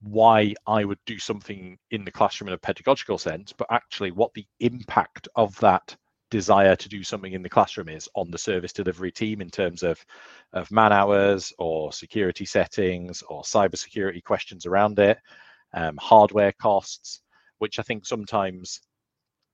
why 0.00 0.54
I 0.66 0.84
would 0.84 0.98
do 1.06 1.18
something 1.18 1.78
in 1.90 2.04
the 2.04 2.10
classroom 2.10 2.48
in 2.48 2.54
a 2.54 2.58
pedagogical 2.58 3.18
sense, 3.18 3.52
but 3.52 3.66
actually 3.70 4.10
what 4.10 4.32
the 4.34 4.46
impact 4.60 5.28
of 5.36 5.58
that 5.60 5.96
desire 6.30 6.76
to 6.76 6.88
do 6.88 7.02
something 7.02 7.32
in 7.32 7.42
the 7.42 7.48
classroom 7.48 7.88
is 7.88 8.08
on 8.14 8.30
the 8.30 8.38
service 8.38 8.72
delivery 8.72 9.12
team 9.12 9.40
in 9.40 9.50
terms 9.50 9.82
of 9.82 10.04
of 10.52 10.70
man 10.70 10.92
hours 10.92 11.52
or 11.58 11.92
security 11.92 12.44
settings 12.44 13.22
or 13.22 13.42
cybersecurity 13.42 14.22
questions 14.24 14.66
around 14.66 14.98
it, 14.98 15.18
um, 15.74 15.96
hardware 15.98 16.52
costs, 16.52 17.20
which 17.58 17.78
I 17.78 17.82
think 17.82 18.06
sometimes 18.06 18.80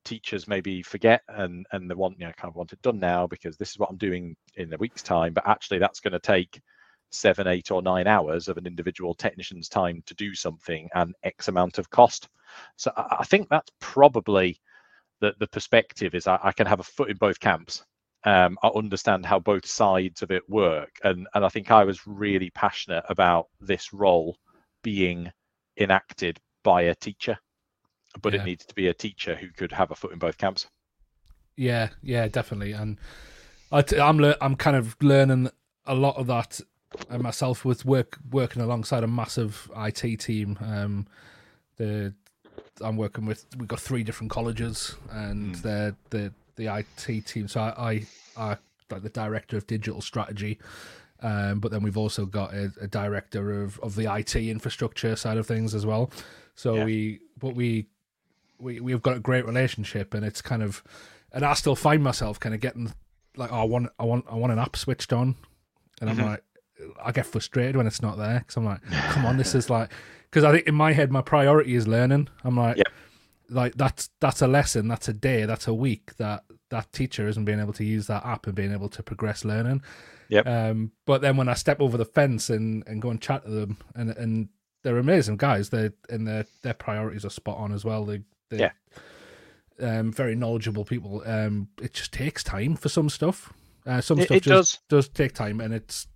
teachers 0.05 0.49
maybe 0.49 0.83
forget 0.83 1.23
and 1.29 1.67
and 1.73 1.91
they 1.91 1.95
want 1.95 2.19
you 2.19 2.27
know 2.27 2.33
kind 2.37 2.51
of 2.51 2.57
want 2.57 2.73
it 2.73 2.83
done 2.83 2.99
now 2.99 3.27
because 3.27 3.57
this 3.57 3.71
is 3.71 3.79
what 3.79 3.91
I'm 3.91 3.97
doing 3.97 4.37
in 4.57 4.73
a 4.73 4.79
week's 4.79 5.03
time, 5.03 5.33
but 5.33 5.47
actually 5.47 5.79
that's 5.79 6.01
going 6.01 6.13
to 6.13 6.21
take 6.21 6.61
seven, 7.11 7.47
eight, 7.47 7.71
or 7.71 7.83
nine 7.83 8.07
hours 8.07 8.49
of 8.49 8.57
an 8.57 8.67
individual 8.67 9.15
technician's 9.15 9.69
time 9.69 10.03
to 10.07 10.15
do 10.15 10.35
something 10.35 10.89
and 10.95 11.15
X 11.23 11.49
amount 11.49 11.79
of 11.79 11.91
cost. 11.91 12.29
So 12.77 12.91
I 12.97 13.25
think 13.25 13.49
that's 13.49 13.71
probably 13.81 14.59
the 15.21 15.35
the 15.39 15.47
perspective 15.49 16.15
is 16.15 16.27
I, 16.27 16.39
I 16.43 16.53
can 16.53 16.67
have 16.67 16.81
a 16.81 16.85
foot 16.85 17.11
in 17.11 17.17
both 17.17 17.41
camps. 17.41 17.85
Um, 18.25 18.57
I 18.63 18.69
understand 18.69 19.27
how 19.27 19.41
both 19.41 19.67
sides 19.67 20.23
of 20.23 20.31
it 20.31 20.49
work, 20.49 20.91
and 21.05 21.27
and 21.35 21.45
I 21.45 21.49
think 21.49 21.71
I 21.71 21.85
was 21.85 22.07
really 22.07 22.51
passionate 22.51 23.05
about 23.09 23.47
this 23.61 23.93
role 23.93 24.37
being 24.83 25.31
enacted 25.79 26.39
by 26.65 26.83
a 26.83 26.95
teacher 26.95 27.39
but 28.21 28.35
yeah. 28.35 28.41
it 28.41 28.45
needs 28.45 28.67
to 28.67 28.75
be 28.75 28.89
a 28.89 28.95
teacher 28.95 29.35
who 29.35 29.49
could 29.49 29.73
have 29.73 29.91
a 29.91 29.95
foot 29.95 30.13
in 30.13 30.19
both 30.19 30.39
camps. 30.39 30.67
Yeah, 31.57 31.91
yeah, 32.03 32.29
definitely. 32.29 32.73
And 32.73 32.99
I 33.71 33.83
t- 33.83 33.99
I'm 33.99 34.19
le- 34.19 34.37
I'm 34.41 34.57
kind 34.57 34.77
of 34.77 34.97
learning 35.01 35.51
a 35.87 35.95
lot 35.95 36.17
of 36.17 36.27
that 36.27 36.61
uh, 37.11 37.19
myself 37.19 37.65
with 37.65 37.85
work 37.85 38.19
working 38.31 38.63
alongside 38.63 39.05
a 39.05 39.09
massive 39.09 39.71
IT 39.77 40.21
team. 40.21 40.59
Um, 40.63 41.07
the 41.77 42.15
I'm 42.81 42.97
working 42.97 43.27
with 43.27 43.47
we've 43.59 43.69
got 43.69 43.81
three 43.81 44.03
different 44.03 44.31
colleges 44.31 44.95
and 45.11 45.55
mm. 45.55 45.63
the 45.63 45.97
the 46.11 46.33
the 46.57 46.77
IT 46.77 47.27
team. 47.27 47.49
So 47.49 47.61
I 47.61 48.07
I, 48.37 48.43
I 48.51 48.57
like 48.91 49.03
the 49.03 49.09
director 49.09 49.57
of 49.57 49.67
digital 49.67 50.01
strategy. 50.01 50.59
Um, 51.23 51.61
but 51.61 51.71
then 51.71 51.83
we've 51.83 51.97
also 51.97 52.27
got 52.27 52.53
a, 52.53 52.73
a, 52.81 52.89
director 52.89 53.63
of, 53.63 53.79
of 53.79 53.95
the 53.95 54.13
IT 54.13 54.35
infrastructure 54.35 55.15
side 55.15 55.39
of 55.39 55.47
things 55.47 55.73
as 55.73 55.87
well. 55.87 56.11
So 56.57 56.75
yeah. 56.75 56.85
we, 56.85 57.21
but 57.39 57.55
we 57.55 57.87
we 58.63 58.81
we've 58.81 59.03
got 59.03 59.17
a 59.17 59.21
great 59.21 59.45
relationship, 59.45 60.15
and 60.15 60.25
it's 60.25 60.41
kind 60.41 60.63
of, 60.63 60.83
and 61.33 61.45
I 61.45 61.55
still 61.55 61.77
find 61.77 62.03
myself 62.03 62.41
kind 62.41 62.55
of 62.55 62.61
getting 62.61 62.93
like, 63.37 63.53
oh, 63.53 63.61
I 63.61 63.65
want, 63.65 63.89
I 63.99 64.05
want, 64.05 64.25
I 64.31 64.35
want 64.37 64.53
an 64.53 64.59
app 64.59 64.77
switched 64.77 65.13
on, 65.13 65.35
and 66.01 66.11
I'm 66.11 66.17
mm-hmm. 66.17 66.27
like, 66.27 66.45
I 67.03 67.13
get 67.13 67.27
frustrated 67.27 67.77
when 67.77 67.87
it's 67.87 68.03
not 68.03 68.19
there 68.19 68.41
because 68.41 68.57
I'm 68.57 68.65
like, 68.65 68.83
come 69.11 69.27
on, 69.27 69.37
this 69.37 69.55
is 69.55 69.69
like, 69.69 69.91
because 70.31 70.45
I 70.45 70.53
think 70.53 70.67
in 70.67 70.75
my 70.75 70.93
head 70.93 71.11
my 71.11 71.23
priority 71.23 71.75
is 71.75 71.87
learning. 71.87 72.29
I'm 72.45 72.57
like, 72.57 72.77
yep. 72.79 72.89
like 73.51 73.75
that's 73.75 74.11
that's 74.21 74.43
a 74.43 74.47
lesson, 74.47 74.89
that's 74.89 75.09
a 75.09 75.15
day, 75.15 75.45
that's 75.45 75.67
a 75.67 75.75
week 75.75 76.17
that 76.17 76.45
that 76.71 76.93
teacher 76.93 77.29
isn't 77.29 77.45
being 77.45 77.61
able 77.61 77.75
to 77.75 77.85
use 77.85 78.07
that 78.07 78.25
app 78.25 78.47
and 78.47 78.55
being 78.55 78.73
able 78.73 78.89
to 78.89 79.03
progress 79.03 79.45
learning. 79.45 79.83
Yep. 80.29 80.47
Um, 80.47 80.93
but 81.05 81.21
then 81.21 81.37
when 81.37 81.49
I 81.49 81.55
step 81.55 81.81
over 81.81 81.99
the 81.99 82.07
fence 82.07 82.49
and, 82.49 82.83
and 82.87 83.03
go 83.03 83.11
and 83.11 83.21
chat 83.21 83.45
to 83.45 83.51
them, 83.51 83.77
and 83.95 84.11
and 84.11 84.49
they're 84.83 84.99
amazing 84.99 85.37
guys. 85.37 85.71
They 85.71 85.91
and 86.09 86.27
their 86.27 86.47
their 86.63 86.75
priorities 86.75 87.25
are 87.25 87.31
spot 87.31 87.59
on 87.59 87.73
as 87.73 87.85
well. 87.85 88.05
They 88.05 88.23
yeah. 88.59 88.73
Um, 89.81 90.13
very 90.13 90.35
knowledgeable 90.35 90.85
people. 90.85 91.23
Um, 91.27 91.69
it 91.81 91.95
just 91.95 92.13
takes 92.13 92.45
time 92.45 92.77
for 92.77 92.89
some 92.89 93.09
stuff. 93.09 93.53
Uh, 93.87 94.01
some 94.01 94.19
it, 94.19 94.25
stuff 94.25 94.37
it 94.37 94.43
just 94.43 94.89
does. 94.89 95.07
does 95.07 95.09
take 95.09 95.35
time, 95.35 95.61
and 95.61 95.75
it's 95.75 96.07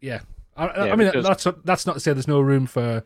yeah. 0.00 0.20
I, 0.56 0.86
yeah, 0.86 0.92
I 0.92 0.96
mean, 0.96 1.10
that's 1.22 1.46
that's 1.64 1.86
not 1.86 1.94
to 1.94 2.00
say 2.00 2.12
there's 2.12 2.28
no 2.28 2.40
room 2.40 2.66
for 2.66 3.04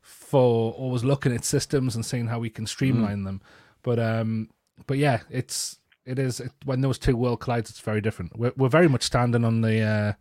for 0.00 0.72
always 0.72 1.04
looking 1.04 1.34
at 1.34 1.44
systems 1.44 1.94
and 1.94 2.04
seeing 2.04 2.26
how 2.26 2.38
we 2.38 2.50
can 2.50 2.66
streamline 2.66 3.20
mm. 3.20 3.24
them. 3.24 3.42
But 3.82 3.98
um, 3.98 4.48
but 4.86 4.98
yeah, 4.98 5.20
it's 5.30 5.78
it 6.04 6.18
is 6.18 6.40
it, 6.40 6.52
when 6.64 6.80
those 6.80 6.98
two 6.98 7.16
world 7.16 7.40
collides, 7.40 7.70
it's 7.70 7.80
very 7.80 8.00
different. 8.00 8.36
We're 8.38 8.52
we're 8.56 8.68
very 8.68 8.88
much 8.88 9.02
standing 9.02 9.44
on 9.44 9.60
the 9.60 9.80
uh, 9.80 10.12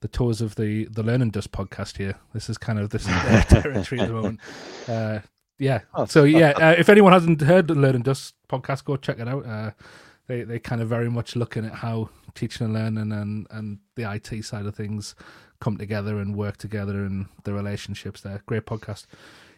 the 0.00 0.08
toes 0.08 0.40
of 0.40 0.56
the 0.56 0.86
the 0.86 1.02
Learn 1.02 1.22
and 1.22 1.32
Dust 1.32 1.52
podcast 1.52 1.96
here. 1.96 2.16
This 2.34 2.50
is 2.50 2.58
kind 2.58 2.78
of 2.78 2.90
this 2.90 3.04
territory 3.48 4.00
at 4.00 4.08
the 4.08 4.14
moment. 4.14 4.40
Uh, 4.88 5.20
yeah. 5.62 5.80
Oh, 5.94 6.06
so 6.06 6.24
yeah, 6.24 6.50
uh, 6.56 6.74
if 6.76 6.88
anyone 6.88 7.12
hasn't 7.12 7.40
heard 7.40 7.68
the 7.68 7.74
Learn 7.74 7.94
and 7.94 8.04
Dust 8.04 8.34
podcast, 8.48 8.84
go 8.84 8.96
check 8.96 9.20
it 9.20 9.28
out. 9.28 9.46
Uh, 9.46 9.70
they 10.26 10.42
they 10.42 10.58
kind 10.58 10.80
of 10.80 10.88
very 10.88 11.10
much 11.10 11.36
looking 11.36 11.64
at 11.64 11.72
how 11.72 12.10
teaching 12.34 12.64
and 12.64 12.74
learning 12.74 13.12
and 13.12 13.46
and 13.50 13.78
the 13.94 14.10
IT 14.10 14.44
side 14.44 14.66
of 14.66 14.74
things 14.74 15.14
come 15.60 15.76
together 15.76 16.18
and 16.18 16.34
work 16.34 16.56
together 16.56 17.04
and 17.04 17.26
the 17.44 17.52
relationships 17.52 18.20
there. 18.20 18.42
Great 18.46 18.66
podcast. 18.66 19.06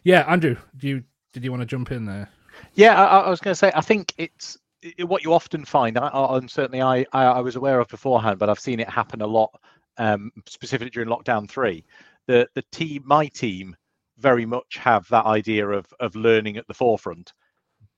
Yeah, 0.02 0.20
Andrew, 0.30 0.56
do 0.76 0.88
you 0.88 1.04
did 1.32 1.42
you 1.42 1.50
want 1.50 1.62
to 1.62 1.66
jump 1.66 1.90
in 1.90 2.04
there? 2.04 2.28
Yeah, 2.74 3.02
I, 3.02 3.20
I 3.20 3.30
was 3.30 3.40
going 3.40 3.52
to 3.52 3.58
say 3.58 3.72
I 3.74 3.80
think 3.80 4.12
it's 4.18 4.58
it, 4.82 5.08
what 5.08 5.24
you 5.24 5.32
often 5.32 5.64
find. 5.64 5.96
I, 5.96 6.08
I, 6.08 6.36
and 6.36 6.50
certainly 6.50 6.82
I, 6.82 7.06
I, 7.12 7.24
I 7.24 7.40
was 7.40 7.56
aware 7.56 7.80
of 7.80 7.88
beforehand, 7.88 8.38
but 8.38 8.50
I've 8.50 8.60
seen 8.60 8.78
it 8.78 8.90
happen 8.90 9.22
a 9.22 9.26
lot, 9.26 9.58
um, 9.96 10.30
specifically 10.46 10.90
during 10.90 11.08
lockdown 11.08 11.48
three. 11.48 11.82
The 12.26 12.46
the 12.54 12.64
team, 12.72 13.02
my 13.06 13.26
team, 13.28 13.74
very 14.18 14.46
much 14.46 14.76
have 14.76 15.08
that 15.08 15.26
idea 15.26 15.68
of 15.68 15.86
of 16.00 16.14
learning 16.14 16.56
at 16.56 16.66
the 16.68 16.74
forefront 16.74 17.32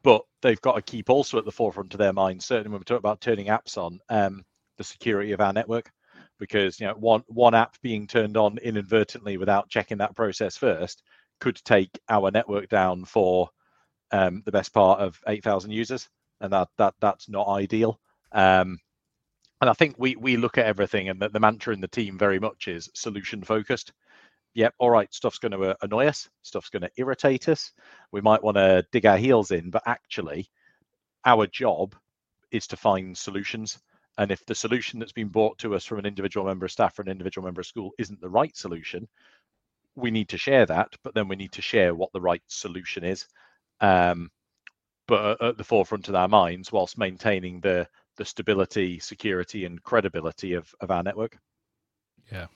but 0.07 0.23
they've 0.41 0.61
got 0.61 0.77
to 0.77 0.83
keep 0.83 1.11
also 1.11 1.37
at 1.37 1.45
the 1.45 1.51
forefront 1.51 1.93
of 1.93 1.99
their 1.99 2.13
mind. 2.13 2.41
Certainly, 2.41 2.71
when 2.71 2.79
we 2.79 2.85
talk 2.85 3.01
about 3.01 3.21
turning 3.21 3.47
apps 3.47 3.77
on, 3.77 3.99
um, 4.09 4.45
the 4.79 4.85
security 4.85 5.33
of 5.33 5.41
our 5.41 5.53
network, 5.53 5.91
because 6.39 6.79
you 6.79 6.87
know 6.87 6.95
one 6.95 7.25
one 7.27 7.55
app 7.55 7.75
being 7.83 8.07
turned 8.07 8.37
on 8.37 8.57
inadvertently 8.59 9.37
without 9.37 9.69
checking 9.69 9.99
that 9.99 10.15
process 10.15 10.57
first 10.57 11.03
could 11.41 11.57
take 11.65 11.99
our 12.09 12.31
network 12.31 12.69
down 12.69 13.05
for 13.05 13.51
um, 14.13 14.43
the 14.45 14.53
best 14.53 14.73
part 14.73 15.01
of 15.01 15.19
8,000 15.27 15.73
users, 15.73 16.09
and 16.41 16.53
that 16.53 16.69
that 16.79 16.95
that's 17.01 17.29
not 17.29 17.49
ideal. 17.49 17.99
Um, 18.31 18.79
and 19.61 19.69
I 19.69 19.73
think 19.73 19.97
we 19.99 20.15
we 20.15 20.37
look 20.37 20.57
at 20.57 20.67
everything, 20.67 21.09
and 21.09 21.21
the, 21.21 21.31
the 21.31 21.41
mantra 21.41 21.75
in 21.75 21.81
the 21.81 21.89
team 21.89 22.17
very 22.17 22.39
much 22.39 22.69
is 22.69 22.89
solution 22.95 23.43
focused 23.43 23.93
yep, 24.57 24.75
all 24.79 24.91
right, 24.91 25.13
stuff's 25.13 25.39
going 25.39 25.53
to 25.53 25.71
uh, 25.71 25.75
annoy 25.83 26.07
us, 26.07 26.29
stuff's 26.43 26.71
going 26.71 26.83
to 26.83 26.91
irritate 26.97 27.49
us. 27.49 27.73
We 28.11 28.23
might 28.23 28.43
want 28.43 28.57
to 28.57 28.85
dig 28.91 29.05
our 29.07 29.19
heels 29.19 29.51
in, 29.51 29.71
but 29.71 29.83
actually, 29.87 30.49
our 31.25 31.47
job 31.47 31.95
is 32.51 32.67
to 32.69 32.77
find 32.77 33.17
solutions. 33.17 33.79
And 34.19 34.31
if 34.31 34.45
the 34.47 34.55
solution 34.55 34.99
that's 34.99 35.13
been 35.13 35.29
brought 35.29 35.59
to 35.59 35.75
us 35.75 35.85
from 35.85 35.99
an 35.99 36.07
individual 36.07 36.47
member 36.47 36.65
of 36.65 36.73
staff 36.73 36.99
or 36.99 37.03
an 37.03 37.09
individual 37.09 37.45
member 37.45 37.61
of 37.61 37.67
school 37.67 37.93
isn't 37.99 38.21
the 38.21 38.31
right 38.31 38.57
solution, 38.57 39.07
we 39.95 40.11
need 40.11 40.31
to 40.31 40.39
share 40.39 40.65
that, 40.65 40.89
but 41.05 41.15
then 41.15 41.29
we 41.29 41.37
need 41.37 41.53
to 41.53 41.63
share 41.63 41.95
what 41.95 42.13
the 42.15 42.21
right 42.21 42.43
solution 42.47 43.05
is. 43.05 43.27
Um, 43.83 44.31
but 45.07 45.41
at 45.43 45.59
the 45.59 45.65
forefront 45.65 46.09
of 46.09 46.15
our 46.15 46.29
minds, 46.29 46.73
whilst 46.73 46.99
maintaining 46.99 47.61
the 47.61 47.87
the 48.17 48.25
stability, 48.25 48.99
security, 48.99 49.67
and 49.67 49.83
credibility 49.83 50.55
of, 50.55 50.75
of 50.81 50.91
our 50.91 51.03
network. 51.03 51.39
Yeah, 52.33 52.47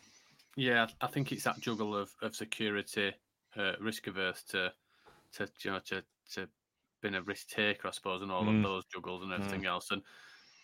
yeah, 0.60 0.86
I 1.00 1.06
think 1.06 1.32
it's 1.32 1.44
that 1.44 1.58
juggle 1.60 1.96
of, 1.96 2.10
of 2.20 2.36
security, 2.36 3.12
uh, 3.56 3.72
risk 3.80 4.06
averse 4.06 4.42
to 4.50 4.70
to 5.32 5.48
you 5.62 5.70
know 5.70 5.80
to 5.86 6.02
to 6.34 6.48
being 7.00 7.14
a 7.14 7.22
risk 7.22 7.48
taker, 7.48 7.88
I 7.88 7.92
suppose, 7.92 8.20
and 8.20 8.30
all 8.30 8.44
mm. 8.44 8.58
of 8.58 8.62
those 8.62 8.84
juggles 8.84 9.22
and 9.22 9.32
everything 9.32 9.62
mm. 9.62 9.68
else. 9.68 9.90
And 9.90 10.02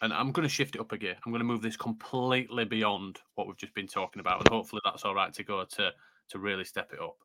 and 0.03 0.13
I'm 0.13 0.33
going 0.33 0.47
to 0.47 0.53
shift 0.53 0.75
it 0.75 0.83
up 0.83 0.93
again. 0.93 1.17
I'm 1.25 1.33
going 1.33 1.41
to 1.41 1.47
move 1.47 1.63
this 1.63 1.79
completely 1.79 2.67
beyond 2.67 3.21
what 3.37 3.47
we've 3.47 3.57
just 3.57 3.75
been 3.75 3.87
talking 3.87 4.21
about, 4.21 4.41
and 4.41 4.49
hopefully 4.49 4.83
that's 4.85 5.07
all 5.07 5.15
right 5.15 5.33
to 5.33 5.43
go 5.43 5.65
to 5.65 5.91
to 6.29 6.39
really 6.39 6.65
step 6.65 6.91
it 6.93 7.01
up. 7.01 7.17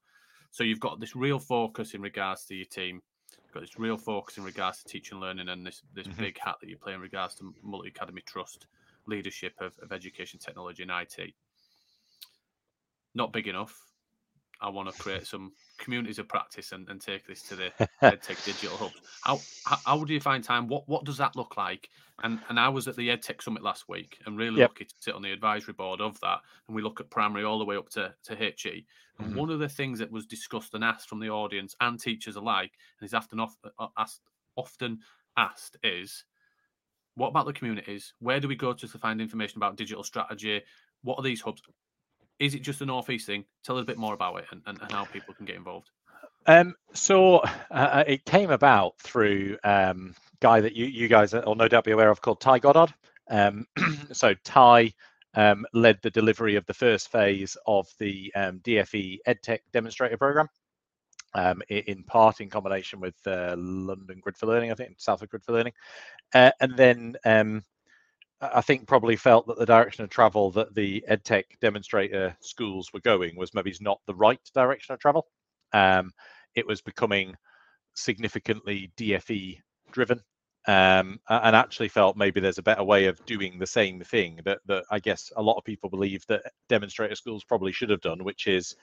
So 0.51 0.63
you've 0.63 0.79
got 0.79 1.01
this 1.01 1.13
real 1.13 1.39
focus 1.39 1.93
in 1.93 2.01
regards 2.01 2.45
to 2.45 2.55
your 2.55 2.67
team. 2.67 3.01
You've 3.43 3.53
got 3.53 3.63
this 3.63 3.77
real 3.77 3.97
focus 3.97 4.37
in 4.37 4.45
regards 4.45 4.81
to 4.81 4.85
teaching 4.85 5.17
and 5.17 5.21
learning, 5.21 5.49
and 5.49 5.67
this 5.67 5.81
this 5.93 6.07
mm-hmm. 6.07 6.21
big 6.21 6.39
hat 6.39 6.55
that 6.61 6.69
you 6.69 6.77
play 6.77 6.93
in 6.93 7.01
regards 7.01 7.35
to 7.35 7.53
multi 7.61 7.89
academy 7.89 8.21
trust, 8.21 8.67
leadership 9.07 9.55
of, 9.59 9.73
of 9.83 9.91
education, 9.91 10.39
technology, 10.39 10.83
and 10.83 10.91
IT 10.91 11.33
not 13.13 13.33
big 13.33 13.47
enough. 13.47 13.77
I 14.61 14.69
want 14.69 14.93
to 14.93 15.01
create 15.01 15.25
some 15.25 15.53
communities 15.79 16.19
of 16.19 16.27
practice 16.27 16.71
and, 16.71 16.87
and 16.87 17.01
take 17.01 17.25
this 17.25 17.41
to 17.43 17.55
the 17.55 17.71
EdTech 18.03 18.45
digital 18.45 18.77
hubs. 18.77 19.01
How, 19.23 19.39
how, 19.65 19.77
how 19.85 20.03
do 20.03 20.13
you 20.13 20.19
find 20.19 20.43
time? 20.43 20.67
What 20.67 20.87
what 20.87 21.03
does 21.03 21.17
that 21.17 21.35
look 21.35 21.57
like? 21.57 21.89
And 22.23 22.39
and 22.49 22.59
I 22.59 22.69
was 22.69 22.87
at 22.87 22.95
the 22.95 23.09
EdTech 23.09 23.41
Summit 23.41 23.63
last 23.63 23.89
week 23.89 24.19
and 24.25 24.37
really 24.37 24.59
yep. 24.59 24.69
lucky 24.69 24.85
to 24.85 24.93
sit 24.99 25.15
on 25.15 25.23
the 25.23 25.31
advisory 25.31 25.73
board 25.73 25.99
of 25.99 26.19
that. 26.21 26.39
And 26.67 26.75
we 26.75 26.83
look 26.83 26.99
at 26.99 27.09
primary 27.09 27.43
all 27.43 27.57
the 27.57 27.65
way 27.65 27.75
up 27.75 27.89
to, 27.89 28.13
to 28.25 28.35
HE. 28.35 28.85
And 29.17 29.29
mm-hmm. 29.29 29.39
one 29.39 29.49
of 29.49 29.59
the 29.59 29.69
things 29.69 29.97
that 29.97 30.11
was 30.11 30.27
discussed 30.27 30.75
and 30.75 30.83
asked 30.83 31.09
from 31.09 31.19
the 31.19 31.29
audience 31.29 31.75
and 31.81 31.99
teachers 31.99 32.35
alike, 32.35 32.73
and 32.99 33.07
is 33.07 33.15
often 33.15 33.39
uh, 33.39 33.87
asked 33.97 34.21
often 34.55 34.99
asked 35.37 35.77
is 35.83 36.23
what 37.15 37.29
about 37.29 37.45
the 37.45 37.53
communities? 37.53 38.13
Where 38.19 38.39
do 38.39 38.47
we 38.47 38.55
go 38.55 38.73
to 38.73 38.87
to 38.87 38.97
find 38.97 39.19
information 39.19 39.57
about 39.57 39.75
digital 39.75 40.03
strategy? 40.03 40.61
What 41.03 41.19
are 41.19 41.23
these 41.23 41.41
hubs? 41.41 41.61
Is 42.41 42.55
it 42.55 42.63
just 42.63 42.81
a 42.81 42.85
northeast 42.85 43.27
thing? 43.27 43.45
Tell 43.63 43.77
us 43.77 43.83
a 43.83 43.85
bit 43.85 43.99
more 43.99 44.15
about 44.15 44.39
it 44.39 44.45
and, 44.51 44.63
and, 44.65 44.81
and 44.81 44.91
how 44.91 45.05
people 45.05 45.35
can 45.35 45.45
get 45.45 45.55
involved. 45.55 45.91
Um, 46.47 46.73
so 46.91 47.37
uh, 47.37 47.43
uh 47.69 48.03
it 48.07 48.25
came 48.25 48.49
about 48.49 48.99
through 48.99 49.57
um, 49.63 50.15
guy 50.39 50.59
that 50.59 50.75
you 50.75 50.87
you 50.87 51.07
guys 51.07 51.33
will 51.33 51.53
no 51.53 51.67
doubt 51.67 51.83
be 51.83 51.91
aware 51.91 52.09
of 52.09 52.19
called 52.21 52.41
Ty 52.41 52.57
Goddard. 52.59 52.91
Um, 53.29 53.67
so 54.11 54.33
Ty 54.43 54.91
um, 55.35 55.67
led 55.73 55.99
the 56.01 56.09
delivery 56.09 56.55
of 56.55 56.65
the 56.65 56.73
first 56.73 57.11
phase 57.11 57.55
of 57.67 57.87
the 57.99 58.33
um, 58.35 58.59
DFE 58.61 59.19
EdTech 59.27 59.59
demonstrator 59.71 60.17
program. 60.17 60.47
Um, 61.33 61.61
in 61.69 62.03
part 62.03 62.41
in 62.41 62.49
combination 62.49 62.99
with 62.99 63.15
uh, 63.25 63.55
London 63.57 64.19
Grid 64.19 64.35
for 64.35 64.47
Learning, 64.47 64.69
I 64.69 64.75
think, 64.75 64.95
South 64.97 65.21
of 65.21 65.29
Grid 65.29 65.45
for 65.45 65.53
Learning, 65.53 65.71
uh, 66.33 66.51
and 66.59 66.75
then 66.75 67.15
um, 67.23 67.63
I 68.41 68.61
think 68.61 68.87
probably 68.87 69.15
felt 69.15 69.45
that 69.47 69.59
the 69.59 69.65
direction 69.65 70.03
of 70.03 70.09
travel 70.09 70.51
that 70.51 70.73
the 70.73 71.03
EdTech 71.09 71.43
demonstrator 71.61 72.35
schools 72.41 72.89
were 72.91 72.99
going 72.99 73.35
was 73.35 73.53
maybe 73.53 73.73
not 73.81 73.99
the 74.07 74.15
right 74.15 74.39
direction 74.55 74.93
of 74.93 74.99
travel. 74.99 75.27
Um, 75.73 76.11
it 76.55 76.65
was 76.65 76.81
becoming 76.81 77.35
significantly 77.93 78.91
DFE 78.97 79.59
driven, 79.91 80.21
um, 80.67 81.19
and 81.29 81.55
actually 81.55 81.87
felt 81.87 82.17
maybe 82.17 82.39
there's 82.39 82.57
a 82.57 82.63
better 82.63 82.83
way 82.83 83.05
of 83.05 83.23
doing 83.25 83.59
the 83.59 83.67
same 83.67 84.01
thing 84.01 84.39
that, 84.45 84.59
that 84.65 84.85
I 84.89 84.99
guess 84.99 85.31
a 85.35 85.41
lot 85.41 85.57
of 85.57 85.63
people 85.63 85.89
believe 85.89 86.25
that 86.27 86.51
demonstrator 86.67 87.15
schools 87.15 87.43
probably 87.43 87.71
should 87.71 87.89
have 87.89 88.01
done, 88.01 88.23
which 88.23 88.47
is 88.47 88.75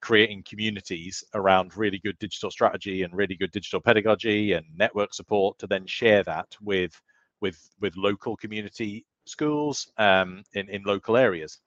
creating 0.00 0.44
communities 0.48 1.24
around 1.34 1.76
really 1.76 1.98
good 1.98 2.18
digital 2.18 2.50
strategy 2.50 3.02
and 3.02 3.14
really 3.14 3.36
good 3.36 3.50
digital 3.52 3.80
pedagogy 3.80 4.52
and 4.52 4.66
network 4.74 5.14
support 5.14 5.58
to 5.58 5.66
then 5.66 5.86
share 5.86 6.22
that 6.22 6.48
with 6.60 7.00
with 7.44 7.60
with 7.78 7.94
local 7.94 8.36
community 8.36 9.04
schools 9.26 9.86
um, 9.98 10.42
in 10.54 10.70
in 10.70 10.82
local 10.82 11.16
areas. 11.18 11.60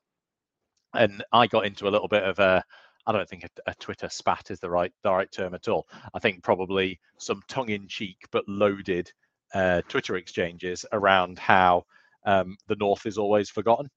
And 0.96 1.24
I 1.32 1.46
got 1.46 1.68
into 1.68 1.88
a 1.88 1.94
little 1.94 2.08
bit 2.08 2.24
of 2.24 2.40
a 2.40 2.64
I 3.06 3.12
don't 3.12 3.30
think 3.30 3.44
a, 3.44 3.72
a, 3.72 3.76
Twitter 3.76 4.10
spat 4.10 4.50
is 4.50 4.60
the 4.60 4.72
right 4.72 4.92
the 5.04 5.12
right 5.12 5.32
term 5.32 5.54
at 5.54 5.68
all. 5.68 5.88
I 6.16 6.20
think 6.20 6.44
probably 6.44 7.00
some 7.20 7.42
tongue-in-cheek 7.48 8.18
but 8.32 8.44
loaded 8.48 9.12
uh, 9.54 9.82
Twitter 9.88 10.16
exchanges 10.16 10.84
around 10.92 11.38
how 11.38 11.84
um, 12.26 12.58
the 12.68 12.76
North 12.76 13.06
is 13.06 13.20
always 13.20 13.50
forgotten, 13.52 13.88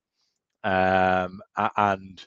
um, 0.62 1.40
and 1.76 2.26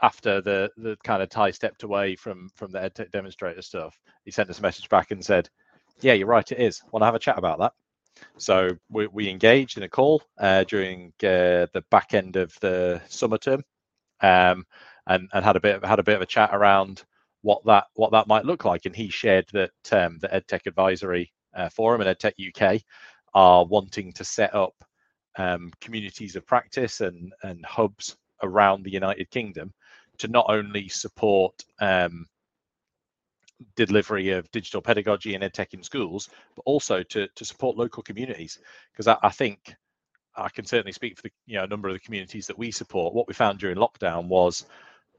after 0.00 0.40
the 0.40 0.70
the 0.78 0.96
kind 1.04 1.22
of 1.22 1.28
Ty 1.28 1.50
stepped 1.50 1.82
away 1.82 2.16
from 2.16 2.48
from 2.56 2.72
the 2.72 2.80
EdTech 2.80 3.10
demonstrator 3.10 3.62
stuff, 3.62 4.00
he 4.24 4.30
sent 4.30 4.48
us 4.50 4.60
a 4.60 4.62
message 4.62 4.88
back 4.88 5.10
and 5.10 5.22
said, 5.22 5.50
"Yeah, 6.00 6.14
you're 6.14 6.34
right. 6.36 6.50
It 6.50 6.58
is. 6.58 6.82
Want 6.90 7.02
to 7.02 7.06
have 7.06 7.14
a 7.14 7.26
chat 7.26 7.38
about 7.38 7.58
that?" 7.58 7.74
So 8.38 8.70
we, 8.90 9.06
we 9.08 9.28
engaged 9.28 9.76
in 9.76 9.84
a 9.84 9.88
call 9.88 10.22
uh, 10.38 10.64
during 10.64 11.08
uh, 11.22 11.66
the 11.72 11.84
back 11.90 12.14
end 12.14 12.36
of 12.36 12.54
the 12.60 13.00
summer 13.08 13.38
term, 13.38 13.62
um, 14.20 14.64
and, 15.06 15.28
and 15.32 15.44
had 15.44 15.56
a 15.56 15.60
bit 15.60 15.84
had 15.84 15.98
a 15.98 16.04
bit 16.04 16.16
of 16.16 16.22
a 16.22 16.26
chat 16.26 16.50
around 16.52 17.04
what 17.42 17.64
that 17.66 17.86
what 17.94 18.12
that 18.12 18.26
might 18.26 18.44
look 18.44 18.64
like. 18.64 18.86
And 18.86 18.96
he 18.96 19.08
shared 19.08 19.46
that 19.52 19.70
um, 19.92 20.18
the 20.20 20.28
EdTech 20.28 20.66
Advisory 20.66 21.32
uh, 21.54 21.68
Forum 21.68 22.00
and 22.00 22.16
EdTech 22.16 22.76
UK 22.76 22.82
are 23.34 23.64
wanting 23.64 24.12
to 24.12 24.24
set 24.24 24.54
up 24.54 24.74
um, 25.36 25.70
communities 25.80 26.36
of 26.36 26.46
practice 26.46 27.00
and 27.00 27.32
and 27.42 27.64
hubs 27.64 28.16
around 28.42 28.82
the 28.82 28.92
United 28.92 29.30
Kingdom 29.30 29.72
to 30.18 30.28
not 30.28 30.46
only 30.48 30.88
support 30.88 31.54
um, 31.80 32.26
delivery 33.76 34.30
of 34.30 34.50
digital 34.50 34.80
pedagogy 34.80 35.34
and 35.34 35.44
edtech 35.44 35.74
in 35.74 35.82
schools, 35.82 36.28
but 36.56 36.62
also 36.64 37.02
to 37.02 37.28
to 37.34 37.44
support 37.44 37.76
local 37.76 38.02
communities. 38.02 38.58
Because 38.92 39.08
I, 39.08 39.16
I, 39.22 39.30
think 39.30 39.74
I 40.36 40.48
can 40.48 40.64
certainly 40.64 40.92
speak 40.92 41.16
for 41.16 41.22
the 41.22 41.30
you 41.46 41.56
know 41.56 41.64
a 41.64 41.68
number 41.68 41.88
of 41.88 41.94
the 41.94 42.00
communities 42.00 42.46
that 42.46 42.58
we 42.58 42.70
support. 42.70 43.14
What 43.14 43.28
we 43.28 43.34
found 43.34 43.58
during 43.58 43.76
lockdown 43.76 44.26
was 44.28 44.66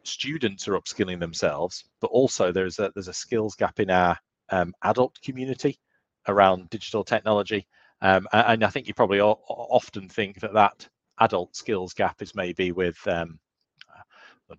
students 0.04 0.68
are 0.68 0.80
upskilling 0.80 1.20
themselves, 1.20 1.86
but 2.02 2.08
also 2.08 2.52
there's 2.52 2.80
a 2.80 2.92
there's 2.94 3.08
a 3.08 3.14
skills 3.14 3.56
gap 3.56 3.80
in 3.80 3.90
our 3.90 4.18
um, 4.50 4.74
adult 4.84 5.20
community 5.22 5.80
around 6.28 6.70
digital 6.70 7.04
technology. 7.04 7.68
Um, 8.02 8.28
and 8.34 8.64
I 8.64 8.70
think 8.70 8.88
you 8.88 8.94
probably 8.94 9.22
often 9.22 10.10
think 10.10 10.40
that 10.42 10.54
that 10.54 10.88
adult 11.20 11.56
skills 11.56 11.94
gap 11.94 12.22
is 12.22 12.36
maybe 12.36 12.72
with 12.72 12.98
um, 13.08 13.40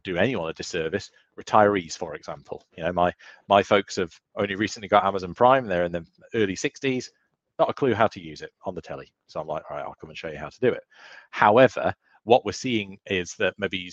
do 0.04 0.16
anyone 0.16 0.50
a 0.50 0.52
disservice. 0.52 1.10
Retirees, 1.38 1.96
for 1.96 2.14
example, 2.14 2.64
you 2.76 2.84
know, 2.84 2.92
my 2.92 3.12
my 3.48 3.62
folks 3.62 3.96
have 3.96 4.18
only 4.36 4.56
recently 4.56 4.88
got 4.88 5.04
Amazon 5.04 5.34
Prime. 5.34 5.66
They're 5.66 5.84
in 5.84 5.92
the 5.92 6.06
early 6.34 6.56
60s, 6.56 7.08
not 7.58 7.70
a 7.70 7.74
clue 7.74 7.94
how 7.94 8.06
to 8.08 8.20
use 8.20 8.42
it 8.42 8.52
on 8.64 8.74
the 8.74 8.82
telly. 8.82 9.12
So 9.26 9.40
I'm 9.40 9.46
like, 9.46 9.62
all 9.70 9.76
right, 9.76 9.84
I'll 9.84 9.94
come 9.94 10.10
and 10.10 10.18
show 10.18 10.28
you 10.28 10.38
how 10.38 10.48
to 10.48 10.60
do 10.60 10.68
it. 10.68 10.82
However, 11.30 11.94
what 12.24 12.44
we're 12.44 12.52
seeing 12.52 12.98
is 13.06 13.34
that 13.34 13.54
maybe 13.58 13.90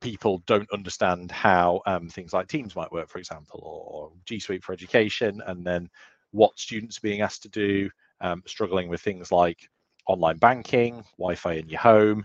people 0.00 0.42
don't 0.46 0.70
understand 0.72 1.30
how 1.30 1.80
um, 1.86 2.08
things 2.08 2.32
like 2.32 2.48
Teams 2.48 2.76
might 2.76 2.92
work, 2.92 3.08
for 3.08 3.18
example, 3.18 3.60
or, 3.62 4.02
or, 4.02 4.12
G 4.26 4.38
Suite 4.38 4.62
for 4.62 4.72
education, 4.72 5.40
and 5.46 5.64
then 5.64 5.88
what 6.32 6.58
students 6.58 6.98
are 6.98 7.02
being 7.02 7.20
asked 7.20 7.42
to 7.44 7.48
do, 7.48 7.88
um, 8.20 8.42
struggling 8.46 8.88
with 8.88 9.00
things 9.00 9.30
like 9.30 9.68
online 10.06 10.36
banking, 10.38 11.04
Wi-Fi 11.18 11.54
in 11.54 11.68
your 11.68 11.80
home, 11.80 12.24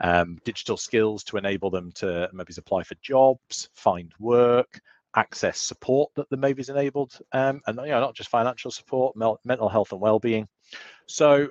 um, 0.00 0.38
digital 0.44 0.76
skills 0.76 1.24
to 1.24 1.36
enable 1.36 1.70
them 1.70 1.92
to 1.92 2.28
maybe 2.32 2.52
apply 2.56 2.82
for 2.82 2.94
jobs, 3.02 3.68
find 3.74 4.12
work, 4.18 4.80
access 5.16 5.58
support 5.58 6.10
that 6.14 6.28
the 6.30 6.36
maybe 6.36 6.60
is 6.60 6.68
enabled, 6.68 7.18
um, 7.32 7.60
and 7.66 7.78
you 7.78 7.88
know 7.88 8.00
not 8.00 8.14
just 8.14 8.30
financial 8.30 8.70
support, 8.70 9.16
mental 9.16 9.68
health 9.68 9.92
and 9.92 10.00
well-being. 10.00 10.48
So 11.06 11.50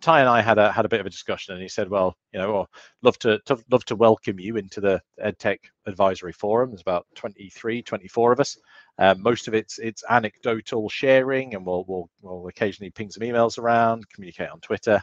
Ty 0.00 0.20
and 0.20 0.28
I 0.28 0.42
had 0.42 0.58
a 0.58 0.72
had 0.72 0.84
a 0.84 0.88
bit 0.88 1.00
of 1.00 1.06
a 1.06 1.10
discussion, 1.10 1.54
and 1.54 1.62
he 1.62 1.68
said, 1.68 1.88
"Well, 1.88 2.16
you 2.32 2.38
know, 2.38 2.52
well, 2.52 2.70
love 3.02 3.18
to, 3.20 3.38
to 3.46 3.58
love 3.70 3.84
to 3.86 3.96
welcome 3.96 4.38
you 4.38 4.56
into 4.56 4.80
the 4.80 5.00
EdTech 5.22 5.58
Advisory 5.86 6.32
Forum. 6.32 6.70
There's 6.70 6.82
about 6.82 7.06
23, 7.14 7.82
24 7.82 8.32
of 8.32 8.40
us. 8.40 8.58
Um, 8.98 9.22
most 9.22 9.48
of 9.48 9.54
it's 9.54 9.78
it's 9.78 10.04
anecdotal 10.08 10.88
sharing, 10.88 11.54
and 11.54 11.64
we'll 11.64 11.84
we'll 11.86 12.10
we'll 12.22 12.48
occasionally 12.48 12.90
ping 12.90 13.10
some 13.10 13.22
emails 13.22 13.58
around, 13.58 14.08
communicate 14.10 14.50
on 14.50 14.60
Twitter, 14.60 15.02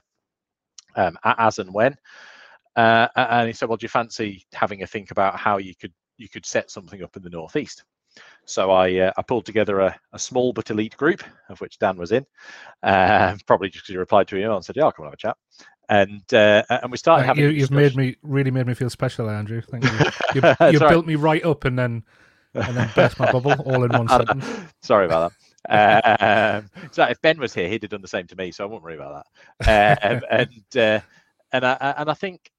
um, 0.96 1.18
as 1.24 1.60
and 1.60 1.74
when." 1.74 1.96
Uh, 2.76 3.08
and 3.16 3.48
he 3.48 3.54
said, 3.54 3.70
"Well, 3.70 3.78
do 3.78 3.86
you 3.86 3.90
fancy 3.90 4.46
having 4.54 4.84
a 4.84 4.88
think 4.88 5.12
about 5.12 5.38
how 5.38 5.58
you 5.58 5.76
could 5.76 5.94
you 6.18 6.30
could 6.30 6.46
set 6.46 6.72
something 6.72 7.04
up 7.04 7.16
in 7.18 7.24
the 7.24 7.30
northeast?" 7.30 7.84
So 8.46 8.72
I 8.72 8.96
uh, 8.98 9.12
I 9.18 9.22
pulled 9.22 9.46
together 9.46 9.80
a, 9.80 10.00
a, 10.14 10.20
small 10.20 10.54
but 10.54 10.70
elite 10.70 10.98
group, 10.98 11.24
of 11.50 11.62
which 11.62 11.80
Dan 11.80 11.98
was 11.98 12.12
in, 12.12 12.26
uh, 12.84 13.36
probably 13.46 13.70
just 13.70 13.84
because 13.84 13.94
he 13.94 13.98
replied 13.98 14.28
to 14.30 14.38
email 14.38 14.56
and 14.56 14.66
said, 14.66 14.76
"Yeah, 14.76 14.86
I'll 14.86 14.92
come 14.92 15.06
and 15.06 15.12
have 15.12 15.14
a 15.14 15.18
chat." 15.18 15.38
And 15.90 16.34
uh, 16.34 16.64
and 16.70 16.92
we 16.92 16.98
started 16.98 17.26
having. 17.26 17.44
You, 17.44 17.62
have 17.62 17.72
made 17.72 17.96
me 17.96 18.16
really 18.22 18.52
made 18.52 18.68
me 18.68 18.74
feel 18.74 18.90
special, 18.90 19.30
Andrew. 19.30 19.62
Thank 19.62 19.84
you. 19.86 19.92
You, 20.34 20.42
you 20.72 20.80
built 20.80 21.06
me 21.06 21.16
right 21.16 21.44
up 21.44 21.66
and 21.66 21.78
then 21.78 22.06
and 22.54 22.78
then 22.78 22.90
burst 22.96 23.20
my 23.20 23.30
bubble 23.30 23.54
all 23.66 23.84
in 23.84 23.92
one 23.92 24.08
sentence. 24.08 24.46
Sorry 24.82 25.06
about 25.06 25.34
that. 25.70 26.62
um, 26.62 26.70
so 26.92 27.04
if 27.04 27.22
Ben 27.22 27.38
was 27.38 27.54
here, 27.54 27.68
he'd 27.68 27.84
have 27.84 27.92
done 27.92 28.02
the 28.02 28.08
same 28.08 28.28
to 28.28 28.36
me, 28.38 28.52
so 28.52 28.64
I 28.64 28.68
won't 28.68 28.82
worry 28.82 28.96
about 28.96 29.26
that. 29.60 29.98
Um, 30.02 30.22
and 30.32 30.78
uh, 30.78 31.00
and 31.52 31.66
I 31.66 31.96
and 31.98 32.10
I 32.10 32.14
think 32.14 32.50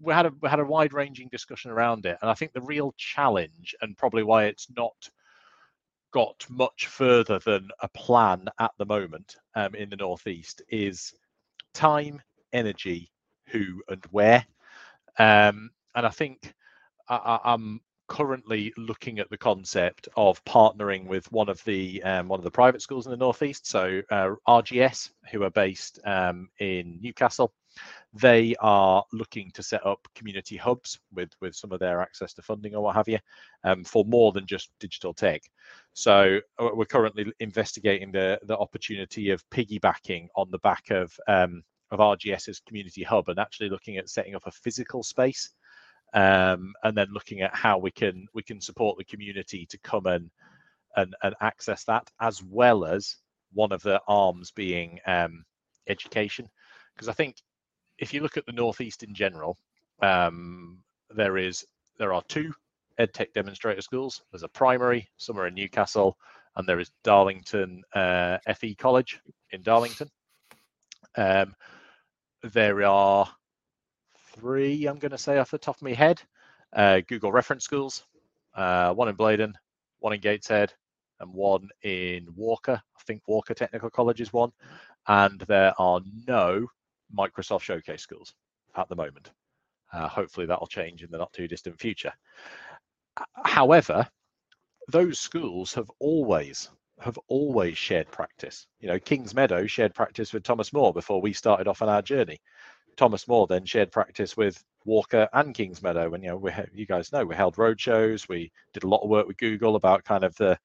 we 0.00 0.12
had 0.12 0.26
a 0.26 0.32
we 0.40 0.48
had 0.48 0.60
a 0.60 0.64
wide 0.64 0.92
ranging 0.92 1.28
discussion 1.28 1.70
around 1.70 2.06
it, 2.06 2.18
and 2.20 2.30
I 2.30 2.34
think 2.34 2.52
the 2.52 2.60
real 2.60 2.94
challenge, 2.96 3.74
and 3.80 3.96
probably 3.96 4.22
why 4.22 4.44
it's 4.44 4.68
not 4.76 5.10
got 6.12 6.44
much 6.48 6.86
further 6.86 7.38
than 7.38 7.68
a 7.80 7.88
plan 7.88 8.46
at 8.58 8.72
the 8.78 8.84
moment 8.86 9.36
um, 9.54 9.74
in 9.74 9.88
the 9.90 9.96
northeast, 9.96 10.62
is 10.68 11.14
time, 11.72 12.20
energy, 12.52 13.10
who, 13.48 13.82
and 13.88 14.04
where. 14.10 14.44
Um, 15.18 15.70
and 15.94 16.06
I 16.06 16.10
think 16.10 16.54
I, 17.08 17.40
am 17.44 17.80
currently 18.08 18.72
looking 18.76 19.18
at 19.18 19.30
the 19.30 19.38
concept 19.38 20.08
of 20.16 20.44
partnering 20.44 21.06
with 21.06 21.30
one 21.32 21.48
of 21.48 21.62
the 21.64 22.02
um, 22.02 22.28
one 22.28 22.40
of 22.40 22.44
the 22.44 22.50
private 22.50 22.82
schools 22.82 23.06
in 23.06 23.10
the 23.10 23.16
northeast. 23.16 23.66
So 23.66 24.02
uh, 24.10 24.30
RGS, 24.46 25.10
who 25.30 25.42
are 25.44 25.50
based 25.50 25.98
um, 26.04 26.48
in 26.58 26.98
Newcastle, 27.00 27.52
they 28.14 28.54
are 28.60 29.04
looking 29.12 29.50
to 29.52 29.62
set 29.62 29.84
up 29.86 30.06
community 30.14 30.56
hubs 30.56 30.98
with 31.14 31.30
with 31.40 31.54
some 31.54 31.72
of 31.72 31.80
their 31.80 32.00
access 32.00 32.34
to 32.34 32.42
funding 32.42 32.74
or 32.74 32.82
what 32.82 32.94
have 32.94 33.08
you 33.08 33.18
um, 33.64 33.84
for 33.84 34.04
more 34.04 34.32
than 34.32 34.46
just 34.46 34.70
digital 34.78 35.14
tech. 35.14 35.42
So 35.94 36.38
uh, 36.58 36.68
we're 36.74 36.84
currently 36.84 37.32
investigating 37.40 38.12
the 38.12 38.38
the 38.44 38.56
opportunity 38.56 39.30
of 39.30 39.48
piggybacking 39.50 40.28
on 40.36 40.50
the 40.50 40.58
back 40.58 40.90
of 40.90 41.12
um, 41.26 41.62
of 41.90 41.98
rgs's 41.98 42.60
community 42.66 43.02
hub 43.02 43.28
and 43.28 43.38
actually 43.38 43.68
looking 43.68 43.96
at 43.98 44.08
setting 44.08 44.34
up 44.34 44.46
a 44.46 44.50
physical 44.50 45.02
space 45.02 45.50
um, 46.14 46.72
and 46.84 46.96
then 46.96 47.08
looking 47.12 47.40
at 47.40 47.54
how 47.54 47.78
we 47.78 47.90
can 47.90 48.26
we 48.34 48.42
can 48.42 48.60
support 48.60 48.98
the 48.98 49.04
community 49.04 49.66
to 49.66 49.78
come 49.78 50.06
and 50.06 50.30
and, 50.96 51.14
and 51.22 51.34
access 51.40 51.84
that 51.84 52.10
as 52.20 52.42
well 52.42 52.84
as 52.84 53.16
one 53.54 53.72
of 53.72 53.82
the 53.82 54.00
arms 54.06 54.50
being 54.50 54.98
um, 55.06 55.44
education. 55.88 56.48
Because 56.94 57.08
i 57.08 57.12
think 57.12 57.36
if 58.02 58.12
you 58.12 58.20
look 58.20 58.36
at 58.36 58.44
the 58.46 58.52
Northeast 58.52 59.04
in 59.04 59.14
general, 59.14 59.56
um, 60.02 60.78
there 61.14 61.38
is 61.38 61.64
there 61.98 62.12
are 62.12 62.22
two 62.26 62.52
EdTech 62.98 63.32
demonstrator 63.32 63.80
schools. 63.80 64.22
There's 64.32 64.42
a 64.42 64.48
primary 64.48 65.08
somewhere 65.18 65.46
in 65.46 65.54
Newcastle, 65.54 66.18
and 66.56 66.68
there 66.68 66.80
is 66.80 66.90
Darlington 67.04 67.82
uh, 67.94 68.38
FE 68.56 68.74
College 68.74 69.20
in 69.52 69.62
Darlington. 69.62 70.10
Um, 71.16 71.54
there 72.42 72.82
are 72.82 73.28
three, 74.34 74.86
I'm 74.86 74.98
going 74.98 75.12
to 75.12 75.18
say 75.18 75.38
off 75.38 75.52
the 75.52 75.58
top 75.58 75.76
of 75.76 75.82
my 75.82 75.92
head, 75.92 76.20
uh, 76.72 77.02
Google 77.06 77.30
reference 77.30 77.62
schools, 77.62 78.04
uh, 78.56 78.92
one 78.94 79.10
in 79.10 79.16
Blaydon, 79.16 79.52
one 80.00 80.12
in 80.12 80.20
Gateshead, 80.20 80.72
and 81.20 81.32
one 81.32 81.68
in 81.82 82.26
Walker. 82.34 82.82
I 82.98 83.02
think 83.06 83.22
Walker 83.28 83.54
Technical 83.54 83.90
College 83.90 84.20
is 84.20 84.32
one. 84.32 84.50
And 85.06 85.40
there 85.42 85.72
are 85.78 86.00
no 86.26 86.66
Microsoft 87.16 87.62
Showcase 87.62 88.02
schools 88.02 88.34
at 88.76 88.88
the 88.88 88.96
moment. 88.96 89.30
Uh, 89.92 90.08
hopefully 90.08 90.46
that'll 90.46 90.66
change 90.66 91.02
in 91.02 91.10
the 91.10 91.18
not 91.18 91.32
too 91.32 91.46
distant 91.46 91.78
future. 91.78 92.12
However, 93.44 94.08
those 94.88 95.18
schools 95.18 95.74
have 95.74 95.90
always 95.98 96.70
have 97.00 97.18
always 97.28 97.76
shared 97.76 98.10
practice. 98.10 98.66
You 98.80 98.88
know, 98.88 98.98
Kings 98.98 99.34
Meadow 99.34 99.66
shared 99.66 99.94
practice 99.94 100.32
with 100.32 100.44
Thomas 100.44 100.72
More 100.72 100.92
before 100.92 101.20
we 101.20 101.32
started 101.32 101.66
off 101.66 101.82
on 101.82 101.88
our 101.88 102.02
journey. 102.02 102.40
Thomas 102.96 103.26
More 103.26 103.46
then 103.46 103.64
shared 103.64 103.90
practice 103.90 104.36
with 104.36 104.62
Walker 104.84 105.28
and 105.32 105.54
Kings 105.54 105.82
Meadow, 105.82 106.14
and 106.14 106.22
you 106.22 106.30
know, 106.30 106.36
we 106.36 106.52
you 106.72 106.86
guys 106.86 107.12
know 107.12 107.24
we 107.24 107.34
held 107.34 107.58
road 107.58 107.80
shows. 107.80 108.28
We 108.28 108.52
did 108.72 108.84
a 108.84 108.88
lot 108.88 109.02
of 109.02 109.10
work 109.10 109.26
with 109.26 109.38
Google 109.38 109.76
about 109.76 110.04
kind 110.04 110.24
of 110.24 110.34
the 110.36 110.58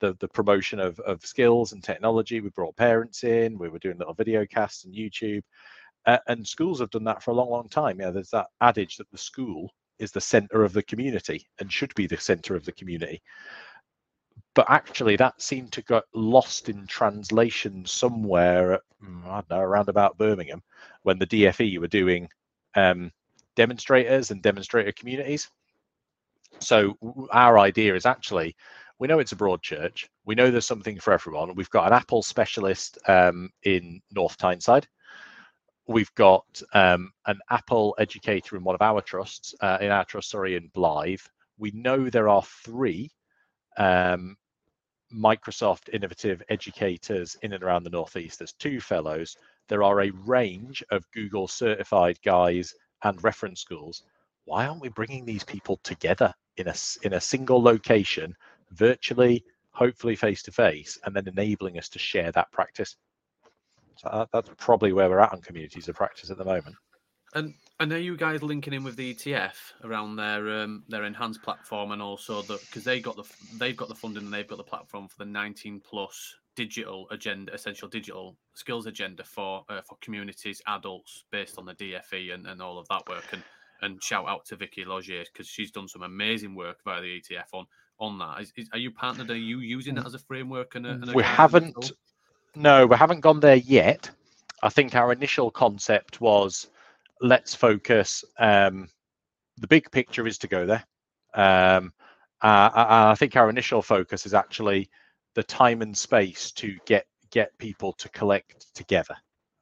the, 0.00 0.16
the 0.18 0.28
promotion 0.28 0.80
of, 0.80 0.98
of 1.00 1.24
skills 1.24 1.72
and 1.72 1.82
technology. 1.82 2.40
We 2.40 2.50
brought 2.50 2.76
parents 2.76 3.22
in. 3.22 3.56
We 3.56 3.68
were 3.68 3.78
doing 3.78 3.98
little 3.98 4.14
video 4.14 4.44
casts 4.44 4.84
on 4.84 4.92
YouTube. 4.92 5.42
Uh, 6.06 6.18
and 6.26 6.46
schools 6.46 6.80
have 6.80 6.90
done 6.90 7.04
that 7.04 7.22
for 7.22 7.30
a 7.30 7.34
long, 7.34 7.50
long 7.50 7.68
time. 7.68 8.00
Yeah, 8.00 8.10
there's 8.10 8.30
that 8.30 8.48
adage 8.60 8.96
that 8.96 9.10
the 9.10 9.18
school 9.18 9.72
is 9.98 10.10
the 10.10 10.20
center 10.20 10.64
of 10.64 10.72
the 10.72 10.82
community 10.82 11.46
and 11.60 11.72
should 11.72 11.94
be 11.94 12.06
the 12.06 12.16
center 12.16 12.56
of 12.56 12.64
the 12.64 12.72
community. 12.72 13.22
But 14.54 14.66
actually, 14.68 15.16
that 15.16 15.40
seemed 15.40 15.72
to 15.72 15.82
get 15.82 16.02
lost 16.14 16.68
in 16.68 16.86
translation 16.86 17.86
somewhere, 17.86 18.74
at, 18.74 18.80
mm, 19.02 19.24
I 19.24 19.36
don't 19.36 19.50
know, 19.50 19.60
around 19.60 19.88
about 19.88 20.18
Birmingham, 20.18 20.62
when 21.02 21.18
the 21.18 21.26
DFE 21.26 21.78
were 21.78 21.86
doing 21.86 22.28
um, 22.74 23.12
demonstrators 23.54 24.30
and 24.30 24.42
demonstrator 24.42 24.92
communities. 24.92 25.48
So 26.58 26.96
our 27.30 27.58
idea 27.58 27.94
is 27.94 28.04
actually, 28.04 28.56
we 28.98 29.08
know 29.08 29.20
it's 29.20 29.32
a 29.32 29.36
broad 29.36 29.62
church. 29.62 30.08
We 30.26 30.34
know 30.34 30.50
there's 30.50 30.66
something 30.66 30.98
for 30.98 31.12
everyone. 31.12 31.54
We've 31.54 31.70
got 31.70 31.86
an 31.86 31.92
Apple 31.92 32.22
specialist 32.22 32.98
um, 33.08 33.50
in 33.62 34.00
North 34.10 34.36
Tyneside 34.36 34.86
we've 35.92 36.14
got 36.14 36.62
um, 36.72 37.12
an 37.26 37.38
Apple 37.50 37.94
educator 37.98 38.56
in 38.56 38.64
one 38.64 38.74
of 38.74 38.82
our 38.82 39.00
trusts, 39.00 39.54
uh, 39.60 39.78
in 39.80 39.90
our 39.90 40.04
trust, 40.04 40.30
sorry, 40.30 40.56
in 40.56 40.68
Blyth. 40.70 41.28
We 41.58 41.70
know 41.72 42.08
there 42.10 42.28
are 42.28 42.42
three 42.42 43.10
um, 43.76 44.36
Microsoft 45.14 45.88
innovative 45.92 46.42
educators 46.48 47.36
in 47.42 47.52
and 47.52 47.62
around 47.62 47.84
the 47.84 47.90
Northeast. 47.90 48.38
There's 48.38 48.54
two 48.54 48.80
fellows. 48.80 49.36
There 49.68 49.82
are 49.82 50.00
a 50.00 50.10
range 50.10 50.82
of 50.90 51.10
Google 51.12 51.46
certified 51.46 52.18
guys 52.24 52.74
and 53.02 53.22
reference 53.22 53.60
schools. 53.60 54.02
Why 54.44 54.66
aren't 54.66 54.80
we 54.80 54.88
bringing 54.88 55.24
these 55.24 55.44
people 55.44 55.78
together 55.82 56.34
in 56.56 56.68
a 56.68 56.74
in 57.02 57.14
a 57.14 57.20
single 57.20 57.62
location, 57.62 58.34
virtually, 58.70 59.44
hopefully 59.70 60.16
face 60.16 60.42
to 60.44 60.52
face, 60.52 60.98
and 61.04 61.14
then 61.14 61.28
enabling 61.28 61.78
us 61.78 61.88
to 61.90 61.98
share 61.98 62.32
that 62.32 62.50
practice? 62.50 62.96
So 63.96 64.08
that, 64.12 64.28
that's 64.32 64.50
probably 64.58 64.92
where 64.92 65.08
we're 65.08 65.20
at 65.20 65.32
on 65.32 65.40
communities 65.40 65.88
of 65.88 65.96
practice 65.96 66.30
at 66.30 66.38
the 66.38 66.44
moment. 66.44 66.76
And 67.34 67.54
and 67.80 67.92
are 67.92 67.98
you 67.98 68.16
guys 68.16 68.42
linking 68.42 68.74
in 68.74 68.84
with 68.84 68.96
the 68.96 69.14
ETF 69.14 69.54
around 69.84 70.16
their 70.16 70.62
um, 70.62 70.84
their 70.88 71.04
enhanced 71.04 71.42
platform 71.42 71.92
and 71.92 72.02
also 72.02 72.42
the 72.42 72.58
because 72.58 72.84
they 72.84 73.00
got 73.00 73.16
the 73.16 73.24
they've 73.58 73.76
got 73.76 73.88
the 73.88 73.94
funding 73.94 74.24
and 74.24 74.32
they've 74.32 74.46
got 74.46 74.58
the 74.58 74.64
platform 74.64 75.08
for 75.08 75.18
the 75.18 75.24
19 75.24 75.80
plus 75.80 76.36
digital 76.54 77.06
agenda, 77.10 77.52
essential 77.54 77.88
digital 77.88 78.36
skills 78.54 78.86
agenda 78.86 79.24
for 79.24 79.64
uh, 79.68 79.80
for 79.80 79.96
communities, 80.00 80.60
adults 80.66 81.24
based 81.30 81.58
on 81.58 81.64
the 81.64 81.74
DFE 81.74 82.34
and, 82.34 82.46
and 82.46 82.60
all 82.60 82.78
of 82.78 82.86
that 82.88 83.08
work. 83.08 83.24
And 83.32 83.42
and 83.80 84.02
shout 84.02 84.28
out 84.28 84.44
to 84.46 84.56
Vikki 84.56 84.84
Liogier 84.84 85.24
because 85.32 85.48
she's 85.48 85.70
done 85.70 85.88
some 85.88 86.02
amazing 86.02 86.54
work 86.54 86.78
via 86.84 87.00
the 87.00 87.20
ETF 87.20 87.46
on 87.52 87.66
on 87.98 88.18
that. 88.18 88.40
Is, 88.40 88.52
is, 88.56 88.68
are 88.72 88.78
you 88.78 88.90
partnered? 88.90 89.30
Are 89.30 89.36
you 89.36 89.60
using 89.60 89.94
that 89.96 90.06
as 90.06 90.14
a 90.14 90.18
framework? 90.18 90.74
And, 90.74 90.86
a, 90.86 90.90
and 90.90 91.10
a 91.10 91.12
we 91.12 91.22
haven't. 91.22 91.92
No, 92.54 92.86
we 92.86 92.96
haven't 92.96 93.20
gone 93.20 93.40
there 93.40 93.56
yet. 93.56 94.10
I 94.62 94.68
think 94.68 94.94
our 94.94 95.12
initial 95.12 95.50
concept 95.50 96.20
was 96.20 96.68
let's 97.20 97.54
focus. 97.54 98.24
Um, 98.38 98.88
the 99.58 99.66
big 99.66 99.90
picture 99.90 100.26
is 100.26 100.38
to 100.38 100.48
go 100.48 100.66
there. 100.66 100.84
Um, 101.34 101.92
uh, 102.42 102.70
I 102.74 103.14
think 103.16 103.36
our 103.36 103.48
initial 103.48 103.82
focus 103.82 104.26
is 104.26 104.34
actually 104.34 104.90
the 105.34 105.42
time 105.42 105.82
and 105.82 105.96
space 105.96 106.50
to 106.52 106.76
get 106.86 107.06
get 107.30 107.56
people 107.58 107.92
to 107.94 108.08
collect 108.10 108.74
together. 108.74 109.16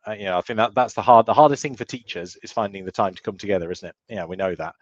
Uh, 0.09 0.13
you 0.13 0.25
know, 0.25 0.39
I 0.39 0.41
think 0.41 0.57
that 0.57 0.75
that's 0.75 0.95
the 0.95 1.03
hard 1.03 1.27
the 1.27 1.35
hardest 1.35 1.63
thing 1.63 1.77
for 1.77 1.85
teachers 1.85 2.37
is 2.43 2.53
finding 2.53 2.85
the 2.85 2.93
time 2.93 3.15
to 3.15 3.23
come 3.23 3.37
together, 3.37 3.71
isn't 3.71 3.89
it? 3.89 3.95
Yeah, 4.09 4.25
we 4.25 4.37
know 4.37 4.55
that. 4.55 4.75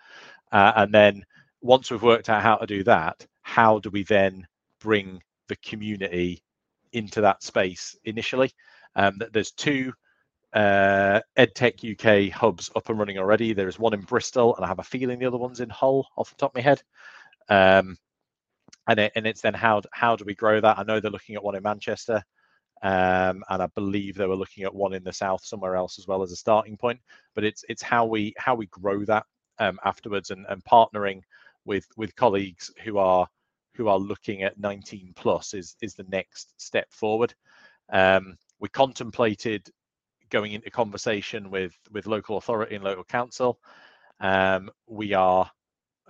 Uh, 0.53 0.73
and 0.77 0.95
then 0.95 1.25
once 1.61 1.91
we've 1.91 2.03
worked 2.03 2.31
out 2.31 2.43
how 2.43 2.57
to 2.57 2.67
do 2.67 2.85
that, 2.85 3.27
how 3.43 3.81
do 3.81 3.91
we 3.91 4.05
then 4.05 4.47
bring 4.81 5.21
the 5.49 5.57
community 5.57 6.43
into 6.93 7.21
that 7.23 7.43
space 7.43 7.97
initially? 8.05 8.53
Um, 8.97 9.19
there's 9.33 9.53
two 9.53 9.93
uh, 10.53 11.21
EdTech 11.37 12.29
UK 12.29 12.33
hubs 12.33 12.71
up 12.75 12.89
and 12.89 12.99
running 12.99 13.19
already. 13.19 13.53
There 13.53 13.69
is 13.69 13.79
one 13.79 13.95
in 13.95 14.01
Bristol, 14.01 14.57
and 14.57 14.65
I 14.65 14.69
have 14.69 14.79
a 14.79 14.85
feeling 14.85 15.19
the 15.19 15.27
other 15.27 15.39
one's 15.39 15.61
in 15.61 15.71
Hull, 15.71 16.09
off 16.17 16.31
the 16.31 16.37
top 16.37 16.53
of 16.53 16.55
my 16.57 16.63
head. 16.63 16.83
Um, 17.49 17.97
and 18.89 18.99
it, 19.01 19.13
and 19.15 19.27
it's 19.27 19.41
then 19.43 19.55
how 19.55 19.83
how 19.93 20.17
do 20.17 20.25
we 20.25 20.35
grow 20.35 20.61
that? 20.61 20.79
I 20.79 20.83
know 20.83 21.01
they're 21.01 21.11
looking 21.11 21.35
at 21.35 21.45
one 21.45 21.55
in 21.55 21.63
Manchester, 21.63 22.23
um, 22.83 23.43
and 23.49 23.63
I 23.63 23.67
believe 23.75 24.17
they 24.17 24.27
were 24.27 24.37
looking 24.37 24.65
at 24.65 24.75
one 24.75 24.95
in 24.95 25.05
the 25.05 25.13
south 25.13 25.45
somewhere 25.45 25.77
else 25.77 25.99
as 25.99 26.07
well 26.07 26.23
as 26.23 26.33
a 26.33 26.37
starting 26.37 26.77
point. 26.77 27.01
But 27.35 27.45
it's 27.45 27.65
it's 27.69 27.83
how 27.83 28.07
we 28.07 28.35
how 28.39 28.55
we 28.55 28.67
grow 28.67 29.05
that 29.05 29.25
um, 29.59 29.79
afterwards, 29.85 30.31
and, 30.31 30.47
and 30.49 30.65
partnering 30.65 31.21
with 31.65 31.87
with 31.97 32.17
colleagues 32.17 32.73
who 32.85 32.99
are 32.99 33.29
who 33.79 33.87
are 33.87 33.99
looking 33.99 34.43
at 34.43 34.59
19 34.59 35.13
plus 35.15 35.55
is 35.55 35.77
is 35.81 35.95
the 35.95 36.07
next 36.11 36.61
step 36.61 36.93
forward. 36.93 37.33
Um, 37.91 38.37
we 38.59 38.69
contemplated 38.69 39.71
going 40.31 40.53
into 40.53 40.69
conversation 40.71 41.49
with 41.51 41.73
with 41.93 42.07
local 42.07 42.37
authority 42.37 42.75
and 42.75 42.85
local 42.85 43.05
council. 43.05 43.61
Um, 44.21 44.69
we 44.89 45.15
are 45.15 45.49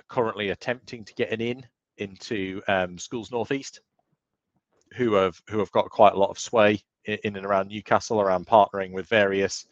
currently 0.08 0.48
attempting 0.48 1.04
to 1.04 1.14
get 1.14 1.30
an 1.30 1.42
in 1.42 1.66
into 1.98 2.62
um, 2.68 2.96
schools 2.96 3.30
northeast, 3.30 3.80
who 4.94 5.12
have 5.12 5.38
who 5.50 5.58
have 5.58 5.70
got 5.72 5.90
quite 5.90 6.14
a 6.14 6.18
lot 6.18 6.30
of 6.30 6.38
sway 6.38 6.80
in, 7.04 7.18
in 7.22 7.36
and 7.36 7.44
around 7.44 7.68
Newcastle 7.68 8.18
around 8.18 8.46
partnering 8.46 8.92
with 8.92 9.06
various 9.06 9.66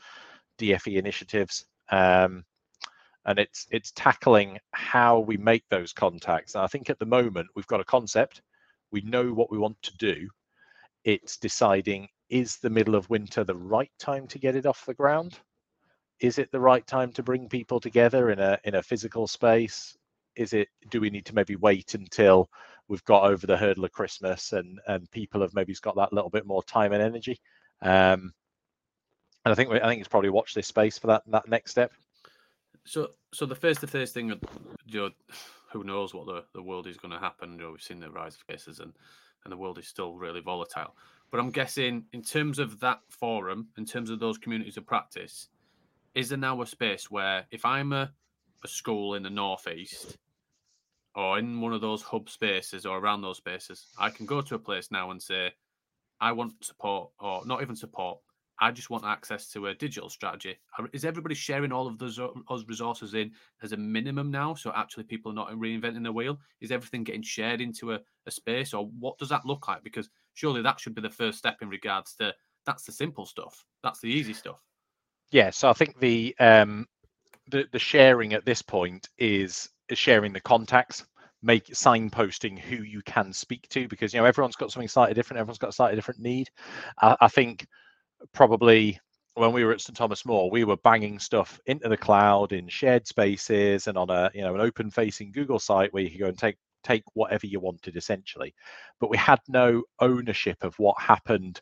DFE 0.58 0.96
initiatives. 0.98 1.64
Um, 1.88 2.44
and 3.26 3.38
it's 3.38 3.66
it's 3.70 3.92
tackling 3.92 4.58
how 4.72 5.18
we 5.18 5.36
make 5.36 5.64
those 5.68 5.92
contacts. 5.92 6.54
And 6.54 6.62
I 6.62 6.68
think 6.68 6.88
at 6.88 6.98
the 6.98 7.06
moment 7.06 7.48
we've 7.54 7.66
got 7.66 7.80
a 7.80 7.84
concept, 7.84 8.40
we 8.92 9.00
know 9.02 9.32
what 9.32 9.50
we 9.50 9.58
want 9.58 9.80
to 9.82 9.96
do. 9.98 10.28
It's 11.04 11.36
deciding 11.36 12.08
is 12.30 12.56
the 12.56 12.70
middle 12.70 12.94
of 12.94 13.10
winter 13.10 13.44
the 13.44 13.56
right 13.56 13.90
time 13.98 14.26
to 14.28 14.38
get 14.38 14.56
it 14.56 14.66
off 14.66 14.86
the 14.86 14.94
ground? 14.94 15.38
Is 16.20 16.38
it 16.38 16.50
the 16.50 16.60
right 16.60 16.86
time 16.86 17.12
to 17.12 17.22
bring 17.22 17.48
people 17.48 17.80
together 17.80 18.30
in 18.30 18.38
a 18.38 18.58
in 18.64 18.76
a 18.76 18.82
physical 18.82 19.26
space? 19.26 19.96
Is 20.36 20.52
it 20.52 20.68
do 20.90 21.00
we 21.00 21.10
need 21.10 21.26
to 21.26 21.34
maybe 21.34 21.56
wait 21.56 21.94
until 21.94 22.48
we've 22.88 23.04
got 23.04 23.24
over 23.24 23.46
the 23.46 23.56
hurdle 23.56 23.84
of 23.84 23.92
Christmas 23.92 24.52
and 24.52 24.80
and 24.86 25.10
people 25.10 25.40
have 25.40 25.54
maybe 25.54 25.74
got 25.82 25.96
that 25.96 26.12
little 26.12 26.30
bit 26.30 26.46
more 26.46 26.62
time 26.62 26.92
and 26.92 27.02
energy? 27.02 27.40
Um, 27.82 28.32
and 29.44 29.52
I 29.52 29.54
think 29.54 29.70
I 29.70 29.88
think 29.88 30.00
it's 30.00 30.08
probably 30.08 30.30
watch 30.30 30.54
this 30.54 30.68
space 30.68 30.96
for 30.96 31.08
that 31.08 31.22
that 31.26 31.48
next 31.48 31.72
step. 31.72 31.92
So 32.86 33.10
so 33.34 33.46
the 33.46 33.54
first 33.54 33.80
to 33.80 33.86
first 33.86 34.14
thing, 34.14 34.28
you 34.86 35.00
know, 35.00 35.10
who 35.72 35.84
knows 35.84 36.14
what 36.14 36.26
the, 36.26 36.44
the 36.54 36.62
world 36.62 36.86
is 36.86 36.96
going 36.96 37.12
to 37.12 37.18
happen? 37.18 37.52
You 37.52 37.58
know, 37.58 37.70
we've 37.72 37.82
seen 37.82 38.00
the 38.00 38.10
rise 38.10 38.36
of 38.36 38.46
cases 38.46 38.80
and 38.80 38.92
and 39.44 39.52
the 39.52 39.56
world 39.56 39.78
is 39.78 39.86
still 39.86 40.14
really 40.14 40.40
volatile. 40.40 40.96
But 41.30 41.40
I'm 41.40 41.50
guessing, 41.50 42.04
in 42.12 42.22
terms 42.22 42.58
of 42.58 42.80
that 42.80 43.00
forum, 43.08 43.68
in 43.76 43.84
terms 43.84 44.10
of 44.10 44.18
those 44.18 44.38
communities 44.38 44.76
of 44.76 44.86
practice, 44.86 45.48
is 46.14 46.28
there 46.28 46.38
now 46.38 46.62
a 46.62 46.66
space 46.66 47.10
where 47.10 47.46
if 47.50 47.64
I'm 47.64 47.92
a, 47.92 48.12
a 48.64 48.68
school 48.68 49.14
in 49.14 49.22
the 49.22 49.30
northeast 49.30 50.16
or 51.14 51.38
in 51.38 51.60
one 51.60 51.72
of 51.72 51.80
those 51.80 52.02
hub 52.02 52.28
spaces 52.28 52.86
or 52.86 52.98
around 52.98 53.22
those 53.22 53.36
spaces, 53.36 53.86
I 53.98 54.10
can 54.10 54.26
go 54.26 54.40
to 54.40 54.54
a 54.54 54.58
place 54.58 54.90
now 54.90 55.10
and 55.10 55.22
say, 55.22 55.52
I 56.20 56.32
want 56.32 56.64
support, 56.64 57.10
or 57.20 57.44
not 57.46 57.62
even 57.62 57.76
support, 57.76 58.18
I 58.60 58.70
just 58.70 58.90
want 58.90 59.04
access 59.04 59.48
to 59.52 59.66
a 59.66 59.74
digital 59.74 60.08
strategy. 60.08 60.56
Is 60.92 61.04
everybody 61.04 61.34
sharing 61.34 61.72
all 61.72 61.86
of 61.86 61.98
those 61.98 62.18
resources 62.66 63.14
in 63.14 63.32
as 63.62 63.72
a 63.72 63.76
minimum 63.76 64.30
now? 64.30 64.54
So 64.54 64.72
actually, 64.74 65.04
people 65.04 65.32
are 65.32 65.34
not 65.34 65.50
reinventing 65.50 66.04
the 66.04 66.12
wheel. 66.12 66.38
Is 66.60 66.72
everything 66.72 67.04
getting 67.04 67.22
shared 67.22 67.60
into 67.60 67.92
a, 67.92 68.00
a 68.26 68.30
space, 68.30 68.72
or 68.72 68.86
what 68.98 69.18
does 69.18 69.28
that 69.28 69.44
look 69.44 69.68
like? 69.68 69.82
Because 69.82 70.08
surely 70.34 70.62
that 70.62 70.80
should 70.80 70.94
be 70.94 71.02
the 71.02 71.10
first 71.10 71.38
step 71.38 71.58
in 71.60 71.68
regards 71.68 72.14
to 72.16 72.34
that's 72.64 72.84
the 72.84 72.92
simple 72.92 73.26
stuff. 73.26 73.64
That's 73.82 74.00
the 74.00 74.08
easy 74.08 74.32
stuff. 74.32 74.62
Yeah. 75.30 75.50
So 75.50 75.68
I 75.68 75.72
think 75.72 75.98
the 76.00 76.34
um, 76.40 76.86
the 77.50 77.66
the 77.72 77.78
sharing 77.78 78.32
at 78.32 78.44
this 78.44 78.62
point 78.62 79.08
is, 79.18 79.68
is 79.88 79.98
sharing 79.98 80.32
the 80.32 80.40
contacts 80.40 81.04
make 81.42 81.66
signposting 81.66 82.58
who 82.58 82.76
you 82.76 83.02
can 83.02 83.32
speak 83.32 83.68
to 83.68 83.86
because 83.88 84.12
you 84.12 84.18
know 84.18 84.26
everyone's 84.26 84.56
got 84.56 84.72
something 84.72 84.88
slightly 84.88 85.14
different 85.14 85.38
everyone's 85.38 85.58
got 85.58 85.68
a 85.68 85.72
slightly 85.72 85.94
different 85.94 86.18
need 86.18 86.48
I, 87.00 87.14
I 87.20 87.28
think 87.28 87.66
probably 88.32 88.98
when 89.34 89.52
we 89.52 89.64
were 89.64 89.72
at 89.72 89.80
St 89.80 89.96
Thomas 89.96 90.24
More, 90.24 90.50
we 90.50 90.64
were 90.64 90.78
banging 90.78 91.18
stuff 91.18 91.60
into 91.66 91.88
the 91.88 91.96
cloud 91.96 92.52
in 92.52 92.68
shared 92.68 93.06
spaces 93.06 93.86
and 93.86 93.98
on 93.98 94.08
a 94.10 94.30
you 94.34 94.40
know 94.42 94.54
an 94.54 94.60
open 94.60 94.90
facing 94.90 95.32
Google 95.32 95.58
site 95.58 95.92
where 95.92 96.02
you 96.02 96.10
could 96.10 96.20
go 96.20 96.28
and 96.28 96.38
take 96.38 96.56
take 96.82 97.04
whatever 97.14 97.46
you 97.46 97.60
wanted 97.60 97.96
essentially. 97.96 98.54
But 99.00 99.10
we 99.10 99.16
had 99.18 99.40
no 99.48 99.82
ownership 100.00 100.62
of 100.62 100.78
what 100.78 100.98
happened 101.00 101.60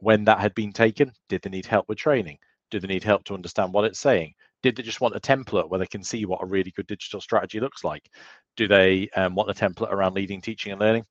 when 0.00 0.24
that 0.24 0.40
had 0.40 0.54
been 0.54 0.72
taken. 0.72 1.12
Did 1.28 1.42
they 1.42 1.50
need 1.50 1.66
help 1.66 1.88
with 1.88 1.98
training? 1.98 2.38
Do 2.70 2.80
they 2.80 2.88
need 2.88 3.04
help 3.04 3.24
to 3.24 3.34
understand 3.34 3.72
what 3.72 3.84
it's 3.84 4.00
saying? 4.00 4.34
Did 4.62 4.76
they 4.76 4.82
just 4.82 5.00
want 5.00 5.16
a 5.16 5.20
template 5.20 5.70
where 5.70 5.78
they 5.78 5.86
can 5.86 6.02
see 6.02 6.26
what 6.26 6.42
a 6.42 6.46
really 6.46 6.72
good 6.72 6.86
digital 6.86 7.20
strategy 7.20 7.60
looks 7.60 7.84
like? 7.84 8.10
Do 8.56 8.66
they 8.68 9.08
um, 9.16 9.34
want 9.34 9.50
a 9.50 9.54
template 9.54 9.92
around 9.92 10.14
leading, 10.14 10.40
teaching, 10.40 10.72
and 10.72 10.80
learning? 10.80 11.04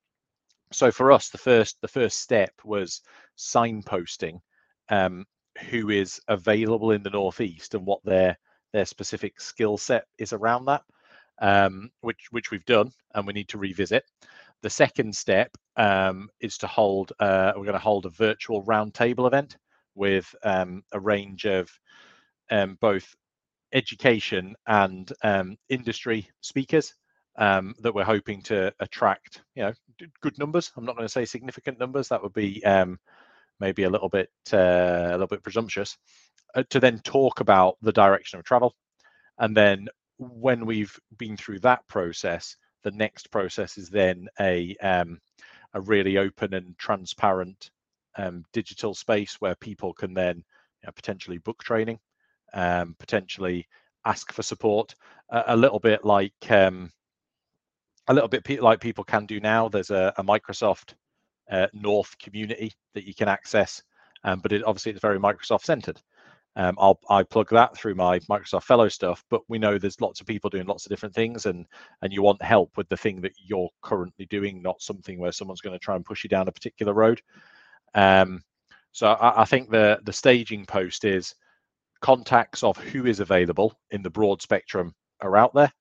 So 0.72 0.92
for 0.92 1.12
us, 1.12 1.30
the 1.30 1.38
first 1.38 1.78
the 1.82 1.88
first 1.88 2.20
step 2.20 2.52
was 2.64 3.02
signposting 3.38 4.40
um, 4.90 5.26
who 5.70 5.90
is 5.90 6.20
available 6.28 6.92
in 6.92 7.04
the 7.04 7.10
northeast 7.10 7.74
and 7.76 7.86
what 7.86 8.04
their 8.04 8.38
their 8.74 8.86
specific 8.86 9.40
skill 9.40 9.78
set 9.78 10.06
is 10.18 10.34
around 10.34 10.66
that, 10.66 10.84
um, 11.42 11.90
which 12.02 12.28
which 12.32 12.52
we've 12.52 12.66
done 12.66 12.92
and 13.14 13.26
we 13.26 13.34
need 13.34 13.50
to 13.50 13.58
revisit. 13.58 14.04
The 14.62 14.70
second 14.70 15.16
step 15.16 15.52
um, 15.78 16.30
is 16.40 16.58
to 16.60 16.68
hold. 16.68 17.14
Uh, 17.20 17.54
we're 17.56 17.64
going 17.66 17.74
to 17.74 17.80
hold 17.80 18.06
a 18.06 18.10
virtual 18.10 18.64
roundtable 18.64 19.28
event 19.28 19.58
with 19.96 20.34
um, 20.44 20.84
a 20.92 21.00
range 21.00 21.46
of 21.46 21.70
um, 22.52 22.78
both 22.82 23.16
education 23.74 24.56
and 24.68 25.12
um, 25.24 25.58
industry 25.70 26.30
speakers 26.42 26.94
um, 27.38 27.76
that 27.80 27.94
we're 27.94 28.04
hoping 28.04 28.42
to 28.44 28.74
attract. 28.80 29.44
You 29.56 29.64
know, 29.64 29.74
good 30.22 30.38
numbers. 30.38 30.72
I'm 30.76 30.86
not 30.86 30.96
going 30.96 31.08
to 31.08 31.12
say 31.12 31.26
significant 31.26 31.80
numbers. 31.80 32.10
That 32.10 32.24
would 32.24 32.34
be 32.34 32.64
maybe 33.60 33.84
a 33.84 33.90
little 33.90 34.10
bit 34.10 34.30
uh, 34.54 35.08
a 35.10 35.12
little 35.12 35.28
bit 35.28 35.44
presumptuous, 35.44 35.98
uh, 36.56 36.64
to 36.70 36.80
then 36.80 37.00
talk 37.00 37.40
about 37.40 37.78
the 37.82 37.92
direction 37.92 38.40
of 38.40 38.46
travel, 38.46 38.74
and 39.40 39.56
then 39.56 39.88
when 40.18 40.66
we've 40.66 40.98
been 41.18 41.36
through 41.36 41.60
that 41.60 41.86
process, 41.88 42.56
the 42.84 42.92
next 42.92 43.32
process 43.32 43.78
is 43.78 43.90
then 43.90 44.28
a 44.40 44.76
um, 44.82 45.20
a 45.74 45.82
really 45.82 46.18
open 46.18 46.54
and 46.54 46.78
transparent 46.78 47.70
um, 48.18 48.44
digital 48.54 48.94
space 48.94 49.36
where 49.40 49.56
people 49.56 49.94
can 49.94 50.14
then 50.14 50.38
you 50.38 50.88
know, 50.88 50.92
potentially 50.96 51.38
book 51.40 51.62
training, 51.64 52.00
um, 52.54 52.96
potentially 52.98 53.68
ask 54.06 54.32
for 54.32 54.44
support, 54.44 54.96
a, 55.30 55.58
little 55.58 55.80
bit 55.80 56.06
like 56.06 56.34
um, 56.50 56.92
a 58.08 58.14
little 58.14 58.30
bit 58.30 58.44
pe- 58.44 58.60
like 58.60 58.80
people 58.80 59.04
can 59.04 59.26
do 59.26 59.40
now. 59.40 59.68
There's 59.68 59.90
a, 59.90 60.14
a 60.18 60.24
Microsoft 60.24 60.94
uh, 61.52 61.68
North 61.74 62.18
community 62.20 62.74
that 62.94 63.06
you 63.06 63.14
can 63.14 63.28
access, 63.28 63.82
um, 64.24 64.40
but 64.40 64.52
it 64.52 64.64
obviously 64.64 64.92
it's 64.92 65.02
very 65.02 65.20
Microsoft 65.20 65.64
centered. 65.64 66.02
Um, 66.58 66.76
I'll 66.80 67.00
I 67.10 67.24
plug 67.24 67.50
that 67.50 67.76
through 67.76 67.96
my 67.96 68.20
Microsoft 68.20 68.64
Fellow 68.64 68.88
stuff, 68.88 69.24
but 69.30 69.42
we 69.50 69.60
know 69.60 69.78
there's 69.78 70.00
lots 70.00 70.22
of 70.22 70.28
people 70.28 70.50
doing 70.50 70.66
lots 70.66 70.86
of 70.86 70.90
different 70.90 71.14
things, 71.14 71.46
and 71.46 71.66
and 72.02 72.14
you 72.14 72.22
want 72.22 72.42
help 72.42 72.72
with 72.78 72.88
the 72.90 72.98
thing 72.98 73.22
that 73.22 73.34
you're 73.38 73.70
currently 73.82 74.26
doing, 74.28 74.62
not 74.62 74.82
something 74.82 75.20
where 75.20 75.34
someone's 75.34 75.62
going 75.62 75.78
to 75.78 75.84
try 75.84 75.96
and 75.96 76.06
push 76.06 76.24
you 76.24 76.30
down 76.30 76.48
a 76.48 76.54
particular 76.54 76.94
road. 76.94 77.22
Um, 77.94 78.42
so 78.94 79.08
I, 79.08 79.42
I 79.42 79.46
think 79.46 79.70
the 79.70 80.00
the 80.06 80.14
staging 80.14 80.66
post 80.66 81.04
is 81.04 81.36
contacts 82.02 82.64
of 82.64 82.78
who 82.78 83.06
is 83.06 83.20
available 83.20 83.78
in 83.92 84.02
the 84.02 84.10
broad 84.10 84.42
spectrum 84.42 84.94
are 85.22 85.36
out 85.36 85.54
there. 85.54 85.72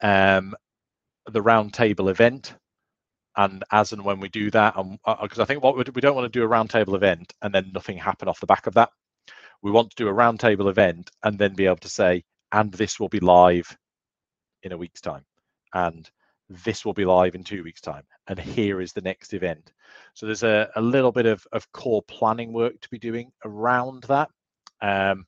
Um, 0.00 0.54
the 1.26 1.42
roundtable 1.42 2.10
event 2.10 2.54
and 3.36 3.64
as 3.70 3.92
and 3.92 4.04
when 4.04 4.20
we 4.20 4.28
do 4.28 4.50
that, 4.50 4.76
and 4.76 4.98
because 5.20 5.38
uh, 5.38 5.42
I 5.42 5.44
think 5.44 5.62
what 5.62 5.76
we, 5.76 5.84
we 5.94 6.00
don't 6.00 6.16
want 6.16 6.30
to 6.32 6.38
do 6.38 6.44
a 6.44 6.48
roundtable 6.48 6.94
event 6.94 7.32
and 7.42 7.54
then 7.54 7.70
nothing 7.74 7.96
happen 7.96 8.28
off 8.28 8.40
the 8.40 8.46
back 8.46 8.66
of 8.66 8.74
that. 8.74 8.90
We 9.62 9.70
want 9.70 9.90
to 9.90 9.96
do 9.96 10.08
a 10.08 10.12
roundtable 10.12 10.68
event 10.68 11.10
and 11.22 11.38
then 11.38 11.54
be 11.54 11.66
able 11.66 11.76
to 11.76 11.88
say, 11.88 12.24
and 12.52 12.72
this 12.72 12.98
will 13.00 13.08
be 13.08 13.20
live 13.20 13.76
in 14.62 14.72
a 14.72 14.76
week's 14.76 15.00
time, 15.00 15.24
and 15.74 16.08
this 16.48 16.84
will 16.84 16.92
be 16.92 17.04
live 17.04 17.34
in 17.34 17.44
two 17.44 17.62
weeks' 17.62 17.80
time, 17.80 18.04
and 18.26 18.38
here 18.38 18.80
is 18.80 18.92
the 18.92 19.00
next 19.00 19.32
event. 19.32 19.72
So 20.14 20.26
there's 20.26 20.42
a, 20.42 20.70
a 20.76 20.82
little 20.82 21.12
bit 21.12 21.26
of, 21.26 21.46
of 21.52 21.70
core 21.72 22.02
planning 22.02 22.52
work 22.52 22.80
to 22.80 22.90
be 22.90 22.98
doing 22.98 23.32
around 23.44 24.04
that. 24.04 24.28
Um, 24.80 25.26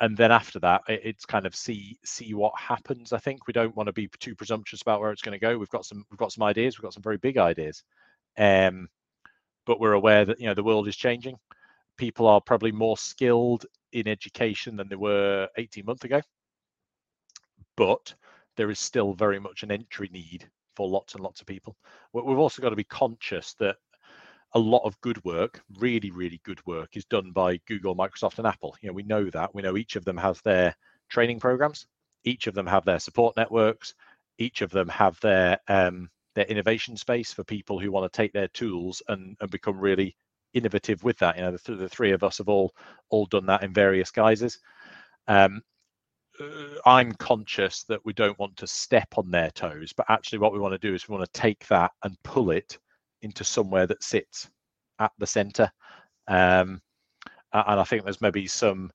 and 0.00 0.16
then 0.16 0.32
after 0.32 0.58
that 0.58 0.82
it's 0.88 1.24
kind 1.24 1.46
of 1.46 1.54
see 1.54 1.96
see 2.04 2.34
what 2.34 2.52
happens 2.58 3.12
i 3.12 3.18
think 3.18 3.46
we 3.46 3.52
don't 3.52 3.76
want 3.76 3.86
to 3.86 3.92
be 3.92 4.08
too 4.18 4.34
presumptuous 4.34 4.82
about 4.82 5.00
where 5.00 5.12
it's 5.12 5.22
going 5.22 5.38
to 5.38 5.38
go 5.38 5.56
we've 5.56 5.68
got 5.70 5.84
some 5.84 6.04
we've 6.10 6.18
got 6.18 6.32
some 6.32 6.42
ideas 6.42 6.76
we've 6.76 6.82
got 6.82 6.94
some 6.94 7.02
very 7.02 7.18
big 7.18 7.38
ideas 7.38 7.84
um 8.38 8.88
but 9.64 9.78
we're 9.78 9.92
aware 9.92 10.24
that 10.24 10.40
you 10.40 10.46
know 10.46 10.54
the 10.54 10.62
world 10.62 10.88
is 10.88 10.96
changing 10.96 11.36
people 11.96 12.26
are 12.26 12.40
probably 12.40 12.72
more 12.72 12.96
skilled 12.96 13.66
in 13.92 14.08
education 14.08 14.76
than 14.76 14.88
they 14.88 14.96
were 14.96 15.48
18 15.56 15.84
months 15.84 16.04
ago. 16.04 16.20
But 17.76 18.14
there 18.56 18.70
is 18.70 18.80
still 18.80 19.14
very 19.14 19.38
much 19.38 19.62
an 19.62 19.70
entry 19.70 20.08
need 20.12 20.48
for 20.74 20.88
lots 20.88 21.14
and 21.14 21.22
lots 21.22 21.40
of 21.40 21.46
people. 21.46 21.76
We've 22.12 22.38
also 22.38 22.62
got 22.62 22.70
to 22.70 22.76
be 22.76 22.84
conscious 22.84 23.54
that 23.54 23.76
a 24.56 24.58
lot 24.58 24.84
of 24.84 24.98
good 25.02 25.22
work, 25.22 25.62
really, 25.78 26.10
really 26.10 26.40
good 26.42 26.64
work, 26.66 26.96
is 26.96 27.04
done 27.04 27.30
by 27.30 27.58
Google, 27.66 27.94
Microsoft, 27.94 28.38
and 28.38 28.46
Apple. 28.46 28.74
You 28.80 28.88
know, 28.88 28.94
we 28.94 29.02
know 29.02 29.28
that. 29.28 29.54
We 29.54 29.60
know 29.60 29.76
each 29.76 29.96
of 29.96 30.04
them 30.06 30.16
has 30.16 30.40
their 30.40 30.74
training 31.10 31.40
programs. 31.40 31.86
Each 32.24 32.46
of 32.46 32.54
them 32.54 32.66
have 32.66 32.86
their 32.86 32.98
support 32.98 33.36
networks. 33.36 33.92
Each 34.38 34.62
of 34.62 34.70
them 34.70 34.88
have 34.88 35.20
their 35.20 35.58
um, 35.68 36.08
their 36.34 36.46
innovation 36.46 36.96
space 36.96 37.34
for 37.34 37.44
people 37.44 37.78
who 37.78 37.92
want 37.92 38.10
to 38.10 38.16
take 38.16 38.32
their 38.32 38.48
tools 38.48 39.02
and, 39.08 39.36
and 39.42 39.50
become 39.50 39.78
really 39.78 40.16
innovative 40.54 41.04
with 41.04 41.18
that. 41.18 41.36
You 41.36 41.42
know, 41.42 41.56
the, 41.56 41.74
the 41.74 41.88
three 41.90 42.12
of 42.12 42.22
us 42.22 42.38
have 42.38 42.48
all 42.48 42.74
all 43.10 43.26
done 43.26 43.44
that 43.46 43.62
in 43.62 43.74
various 43.74 44.10
guises. 44.10 44.58
Um, 45.28 45.60
uh, 46.40 46.78
I'm 46.86 47.12
conscious 47.12 47.84
that 47.84 48.02
we 48.06 48.14
don't 48.14 48.38
want 48.38 48.56
to 48.56 48.66
step 48.66 49.08
on 49.18 49.30
their 49.30 49.50
toes, 49.50 49.92
but 49.94 50.06
actually, 50.08 50.38
what 50.38 50.54
we 50.54 50.60
want 50.60 50.72
to 50.72 50.78
do 50.78 50.94
is 50.94 51.06
we 51.06 51.14
want 51.14 51.30
to 51.30 51.40
take 51.40 51.66
that 51.66 51.90
and 52.04 52.16
pull 52.22 52.52
it 52.52 52.78
into 53.26 53.44
somewhere 53.44 53.86
that 53.86 54.02
sits 54.02 54.48
at 54.98 55.12
the 55.18 55.26
center. 55.26 55.70
Um, 56.28 56.80
and 57.52 57.80
I 57.80 57.84
think 57.84 58.04
there's 58.04 58.22
maybe 58.22 58.46
some 58.46 58.90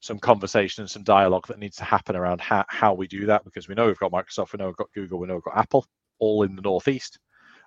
some 0.00 0.18
conversation 0.18 0.82
and 0.82 0.90
some 0.90 1.04
dialogue 1.04 1.46
that 1.46 1.60
needs 1.60 1.76
to 1.76 1.84
happen 1.84 2.16
around 2.16 2.40
how, 2.40 2.64
how 2.68 2.92
we 2.92 3.06
do 3.06 3.24
that 3.24 3.44
because 3.44 3.68
we 3.68 3.74
know 3.76 3.86
we've 3.86 3.98
got 4.00 4.10
Microsoft, 4.10 4.52
we 4.52 4.56
know 4.56 4.66
we've 4.66 4.76
got 4.76 4.92
Google, 4.92 5.20
we 5.20 5.28
know 5.28 5.34
we've 5.34 5.44
got 5.44 5.56
Apple, 5.56 5.86
all 6.18 6.42
in 6.42 6.56
the 6.56 6.62
northeast. 6.62 7.20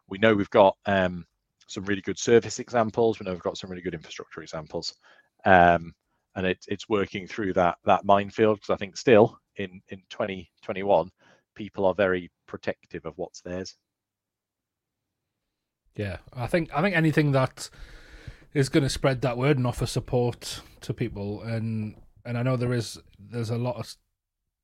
We 0.09 0.17
know 0.17 0.33
we've 0.35 0.49
got 0.49 0.75
um, 0.85 1.25
some 1.67 1.85
really 1.85 2.01
good 2.01 2.19
service 2.19 2.59
examples. 2.59 3.19
We 3.19 3.25
know 3.25 3.31
we've 3.31 3.41
got 3.41 3.57
some 3.57 3.69
really 3.69 3.81
good 3.81 3.93
infrastructure 3.93 4.41
examples, 4.41 4.95
um, 5.45 5.93
and 6.35 6.45
it, 6.45 6.59
it's 6.67 6.89
working 6.89 7.25
through 7.25 7.53
that 7.53 7.77
that 7.85 8.03
minefield 8.03 8.57
because 8.57 8.73
I 8.73 8.77
think 8.77 8.97
still 8.97 9.39
in 9.55 9.81
in 9.89 9.99
2021 10.09 11.09
people 11.55 11.85
are 11.85 11.95
very 11.95 12.29
protective 12.47 13.05
of 13.05 13.13
what's 13.17 13.41
theirs. 13.41 13.75
Yeah, 15.95 16.17
I 16.33 16.47
think 16.47 16.69
I 16.73 16.81
think 16.81 16.95
anything 16.95 17.31
that 17.31 17.69
is 18.53 18.69
going 18.69 18.83
to 18.83 18.89
spread 18.89 19.21
that 19.21 19.37
word 19.37 19.57
and 19.57 19.67
offer 19.67 19.85
support 19.85 20.61
to 20.81 20.93
people, 20.93 21.41
and 21.41 21.95
and 22.25 22.37
I 22.37 22.43
know 22.43 22.57
there 22.57 22.73
is 22.73 22.99
there's 23.19 23.49
a 23.49 23.57
lot 23.57 23.77
of 23.77 23.95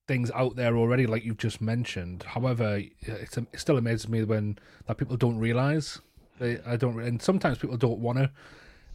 things 0.08 0.32
out 0.32 0.56
there 0.56 0.76
already, 0.76 1.08
like 1.08 1.24
you've 1.24 1.38
just 1.38 1.62
mentioned. 1.62 2.24
However, 2.24 2.82
it's, 3.00 3.38
it 3.38 3.48
still 3.56 3.78
amazes 3.78 4.10
me 4.10 4.24
when 4.24 4.58
that 4.88 4.98
people 4.98 5.16
don't 5.16 5.40
realize. 5.40 6.02
They, 6.40 6.60
I 6.66 6.76
don't, 6.76 7.00
and 7.00 7.22
sometimes 7.22 7.60
people 7.60 7.78
don't 7.78 8.00
want 8.00 8.18
to 8.18 8.32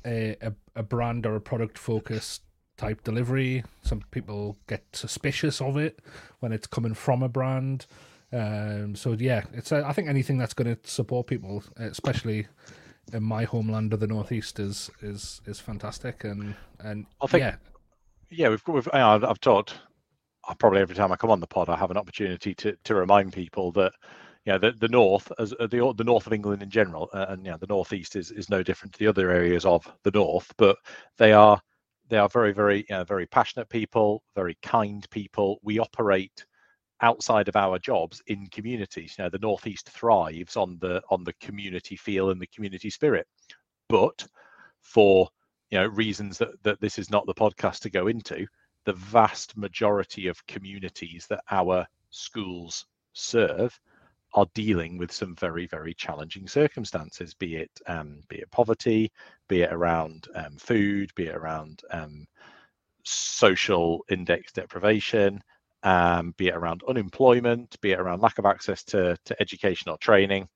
a, 0.04 0.36
a, 0.42 0.52
a 0.74 0.82
brand 0.82 1.24
or 1.26 1.36
a 1.36 1.40
product 1.40 1.78
focused 1.78 2.42
type 2.76 3.02
delivery. 3.02 3.64
Some 3.82 4.02
people 4.10 4.58
get 4.66 4.84
suspicious 4.92 5.60
of 5.60 5.76
it 5.76 6.00
when 6.40 6.52
it's 6.52 6.66
coming 6.66 6.94
from 6.94 7.22
a 7.22 7.28
brand. 7.28 7.86
Um, 8.32 8.96
so 8.96 9.12
yeah, 9.12 9.42
it's 9.52 9.72
I 9.72 9.92
think 9.92 10.08
anything 10.08 10.38
that's 10.38 10.54
going 10.54 10.74
to 10.74 10.88
support 10.88 11.26
people, 11.26 11.62
especially 11.76 12.46
in 13.12 13.22
my 13.22 13.44
homeland 13.44 13.92
of 13.92 14.00
the 14.00 14.06
northeast, 14.06 14.58
is 14.58 14.90
is 15.00 15.40
is 15.46 15.60
fantastic. 15.60 16.24
And 16.24 16.54
and 16.80 17.06
I 17.20 17.26
think, 17.26 17.42
yeah, 17.42 17.56
yeah, 18.30 18.48
we've, 18.48 18.62
we've 18.66 18.88
I've 18.92 19.40
taught. 19.40 19.74
Probably 20.60 20.80
every 20.80 20.94
time 20.94 21.10
I 21.10 21.16
come 21.16 21.30
on 21.30 21.40
the 21.40 21.46
pod, 21.48 21.68
I 21.68 21.76
have 21.76 21.90
an 21.90 21.96
opportunity 21.96 22.54
to 22.54 22.76
to 22.84 22.94
remind 22.94 23.32
people 23.32 23.72
that 23.72 23.92
you 24.46 24.52
know, 24.52 24.58
the, 24.58 24.72
the 24.72 24.88
north, 24.88 25.30
as 25.40 25.52
uh, 25.58 25.66
the 25.66 25.92
the 25.96 26.04
north 26.04 26.26
of 26.26 26.32
England 26.32 26.62
in 26.62 26.70
general, 26.70 27.10
uh, 27.12 27.26
and 27.30 27.44
you 27.44 27.50
know, 27.50 27.58
the 27.58 27.66
northeast 27.66 28.14
is 28.14 28.30
is 28.30 28.48
no 28.48 28.62
different 28.62 28.92
to 28.92 28.98
the 29.00 29.08
other 29.08 29.30
areas 29.30 29.64
of 29.64 29.92
the 30.04 30.10
north, 30.12 30.52
but 30.56 30.76
they 31.18 31.32
are 31.32 31.60
they 32.08 32.16
are 32.16 32.28
very 32.28 32.52
very 32.52 32.86
you 32.88 32.96
know, 32.96 33.02
very 33.02 33.26
passionate 33.26 33.68
people, 33.68 34.22
very 34.36 34.56
kind 34.62 35.04
people. 35.10 35.58
We 35.64 35.80
operate 35.80 36.46
outside 37.00 37.48
of 37.48 37.56
our 37.56 37.78
jobs 37.78 38.22
in 38.26 38.46
communities. 38.46 39.16
You 39.18 39.24
know, 39.24 39.30
the 39.30 39.38
Northeast 39.38 39.90
thrives 39.90 40.56
on 40.56 40.78
the 40.80 41.02
on 41.10 41.24
the 41.24 41.34
community 41.34 41.96
feel 41.96 42.30
and 42.30 42.40
the 42.40 42.46
community 42.46 42.90
spirit. 42.90 43.26
But 43.88 44.26
for 44.80 45.28
you 45.70 45.78
know 45.78 45.86
reasons 45.86 46.38
that 46.38 46.62
that 46.62 46.80
this 46.80 46.98
is 46.98 47.10
not 47.10 47.26
the 47.26 47.34
podcast 47.34 47.80
to 47.80 47.90
go 47.90 48.06
into, 48.06 48.46
the 48.84 48.94
vast 48.94 49.56
majority 49.56 50.28
of 50.28 50.46
communities 50.46 51.26
that 51.28 51.42
our 51.50 51.86
schools 52.10 52.86
serve 53.12 53.78
are 54.34 54.46
dealing 54.54 54.98
with 54.98 55.10
some 55.10 55.34
very 55.36 55.66
very 55.66 55.94
challenging 55.94 56.46
circumstances 56.46 57.32
be 57.34 57.56
it 57.56 57.70
um, 57.86 58.20
be 58.28 58.36
it 58.36 58.50
poverty 58.50 59.10
be 59.48 59.62
it 59.62 59.72
around 59.72 60.28
um, 60.34 60.56
food 60.58 61.10
be 61.14 61.26
it 61.26 61.34
around 61.34 61.82
um, 61.90 62.26
social 63.02 64.04
index 64.10 64.52
deprivation 64.52 65.42
um, 65.86 66.34
be 66.36 66.48
it 66.48 66.56
around 66.56 66.82
unemployment, 66.88 67.80
be 67.80 67.92
it 67.92 68.00
around 68.00 68.20
lack 68.20 68.38
of 68.38 68.44
access 68.44 68.82
to, 68.82 69.16
to 69.24 69.40
education 69.40 69.88
or 69.88 69.96
training. 69.98 70.48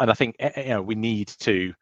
And 0.00 0.10
I 0.10 0.14
think 0.14 0.34
eh, 0.40 0.50
eh, 0.56 0.62
you 0.64 0.68
know 0.70 0.82
we 0.82 0.96
need 0.96 1.28
to 1.40 1.72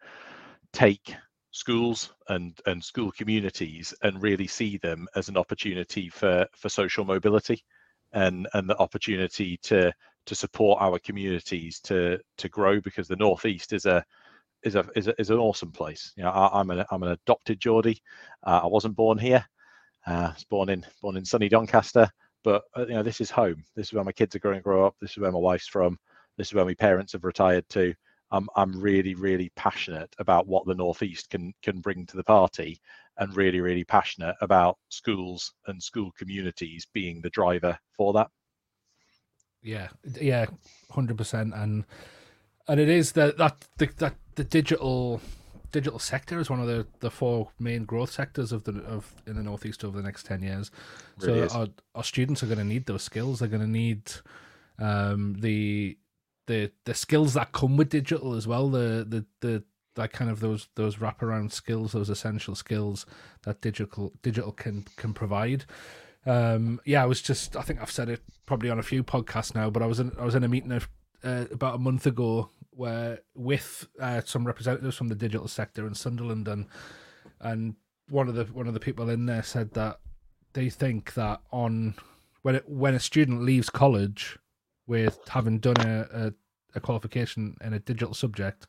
take 0.75 1.15
schools 1.53 2.13
and 2.29 2.57
and 2.67 2.85
school 2.85 3.11
communities 3.13 3.95
and 4.03 4.23
really 4.23 4.47
see 4.47 4.77
them 4.77 5.09
as 5.17 5.31
an 5.31 5.39
opportunity 5.39 6.11
for 6.11 6.47
for 6.55 6.69
social 6.69 7.05
mobility 7.05 7.65
and 8.13 8.47
and 8.53 8.69
the 8.69 8.77
opportunity 8.77 9.57
to 9.63 9.91
to 10.27 10.35
support 10.35 10.83
our 10.83 10.99
communities 10.99 11.81
to 11.81 12.19
to 12.37 12.49
grow 12.51 12.79
because 12.83 13.09
the 13.09 13.17
northeast 13.17 13.73
is 13.73 13.87
a 13.87 14.05
is 14.65 14.75
a 14.75 14.87
is, 14.95 15.09
a, 15.09 15.19
is 15.19 15.31
an 15.31 15.39
awesome 15.39 15.73
place. 15.73 16.13
You 16.15 16.25
know, 16.25 16.31
I, 16.31 16.61
am 16.61 16.71
an 16.71 16.85
I'm 16.91 17.03
an 17.05 17.13
adopted 17.13 17.59
Geordie. 17.59 18.03
Uh, 18.47 18.61
I 18.65 18.67
wasn't 18.67 18.97
born 18.97 19.17
here. 19.17 19.47
Uh, 20.07 20.29
I 20.29 20.33
was 20.35 20.45
born 20.45 20.69
in 20.69 20.85
born 21.01 21.17
in 21.17 21.25
sunny 21.25 21.49
Doncaster, 21.49 22.11
but 22.45 22.63
uh, 22.77 22.87
you 22.87 22.95
know 22.95 23.03
this 23.03 23.21
is 23.21 23.31
home. 23.31 23.65
This 23.77 23.89
is 23.89 23.93
where 23.93 24.05
my 24.05 24.13
kids 24.13 24.35
are 24.35 24.41
going 24.41 24.57
to 24.57 24.63
grow 24.63 24.87
up. 24.87 24.97
This 25.01 25.13
is 25.13 25.19
where 25.19 25.33
my 25.33 25.39
wife's 25.39 25.69
from. 25.69 25.99
This 26.37 26.49
is 26.49 26.55
where 26.55 26.65
my 26.65 26.75
parents 26.75 27.13
have 27.13 27.25
retired 27.25 27.69
to. 27.71 27.95
I'm 28.33 28.49
I'm 28.57 28.81
really 28.81 29.15
really 29.15 29.51
passionate 29.57 30.15
about 30.19 30.47
what 30.47 30.67
the 30.67 30.75
northeast 30.75 31.31
can 31.31 31.53
can 31.63 31.81
bring 31.81 32.07
to 32.07 32.17
the 32.17 32.25
party 32.25 32.81
and 33.19 33.37
really 33.37 33.61
really 33.61 33.85
passionate 33.85 34.37
about 34.41 34.79
schools 34.89 35.53
and 35.67 35.83
school 35.83 36.13
communities 36.17 36.87
being 36.93 37.21
the 37.21 37.31
driver 37.31 37.79
for 37.97 38.13
that. 38.15 38.29
Yeah. 39.63 39.89
Yeah 40.21 40.47
100% 40.93 41.63
and 41.63 41.85
and 42.67 42.81
it 42.81 42.89
is 42.89 43.13
that 43.13 43.37
that 43.37 43.67
the, 43.79 43.87
that 43.99 44.15
the 44.37 44.45
digital 44.45 45.21
digital 45.71 45.99
sector 45.99 46.39
is 46.41 46.51
one 46.51 46.61
of 46.61 46.67
the, 46.67 46.87
the 47.01 47.11
four 47.11 47.51
main 47.59 47.85
growth 47.85 48.11
sectors 48.11 48.53
of 48.53 48.65
the 48.65 48.81
of 48.85 49.15
in 49.27 49.37
the 49.37 49.43
northeast 49.43 49.85
over 49.85 49.97
the 49.97 50.03
next 50.03 50.27
ten 50.27 50.43
years. 50.43 50.71
Really 51.19 51.49
so 51.49 51.59
our, 51.59 51.69
our 51.95 52.05
students 52.05 52.43
are 52.43 52.47
going 52.47 52.59
to 52.59 52.65
need 52.65 52.87
those 52.87 53.03
skills. 53.03 53.39
They're 53.39 53.49
going 53.49 53.63
to 53.63 53.67
need 53.67 54.11
um, 54.79 55.37
the 55.41 55.99
the 56.47 56.73
the 56.85 56.95
skills 56.95 57.35
that 57.35 57.53
come 57.53 57.77
with 57.77 57.91
digital 57.91 58.35
as 58.35 58.47
well. 58.47 58.69
The 58.69 59.07
the 59.09 59.25
the 59.41 59.65
like 59.97 60.13
kind 60.13 60.31
of 60.31 60.41
those 60.41 60.69
those 60.77 60.97
wraparound 60.97 61.53
skills, 61.53 61.93
those 61.93 62.11
essential 62.11 62.55
skills 62.55 63.07
that 63.43 63.61
digital 63.61 64.13
digital 64.23 64.53
can 64.53 64.85
can 64.97 65.13
provide. 65.13 65.65
Um, 66.27 66.81
yeah, 66.85 67.03
I 67.03 67.07
was 67.07 67.23
just 67.23 67.57
I 67.57 67.63
think 67.63 67.81
I've 67.81 67.91
said 67.91 68.09
it 68.09 68.21
probably 68.47 68.71
on 68.71 68.79
a 68.79 68.83
few 68.83 69.03
podcasts 69.03 69.55
now, 69.55 69.71
but 69.71 69.83
I 69.83 69.87
was 69.87 70.01
in 70.01 70.13
I 70.19 70.25
was 70.25 70.35
in 70.35 70.45
a 70.45 70.49
meeting 70.49 70.73
of, 70.73 70.89
uh, 71.25 71.45
about 71.53 71.77
a 71.77 71.79
month 71.79 72.07
ago 72.07 72.51
where 72.81 73.21
with 73.35 73.87
uh, 74.01 74.23
some 74.25 74.47
representatives 74.47 74.97
from 74.97 75.09
the 75.09 75.15
digital 75.15 75.47
sector 75.47 75.87
in 75.87 75.95
Sunderland, 75.95 76.49
and 76.49 76.65
and 77.39 77.75
one 78.09 78.27
of 78.27 78.35
the 78.35 78.45
one 78.45 78.67
of 78.67 78.73
the 78.73 78.81
people 78.81 79.11
in 79.11 79.27
there 79.27 79.43
said 79.43 79.75
that 79.75 80.01
they 80.55 80.71
think 80.71 81.13
that 81.13 81.43
on 81.53 81.95
when 82.41 82.55
it, 82.55 82.67
when 82.67 82.95
a 82.95 82.99
student 82.99 83.43
leaves 83.43 83.69
college 83.69 84.39
with 84.87 85.19
having 85.29 85.59
done 85.59 85.77
a, 85.87 86.09
a, 86.11 86.33
a 86.75 86.81
qualification 86.81 87.55
in 87.63 87.75
a 87.75 87.79
digital 87.79 88.15
subject 88.15 88.67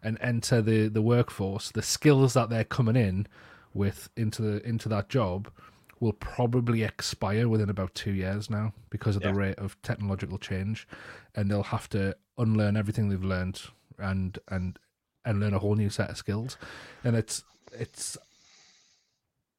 and 0.00 0.16
enter 0.20 0.62
the, 0.62 0.86
the 0.86 1.02
workforce, 1.02 1.72
the 1.72 1.82
skills 1.82 2.34
that 2.34 2.50
they're 2.50 2.64
coming 2.64 2.94
in 2.94 3.26
with 3.74 4.10
into 4.16 4.42
the 4.42 4.64
into 4.64 4.88
that 4.88 5.08
job 5.08 5.50
will 5.98 6.12
probably 6.12 6.84
expire 6.84 7.48
within 7.48 7.68
about 7.68 7.94
two 7.96 8.12
years 8.12 8.48
now 8.48 8.72
because 8.90 9.16
of 9.16 9.22
yeah. 9.22 9.32
the 9.32 9.34
rate 9.34 9.58
of 9.58 9.76
technological 9.82 10.38
change, 10.38 10.86
and 11.34 11.50
they'll 11.50 11.64
have 11.64 11.88
to 11.88 12.16
unlearn 12.40 12.76
everything 12.76 13.08
they've 13.08 13.22
learned 13.22 13.60
and 13.98 14.38
and 14.48 14.78
and 15.24 15.40
learn 15.40 15.54
a 15.54 15.58
whole 15.58 15.74
new 15.74 15.90
set 15.90 16.10
of 16.10 16.16
skills. 16.16 16.56
And 17.04 17.14
it's 17.16 17.44
it's 17.72 18.16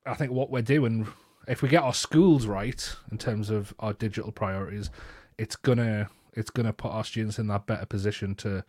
I 0.05 0.15
think 0.15 0.31
what 0.31 0.49
we're 0.49 0.61
doing 0.61 1.07
if 1.47 1.61
we 1.61 1.69
get 1.69 1.83
our 1.83 1.93
schools 1.93 2.45
right 2.45 2.95
in 3.11 3.17
terms 3.17 3.49
of 3.49 3.73
our 3.79 3.93
digital 3.93 4.31
priorities, 4.31 4.89
it's 5.37 5.55
gonna 5.55 6.09
it's 6.33 6.49
gonna 6.49 6.73
put 6.73 6.91
our 6.91 7.03
students 7.03 7.39
in 7.39 7.47
that 7.47 7.65
better 7.65 7.85
position 7.85 8.35
to 8.35 8.63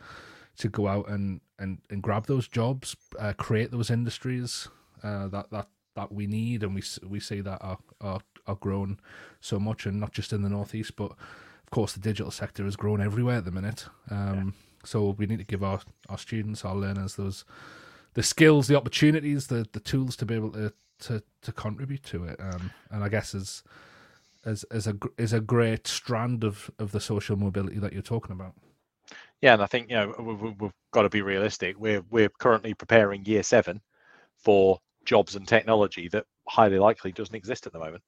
to 0.58 0.68
go 0.68 0.88
out 0.88 1.08
and 1.08 1.40
and, 1.58 1.78
and 1.90 2.02
grab 2.02 2.26
those 2.26 2.48
jobs, 2.48 2.96
uh, 3.18 3.32
create 3.34 3.70
those 3.70 3.90
industries 3.90 4.68
uh, 5.02 5.28
that 5.28 5.50
that 5.50 5.68
that 5.94 6.12
we 6.12 6.26
need, 6.26 6.62
and 6.62 6.74
we 6.74 6.82
we 7.06 7.20
see 7.20 7.40
that 7.40 7.58
are 7.60 7.78
are 8.00 8.20
are 8.46 8.56
grown 8.56 8.98
so 9.40 9.58
much, 9.58 9.86
and 9.86 10.00
not 10.00 10.12
just 10.12 10.32
in 10.32 10.42
the 10.42 10.48
northeast, 10.48 10.96
but 10.96 11.12
course 11.72 11.92
the 11.92 12.00
digital 12.00 12.30
sector 12.30 12.64
has 12.64 12.76
grown 12.76 13.00
everywhere 13.00 13.38
at 13.38 13.44
the 13.44 13.50
minute. 13.50 13.86
Um, 14.10 14.34
yeah. 14.34 14.50
So 14.84 15.10
we 15.18 15.26
need 15.26 15.38
to 15.38 15.44
give 15.44 15.64
our, 15.64 15.80
our 16.08 16.18
students, 16.18 16.64
our 16.64 16.76
learners, 16.76 17.16
those 17.16 17.44
the 18.14 18.22
skills, 18.22 18.68
the 18.68 18.76
opportunities, 18.76 19.48
the 19.48 19.66
the 19.72 19.80
tools 19.80 20.16
to 20.16 20.26
be 20.26 20.34
able 20.34 20.52
to 20.52 20.72
to 21.00 21.22
to 21.42 21.52
contribute 21.52 22.04
to 22.04 22.24
it. 22.24 22.38
Um, 22.38 22.70
and 22.90 23.02
I 23.02 23.08
guess 23.08 23.34
as 23.34 23.62
as 24.44 24.64
as 24.64 24.86
a 24.86 24.96
is 25.18 25.32
a 25.32 25.40
great 25.40 25.86
strand 25.86 26.44
of 26.44 26.70
of 26.78 26.92
the 26.92 27.00
social 27.00 27.36
mobility 27.36 27.78
that 27.78 27.92
you're 27.92 28.02
talking 28.02 28.32
about. 28.32 28.54
Yeah, 29.40 29.54
and 29.54 29.62
I 29.62 29.66
think 29.66 29.90
you 29.90 29.96
know 29.96 30.14
we've, 30.18 30.60
we've 30.60 30.72
got 30.92 31.02
to 31.02 31.08
be 31.08 31.22
realistic. 31.22 31.76
We're 31.78 32.04
we're 32.10 32.28
currently 32.28 32.74
preparing 32.74 33.24
year 33.24 33.42
seven 33.42 33.80
for 34.36 34.78
jobs 35.04 35.36
and 35.36 35.46
technology 35.46 36.08
that 36.08 36.26
highly 36.48 36.78
likely 36.78 37.12
doesn't 37.12 37.34
exist 37.34 37.66
at 37.66 37.72
the 37.72 37.78
moment. 37.78 38.02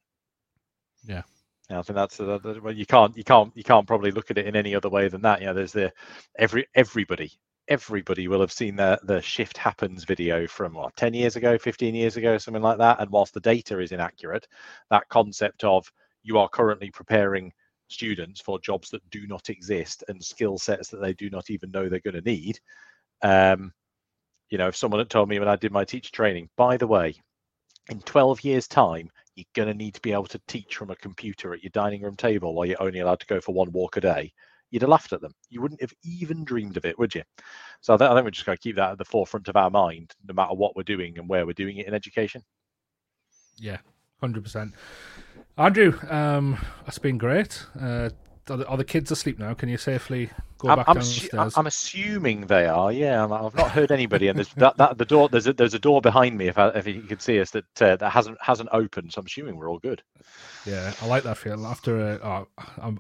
Yeah. 1.06 1.22
I 1.70 1.82
think 1.82 1.96
that's 1.96 2.20
uh, 2.20 2.38
well, 2.62 2.74
you 2.74 2.86
can't 2.86 3.16
you 3.16 3.24
can't 3.24 3.56
you 3.56 3.64
can't 3.64 3.86
probably 3.86 4.10
look 4.10 4.30
at 4.30 4.38
it 4.38 4.46
in 4.46 4.56
any 4.56 4.74
other 4.74 4.90
way 4.90 5.08
than 5.08 5.22
that. 5.22 5.40
You 5.40 5.46
know, 5.46 5.54
there's 5.54 5.72
the 5.72 5.92
every 6.38 6.66
everybody 6.74 7.32
everybody 7.68 8.28
will 8.28 8.40
have 8.40 8.52
seen 8.52 8.76
the 8.76 8.98
the 9.04 9.20
shift 9.20 9.56
happens 9.56 10.04
video 10.04 10.46
from 10.46 10.74
what 10.74 10.94
10 10.96 11.14
years 11.14 11.36
ago 11.36 11.56
15 11.56 11.94
years 11.94 12.16
ago 12.16 12.36
something 12.36 12.62
like 12.62 12.78
that 12.78 13.00
and 13.00 13.10
whilst 13.10 13.32
the 13.32 13.40
data 13.40 13.80
is 13.80 13.92
inaccurate 13.92 14.46
that 14.90 15.08
concept 15.08 15.64
of 15.64 15.90
you 16.22 16.38
are 16.38 16.48
currently 16.48 16.90
preparing 16.90 17.50
students 17.88 18.40
for 18.40 18.58
jobs 18.60 18.90
that 18.90 19.08
do 19.10 19.26
not 19.26 19.48
exist 19.48 20.04
and 20.08 20.22
skill 20.22 20.58
sets 20.58 20.88
that 20.88 21.00
they 21.00 21.14
do 21.14 21.30
not 21.30 21.48
even 21.50 21.70
know 21.70 21.88
they're 21.88 22.00
going 22.00 22.14
to 22.14 22.20
need 22.20 22.58
um, 23.22 23.72
you 24.50 24.58
know 24.58 24.68
if 24.68 24.76
someone 24.76 25.00
had 25.00 25.10
told 25.10 25.28
me 25.28 25.38
when 25.38 25.48
i 25.48 25.56
did 25.56 25.72
my 25.72 25.84
teacher 25.84 26.12
training 26.12 26.48
by 26.56 26.76
the 26.76 26.86
way 26.86 27.14
in 27.88 28.00
12 28.00 28.44
years 28.44 28.68
time 28.68 29.10
you're 29.37 29.45
going 29.55 29.68
to 29.68 29.74
need 29.74 29.95
to 29.95 30.01
be 30.01 30.12
able 30.12 30.26
to 30.26 30.41
teach 30.47 30.76
from 30.76 30.91
a 30.91 30.97
computer 30.97 31.53
at 31.53 31.62
your 31.62 31.70
dining 31.70 32.03
room 32.03 32.16
table 32.16 32.55
while 32.55 32.66
you're 32.66 32.82
only 32.82 33.01
allowed 33.01 33.20
to 33.20 33.26
go 33.26 33.41
for 33.41 33.53
one 33.53 33.72
walk 33.72 33.97
a 33.97 34.01
day 34.01 34.32
you'd 34.74 34.82
have 34.82 34.91
laughed 34.91 35.12
at 35.12 35.20
them. 35.20 35.32
You 35.49 35.62
wouldn't 35.62 35.80
have 35.80 35.93
even 36.03 36.45
dreamed 36.45 36.76
of 36.76 36.85
it, 36.85 36.99
would 36.99 37.14
you? 37.14 37.22
So 37.80 37.95
I, 37.95 37.97
think 37.97 38.24
we're 38.24 38.30
just 38.30 38.45
going 38.45 38.57
to 38.57 38.62
keep 38.62 38.74
that 38.74 38.91
at 38.91 38.99
the 38.99 39.05
forefront 39.05 39.47
of 39.47 39.55
our 39.55 39.70
mind, 39.70 40.12
no 40.26 40.35
matter 40.35 40.53
what 40.55 40.74
we're 40.74 40.82
doing 40.82 41.16
and 41.16 41.28
where 41.28 41.47
we're 41.47 41.53
doing 41.53 41.76
it 41.76 41.87
in 41.87 41.95
education. 41.95 42.43
Yeah, 43.57 43.78
hundred 44.20 44.43
percent. 44.43 44.74
Andrew, 45.57 45.97
um, 46.11 46.59
that's 46.85 46.99
been 46.99 47.18
great. 47.18 47.64
Uh, 47.80 48.11
are 48.51 48.57
the, 48.57 48.66
are 48.66 48.76
the, 48.76 48.84
kids 48.84 49.11
asleep 49.11 49.38
now? 49.38 49.55
Can 49.55 49.68
you 49.68 49.76
safely 49.76 50.30
go 50.59 50.68
I'm, 50.68 50.76
back 50.78 50.88
I'm, 50.88 50.95
downstairs? 50.95 51.57
I'm 51.57 51.66
assuming 51.66 52.47
they 52.47 52.66
are. 52.66 52.92
Yeah, 52.92 53.26
i 53.26 53.42
have 53.42 53.55
not 53.55 53.70
heard 53.70 53.90
anybody, 53.90 54.28
and 54.28 54.38
there's 54.38 54.53
that, 54.55 54.76
that 54.76 54.99
the 54.99 55.05
door. 55.05 55.28
There's 55.28 55.47
a, 55.47 55.53
there's 55.53 55.74
a 55.74 55.78
door 55.78 56.01
behind 56.01 56.36
me. 56.36 56.49
If 56.49 56.59
I, 56.59 56.68
if 56.68 56.86
you 56.86 57.03
can 57.03 57.18
see 57.18 57.40
us, 57.40 57.51
that 57.53 57.82
uh, 57.82 57.97
that 57.97 58.11
hasn't 58.11 58.38
hasn't 58.40 58.68
opened. 58.72 59.12
So 59.12 59.20
I'm 59.20 59.26
assuming 59.26 59.57
we're 59.57 59.70
all 59.70 59.78
good. 59.78 60.03
Yeah, 60.66 60.92
I 61.01 61.07
like 61.07 61.22
that 61.24 61.38
feel. 61.38 61.66
After 61.66 62.18
uh, 62.22 62.45
oh, 62.82 62.99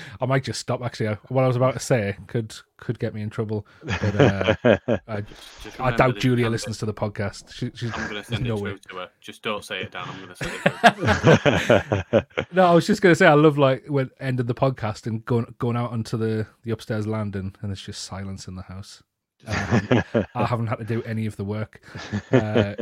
i 0.20 0.26
might 0.26 0.44
just 0.44 0.60
stop. 0.60 0.82
Actually, 0.82 1.16
what 1.28 1.44
I 1.44 1.46
was 1.46 1.56
about 1.56 1.74
to 1.74 1.80
say 1.80 2.16
could 2.26 2.54
could 2.82 2.98
get 2.98 3.14
me 3.14 3.22
in 3.22 3.30
trouble. 3.30 3.64
But 3.84 4.20
uh, 4.20 4.54
I, 5.06 5.20
just, 5.20 5.62
just 5.62 5.80
I 5.80 5.94
doubt 5.94 6.18
Julia 6.18 6.50
listens 6.50 6.78
to 6.78 6.86
the 6.86 6.92
podcast. 6.92 7.52
She, 7.52 7.70
she's 7.74 7.92
I'm 7.94 8.10
going 8.10 8.22
to 8.22 8.24
send 8.24 8.44
no 8.46 8.56
it 8.56 8.62
way. 8.62 8.76
to 8.90 8.96
her. 8.96 9.10
Just 9.20 9.42
don't 9.42 9.64
say 9.64 9.82
it 9.82 9.92
Dan. 9.92 10.04
I'm 10.06 10.24
going 10.24 10.34
to 10.34 10.44
say 10.44 12.26
it. 12.42 12.46
no, 12.52 12.66
I 12.66 12.74
was 12.74 12.86
just 12.86 13.00
going 13.00 13.12
to 13.12 13.16
say 13.16 13.26
I 13.26 13.34
love 13.34 13.56
like 13.56 13.84
when 13.86 14.10
ended 14.20 14.48
the 14.48 14.54
podcast 14.54 15.06
and 15.06 15.24
going 15.24 15.54
going 15.58 15.76
out 15.76 15.92
onto 15.92 16.16
the 16.16 16.46
the 16.64 16.72
upstairs 16.72 17.06
landing 17.06 17.54
and 17.62 17.70
there's 17.70 17.80
just 17.80 18.02
silence 18.02 18.48
in 18.48 18.56
the 18.56 18.62
house. 18.62 19.02
Um, 19.46 20.02
I 20.34 20.44
haven't 20.44 20.66
had 20.66 20.78
to 20.78 20.84
do 20.84 21.02
any 21.04 21.26
of 21.26 21.36
the 21.36 21.44
work. 21.44 21.82
Uh, 22.30 22.74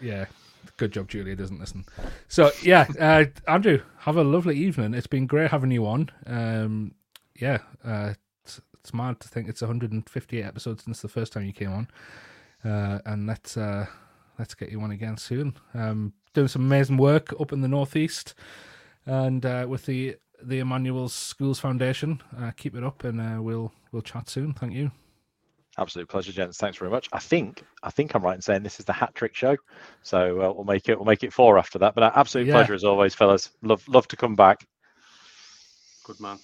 yeah, 0.00 0.26
good 0.76 0.92
job, 0.92 1.08
Julia 1.08 1.36
doesn't 1.36 1.58
listen. 1.58 1.84
So 2.28 2.50
yeah, 2.62 2.86
uh, 2.98 3.24
Andrew, 3.46 3.82
have 3.98 4.16
a 4.16 4.24
lovely 4.24 4.56
evening. 4.56 4.94
It's 4.94 5.06
been 5.06 5.26
great 5.26 5.50
having 5.50 5.70
you 5.70 5.86
on. 5.86 6.10
Um, 6.26 6.94
yeah, 7.36 7.58
uh, 7.84 8.14
it's, 8.80 8.90
it's, 8.90 8.94
mad 8.94 9.20
to 9.20 9.28
think 9.28 9.48
it's 9.48 9.62
158 9.62 10.42
episodes 10.42 10.84
since 10.84 11.02
the 11.02 11.08
first 11.08 11.32
time 11.32 11.44
you 11.44 11.52
came 11.52 11.72
on, 11.72 11.88
uh, 12.64 12.98
and 13.06 13.26
let's 13.26 13.56
uh, 13.56 13.86
let's 14.38 14.54
get 14.54 14.70
you 14.70 14.80
on 14.80 14.90
again 14.90 15.16
soon. 15.16 15.54
Um, 15.74 16.12
doing 16.34 16.48
some 16.48 16.62
amazing 16.62 16.96
work 16.96 17.34
up 17.40 17.52
in 17.52 17.60
the 17.60 17.68
northeast, 17.68 18.34
and 19.06 19.44
uh, 19.44 19.66
with 19.68 19.86
the 19.86 20.16
the 20.42 20.60
Emmanuel 20.60 21.08
Schools 21.08 21.58
Foundation. 21.58 22.22
Uh, 22.38 22.50
keep 22.56 22.74
it 22.74 22.84
up, 22.84 23.04
and 23.04 23.44
we'll 23.44 23.72
we'll 23.92 24.02
chat 24.02 24.28
soon. 24.28 24.54
Thank 24.54 24.72
you. 24.72 24.90
Absolute 25.78 26.08
pleasure, 26.08 26.32
gents. 26.32 26.58
Thanks 26.58 26.78
very 26.78 26.90
much. 26.90 27.08
I 27.12 27.20
think 27.20 27.62
I 27.82 27.90
think 27.90 28.14
I'm 28.14 28.22
right 28.22 28.34
in 28.34 28.42
saying 28.42 28.62
this 28.62 28.80
is 28.80 28.86
the 28.86 28.92
hat 28.92 29.14
trick 29.14 29.34
show, 29.34 29.56
so 30.02 30.40
uh, 30.40 30.52
we'll 30.52 30.64
make 30.64 30.88
it 30.88 30.98
we'll 30.98 31.06
make 31.06 31.22
it 31.22 31.32
four 31.32 31.58
after 31.58 31.78
that. 31.78 31.94
But 31.94 32.04
uh, 32.04 32.12
absolute 32.14 32.48
yeah. 32.48 32.54
pleasure 32.54 32.74
as 32.74 32.84
always, 32.84 33.14
fellas. 33.14 33.50
Love 33.62 33.86
love 33.88 34.08
to 34.08 34.16
come 34.16 34.34
back. 34.34 34.66
Good 36.04 36.20
man. 36.20 36.38